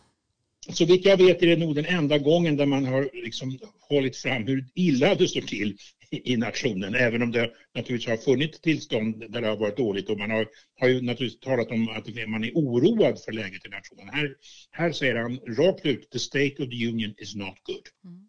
Alltså, 0.69 0.87
Så 0.87 0.93
vitt 0.93 1.05
jag 1.05 1.17
vet 1.17 1.43
är 1.43 1.47
det 1.47 1.57
nog 1.57 1.75
den 1.75 1.85
enda 1.85 2.19
gången 2.19 2.57
där 2.57 2.67
man 2.67 2.85
har 2.85 3.11
liksom 3.13 3.59
hållit 3.81 4.17
fram 4.17 4.47
hur 4.47 4.65
illa 4.75 5.15
det 5.15 5.29
står 5.29 5.41
till 5.41 5.77
i 6.11 6.37
nationen, 6.37 6.95
även 6.95 7.23
om 7.23 7.33
det 7.33 7.51
naturligtvis 7.75 8.09
har 8.09 8.17
funnits 8.17 8.61
tillstånd 8.61 9.25
där 9.33 9.41
det 9.41 9.49
har 9.49 9.57
varit 9.57 9.77
dåligt 9.77 10.11
och 10.11 10.19
man 10.19 10.31
har, 10.31 10.47
har 10.81 10.89
ju 10.89 11.01
naturligtvis 11.01 11.41
talat 11.41 11.71
om 11.71 11.89
att 11.89 12.29
man 12.29 12.45
är 12.45 12.53
oroad 12.55 13.21
för 13.25 13.33
läget 13.33 13.67
i 13.67 13.69
nationen. 13.69 14.09
Här, 14.15 14.35
här 14.71 14.93
säger 14.93 15.15
han 15.15 15.39
rakt 15.39 15.87
ut, 15.87 16.11
the 16.11 16.19
state 16.19 16.55
of 16.59 16.69
the 16.71 16.87
union 16.89 17.15
is 17.19 17.35
not 17.35 17.55
good. 17.63 17.83
Mm. 18.05 18.28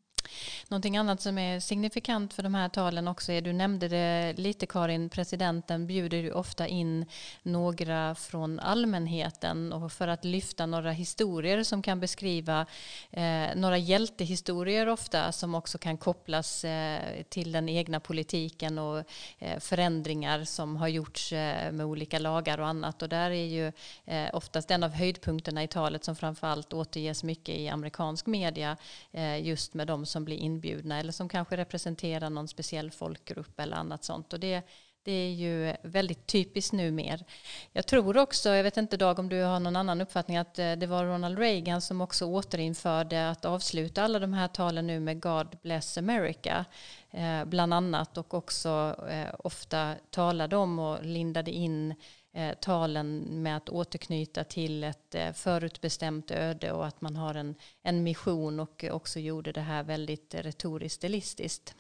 Någonting 0.68 0.98
annat 0.98 1.22
som 1.22 1.38
är 1.38 1.60
signifikant 1.60 2.34
för 2.34 2.44
de 2.44 2.56
här 2.56 2.70
talen 2.70 3.08
också 3.08 3.32
är, 3.32 3.42
du 3.42 3.54
nämnde 3.54 3.88
det 3.88 4.34
lite 4.38 4.66
Karin, 4.66 5.10
presidenten 5.10 5.88
bjuder 5.88 6.18
ju 6.18 6.32
ofta 6.32 6.68
in 6.68 7.06
några 7.44 8.16
från 8.16 8.60
allmänheten 8.60 9.74
och 9.74 9.92
för 9.92 10.08
att 10.08 10.26
lyfta 10.26 10.66
några 10.66 10.92
historier 10.92 11.64
som 11.64 11.82
kan 11.82 12.00
beskriva 12.00 12.66
eh, 13.12 13.56
några 13.56 13.78
hjältehistorier 13.78 14.88
ofta 14.88 15.32
som 15.32 15.56
också 15.56 15.78
kan 15.78 15.98
kopplas 15.98 16.64
eh, 16.64 17.24
till 17.30 17.52
den 17.52 17.70
egna 17.70 18.00
politiken 18.00 18.78
och 18.80 19.04
eh, 19.40 19.60
förändringar 19.60 20.44
som 20.44 20.76
har 20.76 20.88
gjorts 20.88 21.34
eh, 21.34 21.72
med 21.72 21.86
olika 21.86 22.20
lagar 22.20 22.58
och 22.58 22.68
annat. 22.68 23.02
Och 23.02 23.10
där 23.10 23.32
är 23.32 23.46
ju 23.46 23.72
eh, 24.06 24.30
oftast 24.34 24.72
en 24.72 24.84
av 24.84 24.92
höjdpunkterna 24.92 25.64
i 25.64 25.68
talet 25.68 26.04
som 26.04 26.16
framförallt 26.16 26.74
återges 26.74 27.24
mycket 27.24 27.56
i 27.56 27.70
amerikansk 27.70 28.26
media 28.26 28.78
eh, 29.12 29.46
just 29.46 29.74
med 29.74 29.88
de 29.88 30.06
som 30.06 30.19
som 30.20 30.26
blir 30.26 30.38
inbjudna 30.38 31.00
eller 31.00 31.12
som 31.12 31.30
kanske 31.30 31.58
representerar 31.58 32.30
någon 32.30 32.48
speciell 32.48 32.92
folkgrupp 32.92 33.60
eller 33.60 33.78
annat 33.78 34.04
sånt. 34.04 34.34
Och 34.34 34.40
det, 34.40 34.64
det 35.04 35.12
är 35.12 35.32
ju 35.32 35.76
väldigt 35.84 36.28
typiskt 36.28 36.74
numer. 36.74 37.26
Jag 37.74 37.88
tror 37.88 38.18
också, 38.18 38.50
jag 38.50 38.64
vet 38.64 38.78
inte 38.78 38.98
Dag 38.98 39.20
om 39.20 39.30
du 39.30 39.42
har 39.42 39.60
någon 39.60 39.76
annan 39.76 40.02
uppfattning, 40.02 40.38
att 40.38 40.60
eh, 40.60 40.72
det 40.72 40.88
var 40.88 41.06
Ronald 41.06 41.40
Reagan 41.40 41.82
som 41.82 42.02
också 42.02 42.26
återinförde 42.26 43.30
att 43.30 43.46
avsluta 43.46 44.04
alla 44.04 44.20
de 44.20 44.34
här 44.34 44.48
talen 44.48 44.88
nu 44.88 45.00
med 45.00 45.22
God 45.22 45.58
bless 45.62 45.98
America, 45.98 46.66
eh, 47.12 47.46
bland 47.46 47.74
annat, 47.74 48.18
och 48.18 48.34
också 48.34 48.96
eh, 49.10 49.36
ofta 49.40 49.96
talade 50.10 50.56
om 50.56 50.80
och 50.80 51.06
lindade 51.06 51.52
in 51.52 51.96
eh, 52.40 52.54
talen 52.54 53.20
med 53.44 53.58
att 53.58 53.70
återknyta 53.70 54.44
till 54.44 54.84
ett 54.84 55.16
eh, 55.16 55.34
förutbestämt 55.34 56.32
öde 56.32 56.72
och 56.72 56.88
att 56.88 57.02
man 57.02 57.16
har 57.16 57.36
en, 57.36 57.56
en 57.84 58.04
mission 58.04 58.60
och 58.60 58.86
också 58.92 59.20
gjorde 59.20 59.52
det 59.52 59.62
här 59.62 59.84
väldigt 59.84 60.34
eh, 60.34 60.38
retoriskt 60.44 60.96
stilistiskt. 60.96 61.76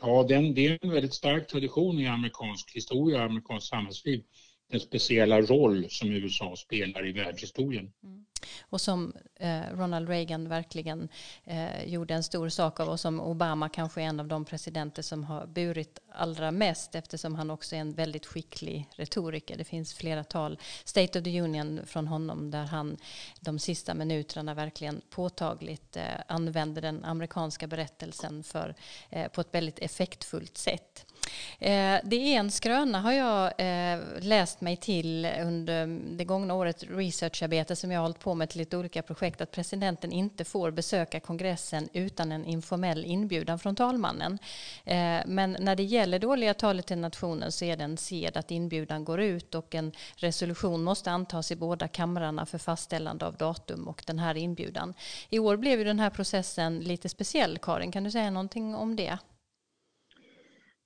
Ja, 0.00 0.26
den, 0.28 0.54
det 0.54 0.66
är 0.66 0.78
en 0.82 0.90
väldigt 0.90 1.14
stark 1.14 1.46
tradition 1.46 1.98
i 1.98 2.06
amerikansk 2.06 2.76
historia 2.76 3.18
och 3.18 3.24
amerikansk 3.24 3.68
samhällsliv. 3.68 4.24
Den 4.68 4.80
speciella 4.80 5.40
roll 5.40 5.86
som 5.90 6.12
USA 6.12 6.56
spelar 6.56 7.06
i 7.06 7.12
världshistorien. 7.12 7.92
Mm. 8.02 8.26
Och 8.60 8.80
som 8.80 9.12
eh, 9.34 9.60
Ronald 9.72 10.08
Reagan 10.08 10.48
verkligen 10.48 11.08
eh, 11.44 11.84
gjorde 11.84 12.14
en 12.14 12.22
stor 12.22 12.48
sak 12.48 12.80
av 12.80 12.88
och 12.88 13.00
som 13.00 13.20
Obama 13.20 13.68
kanske 13.68 14.02
är 14.02 14.06
en 14.06 14.20
av 14.20 14.28
de 14.28 14.44
presidenter 14.44 15.02
som 15.02 15.24
har 15.24 15.46
burit 15.46 15.98
allra 16.12 16.50
mest 16.50 16.94
eftersom 16.94 17.34
han 17.34 17.50
också 17.50 17.76
är 17.76 17.80
en 17.80 17.92
väldigt 17.92 18.26
skicklig 18.26 18.88
retoriker. 18.92 19.56
Det 19.56 19.64
finns 19.64 19.94
flera 19.94 20.24
tal, 20.24 20.58
State 20.84 21.18
of 21.18 21.24
the 21.24 21.40
Union 21.40 21.80
från 21.86 22.06
honom 22.06 22.50
där 22.50 22.64
han 22.64 22.96
de 23.40 23.58
sista 23.58 23.94
minuterna 23.94 24.54
verkligen 24.54 25.00
påtagligt 25.10 25.96
eh, 25.96 26.02
använder 26.26 26.82
den 26.82 27.04
amerikanska 27.04 27.66
berättelsen 27.66 28.42
för, 28.42 28.74
eh, 29.10 29.28
på 29.28 29.40
ett 29.40 29.54
väldigt 29.54 29.78
effektfullt 29.78 30.58
sätt. 30.58 31.06
Eh, 31.58 31.98
det 32.04 32.16
är 32.16 32.38
en 32.38 32.50
skröna 32.50 33.00
har 33.00 33.12
jag 33.12 33.44
eh, 33.58 34.00
läst 34.20 34.60
mig 34.60 34.76
till 34.76 35.28
under 35.42 35.86
det 36.16 36.24
gångna 36.24 36.54
året 36.54 36.84
researcharbete 36.90 37.76
som 37.76 37.90
jag 37.90 37.98
har 37.98 38.02
hållit 38.02 38.20
på 38.20 38.34
med 38.34 38.48
till 38.48 38.58
lite 38.58 38.76
olika 38.76 39.02
projekt 39.02 39.40
att 39.40 39.50
presidenten 39.50 40.12
inte 40.12 40.44
får 40.44 40.70
besöka 40.70 41.20
kongressen 41.20 41.88
utan 41.92 42.32
en 42.32 42.44
informell 42.44 43.04
inbjudan 43.04 43.58
från 43.58 43.76
talmannen. 43.76 44.38
Eh, 44.84 45.20
men 45.26 45.56
när 45.60 45.76
det 45.76 45.82
gäller 45.82 46.18
dåliga 46.18 46.54
talet 46.54 46.86
till 46.86 46.98
nationen 46.98 47.52
så 47.52 47.64
är 47.64 47.76
det 47.76 47.84
en 47.84 47.96
sed 47.96 48.36
att 48.36 48.50
inbjudan 48.50 49.04
går 49.04 49.20
ut 49.20 49.54
och 49.54 49.74
en 49.74 49.92
resolution 50.16 50.82
måste 50.82 51.10
antas 51.10 51.52
i 51.52 51.56
båda 51.56 51.88
kamrarna 51.88 52.46
för 52.46 52.58
fastställande 52.58 53.26
av 53.26 53.36
datum 53.36 53.88
och 53.88 54.02
den 54.06 54.18
här 54.18 54.34
inbjudan. 54.34 54.94
I 55.30 55.38
år 55.38 55.56
blev 55.56 55.78
ju 55.78 55.84
den 55.84 56.00
här 56.00 56.10
processen 56.10 56.78
lite 56.78 57.08
speciell. 57.08 57.58
Karin, 57.58 57.92
kan 57.92 58.04
du 58.04 58.10
säga 58.10 58.30
någonting 58.30 58.74
om 58.74 58.96
det? 58.96 59.18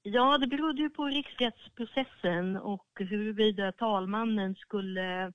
Ja, 0.02 0.38
det 0.38 0.46
berodde 0.46 0.82
ju 0.82 0.90
på 0.90 1.04
riksrättsprocessen 1.04 2.56
och 2.56 2.86
huruvida 2.94 3.72
talmannen 3.72 4.54
skulle 4.54 5.32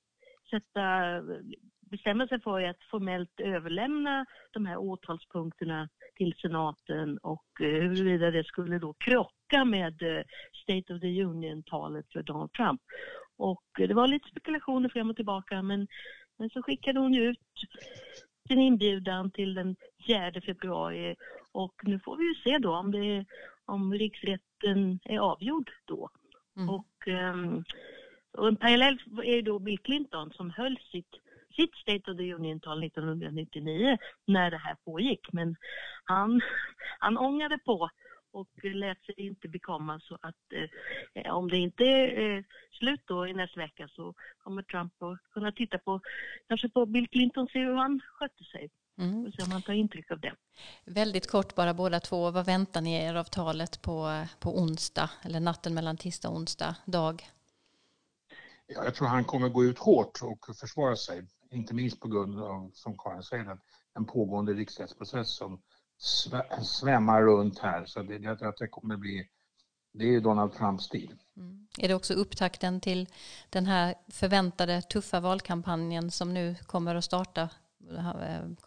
sätta, 0.49 1.21
bestämma 1.81 2.27
sig 2.27 2.41
för 2.41 2.61
att 2.61 2.83
formellt 2.91 3.39
överlämna 3.39 4.25
de 4.51 4.65
här 4.65 4.77
åtalspunkterna 4.77 5.89
till 6.15 6.33
senaten 6.41 7.17
och 7.17 7.61
eh, 7.61 7.67
huruvida 7.67 8.31
det 8.31 8.43
skulle 8.43 8.79
då 8.79 8.93
krocka 8.93 9.65
med 9.65 10.01
eh, 10.01 10.23
State 10.63 10.93
of 10.93 11.01
the 11.01 11.23
Union-talet 11.23 12.05
för 12.13 12.23
Donald 12.23 12.51
Trump. 12.51 12.81
Och 13.37 13.79
eh, 13.79 13.87
det 13.87 13.93
var 13.93 14.07
lite 14.07 14.29
spekulationer 14.29 14.89
fram 14.89 15.09
och 15.09 15.15
tillbaka 15.15 15.61
men, 15.61 15.87
men 16.37 16.49
så 16.49 16.61
skickade 16.61 16.99
hon 16.99 17.13
ju 17.13 17.29
ut 17.29 17.39
sin 18.47 18.59
inbjudan 18.59 19.31
till 19.31 19.53
den 19.53 19.75
4 20.07 20.41
februari 20.45 21.15
och 21.51 21.73
nu 21.83 21.99
får 21.99 22.17
vi 22.17 22.23
ju 22.23 22.35
se 22.35 22.57
då 22.57 22.75
om, 22.75 22.91
det, 22.91 23.25
om 23.65 23.93
riksrätten 24.65 24.99
är 25.03 25.19
avgjord 25.19 25.71
då. 25.85 26.09
Och, 26.69 27.07
ehm, 27.07 27.63
och 28.37 28.47
en 28.47 28.55
parallell 28.55 28.99
är 29.23 29.41
då 29.41 29.59
Bill 29.59 29.79
Clinton 29.79 30.31
som 30.31 30.49
höll 30.49 30.77
sitt, 30.91 31.15
sitt 31.55 31.75
State 31.75 32.11
of 32.11 32.17
the 32.17 32.33
Union-tal 32.33 32.83
1999 32.83 33.97
när 34.27 34.51
det 34.51 34.57
här 34.57 34.75
pågick. 34.85 35.33
Men 35.33 35.55
han, 36.05 36.41
han 36.99 37.17
ångade 37.17 37.57
på 37.57 37.89
och 38.31 38.49
lät 38.63 39.05
sig 39.05 39.15
inte 39.17 39.47
bekomma 39.47 39.99
så 39.99 40.17
att 40.21 40.53
eh, 41.13 41.35
om 41.35 41.49
det 41.49 41.57
inte 41.57 41.83
är 41.83 42.37
eh, 42.37 42.43
slut 42.71 43.01
då 43.05 43.27
i 43.27 43.33
nästa 43.33 43.59
vecka 43.59 43.87
så 43.87 44.13
kommer 44.37 44.63
Trump 44.63 45.03
att 45.03 45.17
kunna 45.33 45.51
titta 45.51 45.77
på, 45.77 46.01
kanske 46.47 46.69
på 46.69 46.85
Bill 46.85 47.07
Clinton 47.07 47.47
se 47.47 47.59
hur 47.59 47.75
han 47.75 48.01
skötte 48.13 48.43
sig. 48.43 48.69
Mm. 48.97 49.25
Och 49.25 49.33
se 49.33 49.43
om 49.43 49.51
han 49.51 49.61
tar 49.61 49.73
intryck 49.73 50.11
av 50.11 50.19
det. 50.19 50.35
Väldigt 50.85 51.31
kort 51.31 51.55
bara 51.55 51.73
båda 51.73 51.99
två. 51.99 52.31
Vad 52.31 52.45
väntar 52.45 52.81
ni 52.81 52.93
er 52.93 53.15
av 53.15 53.23
talet 53.23 53.81
på, 53.81 54.25
på 54.39 54.59
onsdag 54.59 55.09
eller 55.23 55.39
natten 55.39 55.73
mellan 55.73 55.97
tisdag 55.97 56.29
och 56.29 56.35
onsdag? 56.35 56.75
Dag? 56.85 57.29
Ja, 58.67 58.83
jag 58.83 58.95
tror 58.95 59.07
han 59.07 59.25
kommer 59.25 59.49
gå 59.49 59.63
ut 59.63 59.79
hårt 59.79 60.19
och 60.21 60.55
försvara 60.55 60.95
sig, 60.95 61.27
inte 61.51 61.73
minst 61.73 61.99
på 61.99 62.07
grund 62.07 62.39
av, 62.39 62.71
som 62.73 62.97
Karin 62.97 63.23
säger, 63.23 63.45
att 63.45 63.59
en 63.93 64.05
pågående 64.05 64.53
riksrättsprocess 64.53 65.35
som 65.35 65.61
svämmar 66.61 67.21
runt 67.21 67.59
här. 67.59 67.85
Så 67.85 68.03
det, 68.03 68.15
jag 68.15 68.39
tror 68.39 68.49
att 68.49 68.57
det 68.57 68.67
kommer 68.67 68.97
bli, 68.97 69.29
det 69.93 70.03
är 70.03 70.11
ju 70.11 70.19
Donald 70.19 70.53
Trumps 70.53 70.83
stil. 70.83 71.15
Mm. 71.37 71.67
Är 71.77 71.87
det 71.87 71.93
också 71.93 72.13
upptakten 72.13 72.81
till 72.81 73.07
den 73.49 73.65
här 73.65 73.95
förväntade 74.07 74.81
tuffa 74.81 75.19
valkampanjen 75.19 76.11
som 76.11 76.33
nu 76.33 76.55
kommer 76.55 76.95
att 76.95 77.03
starta, 77.03 77.49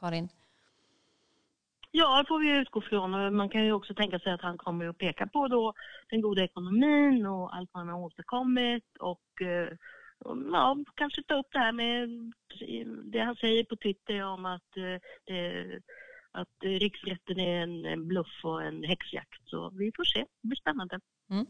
Karin? 0.01 0.29
Ja, 1.91 2.19
det 2.19 2.29
får 2.29 2.39
vi 2.39 2.59
utgå 2.61 2.81
från. 2.81 3.37
Man 3.37 3.49
kan 3.49 3.65
ju 3.65 3.73
också 3.73 3.95
tänka 3.95 4.19
sig 4.19 4.33
att 4.33 4.43
han 4.43 4.59
kommer 4.59 4.89
att 4.89 4.99
peka 4.99 5.27
på 5.27 5.49
då 5.49 5.75
den 6.11 6.21
goda 6.21 6.45
ekonomin 6.45 7.27
och 7.27 7.57
allt 7.57 7.75
man 7.75 7.89
har 7.89 7.99
åstadkommit 7.99 8.97
och 9.01 9.43
eh, 9.43 9.69
ja, 10.53 10.77
kanske 10.95 11.23
ta 11.23 11.35
upp 11.35 11.47
det 11.53 11.59
här 11.59 11.73
med 11.73 12.09
det 13.05 13.21
han 13.21 13.37
säger 13.37 13.65
på 13.65 13.77
Twitter 13.77 14.25
om 14.25 14.45
att, 14.47 14.77
eh, 14.77 15.79
att 16.33 16.49
riksrätten 16.61 17.41
är 17.41 17.63
en 17.93 18.09
bluff 18.09 18.45
och 18.45 18.63
en 18.63 18.85
häxjakt. 18.85 19.43
Så 19.45 19.71
vi 19.71 19.93
får 19.97 20.05
se, 20.05 20.19
det 20.19 20.49
blir 20.49 20.57
spännande. 20.57 21.01
Mm. 21.31 21.47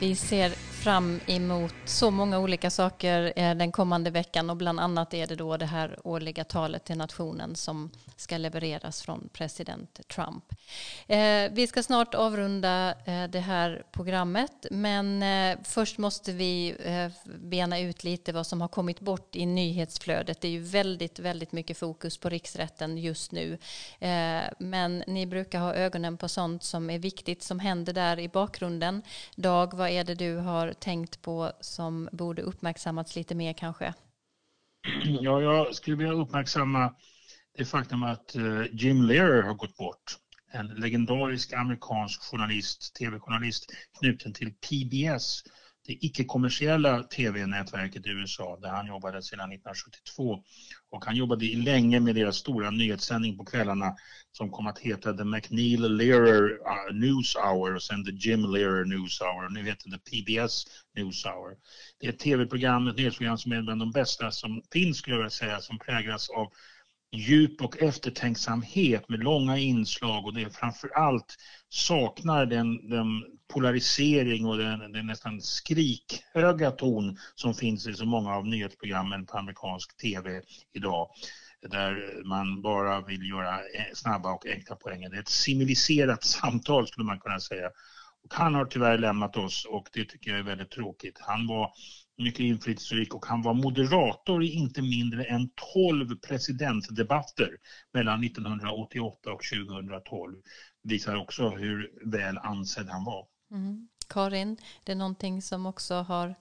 Vi 0.00 0.14
ser 0.14 0.69
fram 0.80 1.20
emot 1.26 1.74
så 1.84 2.10
många 2.10 2.38
olika 2.38 2.70
saker 2.70 3.32
eh, 3.36 3.54
den 3.54 3.72
kommande 3.72 4.10
veckan 4.10 4.50
och 4.50 4.56
bland 4.56 4.80
annat 4.80 5.14
är 5.14 5.26
det 5.26 5.34
då 5.34 5.56
det 5.56 5.66
här 5.66 5.98
årliga 6.04 6.44
talet 6.44 6.84
till 6.84 6.96
nationen 6.96 7.56
som 7.56 7.90
ska 8.16 8.36
levereras 8.36 9.02
från 9.02 9.28
president 9.32 10.00
Trump. 10.08 10.44
Eh, 11.06 11.52
vi 11.52 11.66
ska 11.66 11.82
snart 11.82 12.14
avrunda 12.14 12.94
eh, 13.04 13.24
det 13.24 13.40
här 13.40 13.82
programmet 13.92 14.66
men 14.70 15.24
först 15.64 15.98
måste 15.98 16.32
vi 16.32 16.76
bena 17.24 17.80
ut 17.80 18.04
lite 18.04 18.32
vad 18.32 18.46
som 18.46 18.60
har 18.60 18.68
kommit 18.68 19.00
bort 19.00 19.36
i 19.36 19.46
nyhetsflödet. 19.46 20.40
Det 20.40 20.48
är 20.48 20.52
ju 20.52 20.62
väldigt, 20.62 21.18
väldigt 21.18 21.52
mycket 21.52 21.78
fokus 21.78 22.18
på 22.18 22.28
riksrätten 22.28 22.98
just 22.98 23.32
nu. 23.32 23.58
Men 24.58 25.04
ni 25.06 25.26
brukar 25.26 25.60
ha 25.60 25.74
ögonen 25.74 26.16
på 26.16 26.28
sånt 26.28 26.64
som 26.64 26.90
är 26.90 26.98
viktigt 26.98 27.42
som 27.42 27.60
händer 27.60 27.92
där 27.92 28.18
i 28.18 28.28
bakgrunden. 28.28 29.02
Dag, 29.36 29.74
vad 29.74 29.90
är 29.90 30.04
det 30.04 30.14
du 30.14 30.36
har 30.36 30.69
tänkt 30.74 31.22
på 31.22 31.52
som 31.60 32.08
borde 32.12 32.42
uppmärksammats 32.42 33.16
lite 33.16 33.34
mer 33.34 33.52
kanske? 33.52 33.94
Ja, 35.04 35.40
jag 35.40 35.74
skulle 35.74 35.96
vilja 35.96 36.12
uppmärksamma 36.12 36.94
det 37.58 37.64
faktum 37.64 38.02
att 38.02 38.36
eh, 38.36 38.62
Jim 38.72 39.02
Lehrer 39.02 39.42
har 39.42 39.54
gått 39.54 39.76
bort. 39.76 40.16
En 40.52 40.66
legendarisk 40.66 41.52
amerikansk 41.52 42.22
journalist, 42.22 42.94
tv-journalist 42.94 43.66
knuten 43.98 44.32
till 44.32 44.52
PBS 44.52 45.42
det 45.90 46.06
icke-kommersiella 46.06 47.02
tv-nätverket 47.02 48.06
i 48.06 48.10
USA 48.10 48.58
där 48.62 48.68
han 48.68 48.86
jobbade 48.86 49.22
sedan 49.22 49.52
1972. 49.52 50.38
Och 50.90 51.04
han 51.04 51.16
jobbade 51.16 51.44
länge 51.44 52.00
med 52.00 52.14
deras 52.14 52.36
stora 52.36 52.70
nyhetssändning 52.70 53.36
på 53.38 53.44
kvällarna 53.44 53.94
som 54.32 54.50
kom 54.50 54.66
att 54.66 54.78
heta 54.78 55.12
The 55.12 55.24
McNeil 55.24 55.96
Lehrer 55.96 56.50
uh, 56.50 56.94
News 56.94 57.36
Hour 57.36 57.74
och 57.74 57.82
sen 57.82 58.04
The 58.04 58.10
Jim 58.10 58.44
Lehrer 58.44 58.84
News 58.84 59.20
Hour. 59.20 59.44
Och 59.46 59.52
nu 59.52 59.64
heter 59.64 59.90
det 59.90 59.98
PBS 59.98 60.64
News 60.96 61.24
Hour. 61.24 61.56
Det 62.00 62.06
är 62.06 62.12
ett 62.12 62.18
tv-program, 62.18 62.88
ett 62.88 62.96
nyhetsprogram 62.96 63.38
som 63.38 63.52
är 63.52 63.62
bland 63.62 63.80
de 63.80 63.90
bästa 63.90 64.30
som 64.30 64.62
finns 64.72 64.98
skulle 64.98 65.16
jag 65.16 65.20
vilja 65.20 65.30
säga, 65.30 65.60
som 65.60 65.78
präglas 65.78 66.30
av 66.30 66.52
djup 67.12 67.62
och 67.62 67.82
eftertänksamhet 67.82 69.08
med 69.08 69.24
långa 69.24 69.58
inslag 69.58 70.26
och 70.26 70.34
det 70.34 70.56
framför 70.56 70.88
allt 70.88 71.36
saknar 71.68 72.46
den, 72.46 72.90
den 72.90 73.24
polarisering 73.52 74.46
och 74.46 74.58
den, 74.58 74.92
den, 74.92 75.06
nästan 75.06 75.40
skrikhöga 75.40 76.70
ton 76.70 77.18
som 77.34 77.54
finns 77.54 77.86
i 77.86 77.94
så 77.94 78.06
många 78.06 78.34
av 78.34 78.46
nyhetsprogrammen 78.46 79.26
på 79.26 79.38
amerikansk 79.38 79.96
tv 79.96 80.42
idag 80.72 81.08
där 81.68 82.22
man 82.24 82.62
bara 82.62 83.00
vill 83.00 83.28
göra 83.28 83.54
eh, 83.54 83.84
snabba 83.94 84.32
och 84.32 84.46
enkla 84.46 84.76
poänger. 84.76 85.10
Det 85.10 85.16
är 85.16 85.20
ett 85.20 85.28
civiliserat 85.28 86.24
samtal 86.24 86.86
skulle 86.86 87.06
man 87.06 87.20
kunna 87.20 87.40
säga. 87.40 87.70
Och 88.24 88.34
han 88.34 88.54
har 88.54 88.64
tyvärr 88.64 88.98
lämnat 88.98 89.36
oss 89.36 89.64
och 89.64 89.88
det 89.92 90.04
tycker 90.04 90.30
jag 90.30 90.40
är 90.40 90.44
väldigt 90.44 90.70
tråkigt. 90.70 91.18
Han 91.20 91.46
var 91.46 91.72
mycket 92.22 92.40
inflytelserik 92.40 93.14
och 93.14 93.26
han 93.26 93.42
var 93.42 93.54
moderator 93.54 94.44
i 94.44 94.52
inte 94.52 94.82
mindre 94.82 95.24
än 95.24 95.50
12 95.74 96.16
presidentdebatter 96.16 97.56
mellan 97.92 98.24
1988 98.24 99.32
och 99.32 99.42
2012. 99.68 100.36
Visar 100.82 101.16
också 101.16 101.48
hur 101.48 101.90
väl 102.10 102.38
ansedd 102.38 102.88
han 102.88 103.04
var. 103.04 103.26
Mm. 103.50 103.88
Karin, 104.08 104.56
det 104.84 104.92
är 104.92 104.96
någonting 104.96 105.42
som 105.42 105.66
också 105.66 105.94
har 105.94 106.34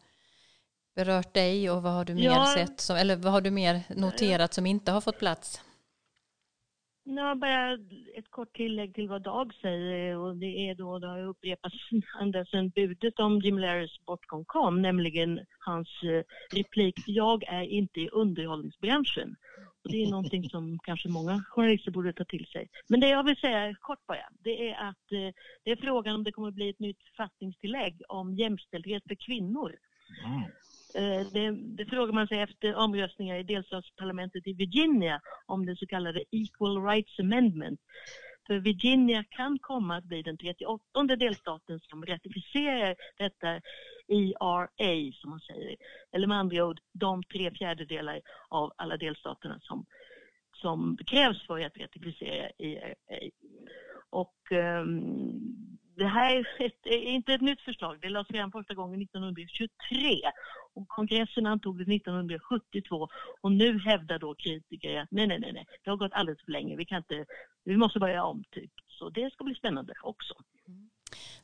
berört 0.95 1.33
dig 1.33 1.69
och 1.69 1.83
vad 1.83 1.93
har 1.93 2.05
du 2.05 2.15
mer 2.15 2.23
ja. 2.23 2.53
sett 2.57 2.81
som, 2.81 2.95
eller 2.95 3.15
vad 3.15 3.33
har 3.33 3.41
du 3.41 3.51
mer 3.51 3.83
noterat 3.95 4.53
som 4.53 4.65
inte 4.65 4.91
har 4.91 5.01
fått 5.01 5.19
plats? 5.19 5.61
Ja, 7.11 7.35
bara 7.35 7.73
ett 8.17 8.29
kort 8.29 8.55
tillägg 8.55 8.95
till 8.95 9.07
vad 9.07 9.21
Dag 9.21 9.53
säger 9.61 10.17
och 10.17 10.37
det 10.37 10.69
är 10.69 10.75
då, 10.75 10.99
det 10.99 11.07
har 11.07 11.23
upprepats 11.23 11.75
ända 12.21 12.45
sedan 12.45 12.69
budet 12.69 13.19
om 13.19 13.39
Jim 13.39 13.59
Larrys 13.59 14.05
bortgång 14.05 14.45
kom, 14.45 14.81
nämligen 14.81 15.39
hans 15.59 16.03
eh, 16.03 16.23
replik 16.57 16.95
“Jag 17.05 17.43
är 17.43 17.61
inte 17.61 17.99
i 17.99 18.09
underhållningsbranschen”. 18.09 19.35
Och 19.83 19.91
det 19.91 20.03
är 20.03 20.11
någonting 20.11 20.49
som 20.49 20.79
kanske 20.83 21.09
många 21.09 21.43
journalister 21.49 21.91
borde 21.91 22.13
ta 22.13 22.25
till 22.25 22.45
sig. 22.45 22.69
Men 22.89 22.99
det 22.99 23.09
jag 23.09 23.23
vill 23.23 23.37
säga 23.37 23.75
kort 23.79 24.05
bara, 24.07 24.29
det 24.43 24.69
är 24.69 24.89
att 24.89 25.11
eh, 25.11 25.33
det 25.63 25.71
är 25.71 25.75
frågan 25.75 26.15
om 26.15 26.23
det 26.23 26.31
kommer 26.31 26.51
bli 26.51 26.69
ett 26.69 26.79
nytt 26.79 27.03
författningstillägg 27.03 28.01
om 28.07 28.35
jämställdhet 28.35 29.03
för 29.07 29.15
kvinnor. 29.15 29.75
Mm. 30.25 30.51
Eh, 30.95 31.27
det, 31.33 31.51
det, 31.51 31.85
frågar 31.85 32.13
man 32.13 32.27
sig 32.27 32.39
efter 32.39 32.75
omröstningar 32.75 33.35
i 33.35 33.43
delstatsparlamentet 33.43 34.47
i 34.47 34.53
Virginia 34.53 35.21
om 35.45 35.65
den 35.65 35.75
så 35.75 35.87
kallade 35.87 36.23
Equal 36.31 36.85
Rights 36.85 37.19
Amendment. 37.19 37.79
För 38.47 38.59
Virginia 38.59 39.23
kan 39.29 39.59
komma 39.59 39.97
att 39.97 40.03
bli 40.03 40.21
den 40.21 40.37
38 40.37 41.15
delstaten 41.19 41.79
som 41.79 42.05
ratificerar 42.05 42.95
detta 43.17 43.61
ERA, 44.07 45.11
som 45.13 45.29
man 45.29 45.39
säger. 45.39 45.75
Eller 46.11 46.27
med 46.27 46.37
andra 46.37 46.65
ord, 46.65 46.79
de 46.91 47.23
tre 47.23 47.51
fjärdedelar 47.51 48.21
av 48.49 48.73
alla 48.75 48.97
delstaterna 48.97 49.59
som, 49.61 49.85
som 50.53 50.97
krävs 51.07 51.47
för 51.47 51.59
att 51.59 51.77
ratificera 51.77 52.49
ERA. 52.57 52.95
Och 54.09 54.51
um, 54.51 55.68
det 55.99 56.07
här 56.07 56.35
är, 56.35 56.65
ett, 56.65 56.85
är, 56.85 56.97
inte 56.97 57.33
ett 57.33 57.41
nytt 57.41 57.61
förslag. 57.61 57.97
Det 58.01 58.09
lades 58.09 58.27
fram 58.27 58.51
första 58.51 58.73
gången 58.73 59.01
1923 59.01 60.21
och 60.73 60.87
kongressen 60.87 61.45
antog 61.45 61.77
det 61.77 61.95
1972 61.95 63.07
och 63.41 63.51
nu 63.51 63.79
hävdar 63.79 64.19
då 64.19 64.35
kritiker 64.35 65.01
att 65.01 65.11
nej, 65.11 65.27
nej, 65.27 65.39
nej, 65.39 65.53
nej, 65.53 65.65
det 65.83 65.89
har 65.89 65.97
gått 65.97 66.13
alldeles 66.13 66.41
för 66.45 66.51
länge. 66.51 66.75
Vi 66.75 66.85
kan 66.85 66.97
inte, 66.97 67.25
vi 67.63 67.77
måste 67.77 67.99
börja 67.99 68.23
om 68.23 68.43
typ. 68.51 68.71
Så 68.87 69.09
det 69.09 69.33
ska 69.33 69.43
bli 69.43 69.55
spännande 69.55 69.93
också. 70.03 70.33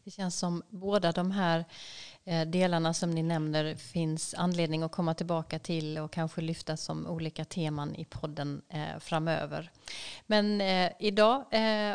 Det 0.04 0.12
känns 0.12 0.40
som 0.40 0.64
båda 0.70 1.12
de 1.12 1.32
här 1.32 1.66
Eh, 2.28 2.48
delarna 2.48 2.94
som 2.94 3.12
ni 3.12 3.24
nämner 3.24 3.76
finns 3.76 4.34
anledning 4.38 4.84
att 4.84 4.92
komma 4.92 5.14
tillbaka 5.14 5.60
till 5.60 5.98
och 5.98 6.12
kanske 6.12 6.42
lyfta 6.42 6.78
som 6.78 7.08
olika 7.08 7.46
teman 7.46 7.96
i 7.96 8.06
podden 8.06 8.62
eh, 8.70 9.00
framöver. 9.00 9.72
Men 10.26 10.62
eh, 10.62 10.92
idag 11.00 11.44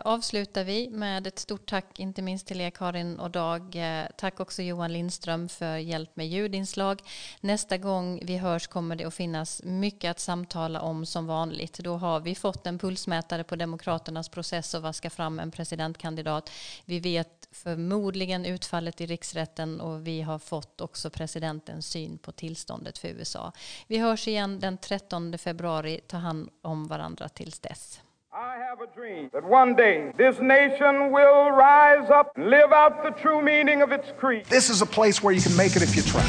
avslutar 0.05 0.64
vi 0.64 0.91
med 0.91 1.26
ett 1.26 1.39
stort 1.39 1.70
tack 1.70 2.01
inte 2.01 2.22
minst 2.22 2.47
till 2.47 2.61
er 2.61 2.70
Karin 2.70 3.18
och 3.18 3.31
Dag. 3.31 3.76
Tack 4.16 4.41
också 4.41 4.62
Johan 4.62 4.93
Lindström 4.93 5.49
för 5.49 5.76
hjälp 5.76 6.16
med 6.16 6.28
ljudinslag. 6.28 7.03
Nästa 7.41 7.78
gång 7.78 8.20
vi 8.24 8.37
hörs 8.37 8.66
kommer 8.66 8.97
det 8.97 9.05
att 9.05 9.14
finnas 9.14 9.62
mycket 9.64 10.11
att 10.11 10.20
samtala 10.20 10.81
om 10.81 11.07
som 11.07 11.26
vanligt. 11.26 11.78
Då 11.78 11.97
har 11.97 12.20
vi 12.20 12.35
fått 12.35 12.66
en 12.66 12.78
pulsmätare 12.78 13.45
på 13.45 13.57
Demokraternas 13.57 14.28
process 14.28 14.74
och 14.74 14.83
vaska 14.83 15.11
fram 15.11 15.41
en 15.41 15.51
presidentkandidat. 15.51 16.51
Vi 16.85 17.01
vet 17.01 17.49
förmodligen 17.53 18.47
utfallet 18.47 19.01
i 19.01 19.07
riksrätten 19.07 19.81
och 19.81 20.07
vi 20.07 20.20
vi 20.21 20.25
har 20.25 20.39
fått 20.39 20.81
också 20.81 21.11
presidentens 21.11 21.87
syn 21.87 22.18
på 22.18 22.33
tillståndet 22.33 22.99
för 22.99 23.09
USA. 23.09 23.53
Vi 23.87 23.99
hörs 23.99 24.29
igen 24.29 24.61
den 24.61 24.79
13 24.79 25.39
februari. 25.39 26.01
Ta 26.07 26.16
hand 26.16 26.49
om 26.62 26.87
varandra 26.87 27.29
tills 27.29 27.59
dess. 27.59 28.01
I 28.33 28.55
have 28.68 28.79
a 28.85 28.91
dream 28.95 29.31
that 29.31 29.45
one 29.45 29.75
day 29.75 30.12
this 30.16 30.41
nation 30.41 30.95
will 31.16 31.43
rise 31.68 32.09
up 32.21 32.27
and 32.37 32.51
live 32.51 32.73
out 32.81 32.93
the 33.03 33.23
true 33.23 33.43
meaning 33.43 33.83
of 33.83 33.93
its 33.93 34.09
creed. 34.21 34.45
This 34.45 34.71
is 34.71 34.83
a 34.83 34.87
place 34.87 35.23
where 35.23 35.35
you 35.37 35.43
can 35.43 35.57
make 35.57 35.77
it 35.77 35.83
if 35.83 35.97
you 35.97 36.03
try. 36.03 36.27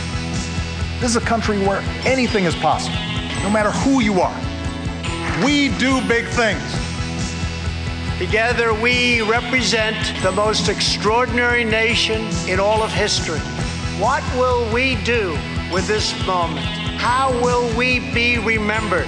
This 1.02 1.10
is 1.10 1.18
a 1.24 1.28
country 1.34 1.58
where 1.68 1.82
anything 2.06 2.46
is 2.46 2.56
possible, 2.56 3.00
no 3.44 3.50
matter 3.50 3.72
who 3.84 4.02
you 4.02 4.22
are. 4.22 4.38
We 5.46 5.70
do 5.86 5.94
big 6.08 6.26
things. 6.42 6.68
Together, 8.26 8.74
we 8.74 9.22
represent 9.38 9.98
the 10.24 10.32
most 10.32 10.70
extraordinary 10.70 11.66
nation 11.66 12.22
in 12.48 12.60
all 12.60 12.82
of 12.84 12.92
history. 12.94 13.61
What 14.02 14.24
will 14.36 14.68
we 14.74 14.96
do 15.04 15.38
with 15.72 15.86
this 15.86 16.12
moment? 16.26 16.66
How 16.66 17.32
will 17.40 17.72
we 17.78 18.00
be 18.00 18.40
remembered? 18.40 19.06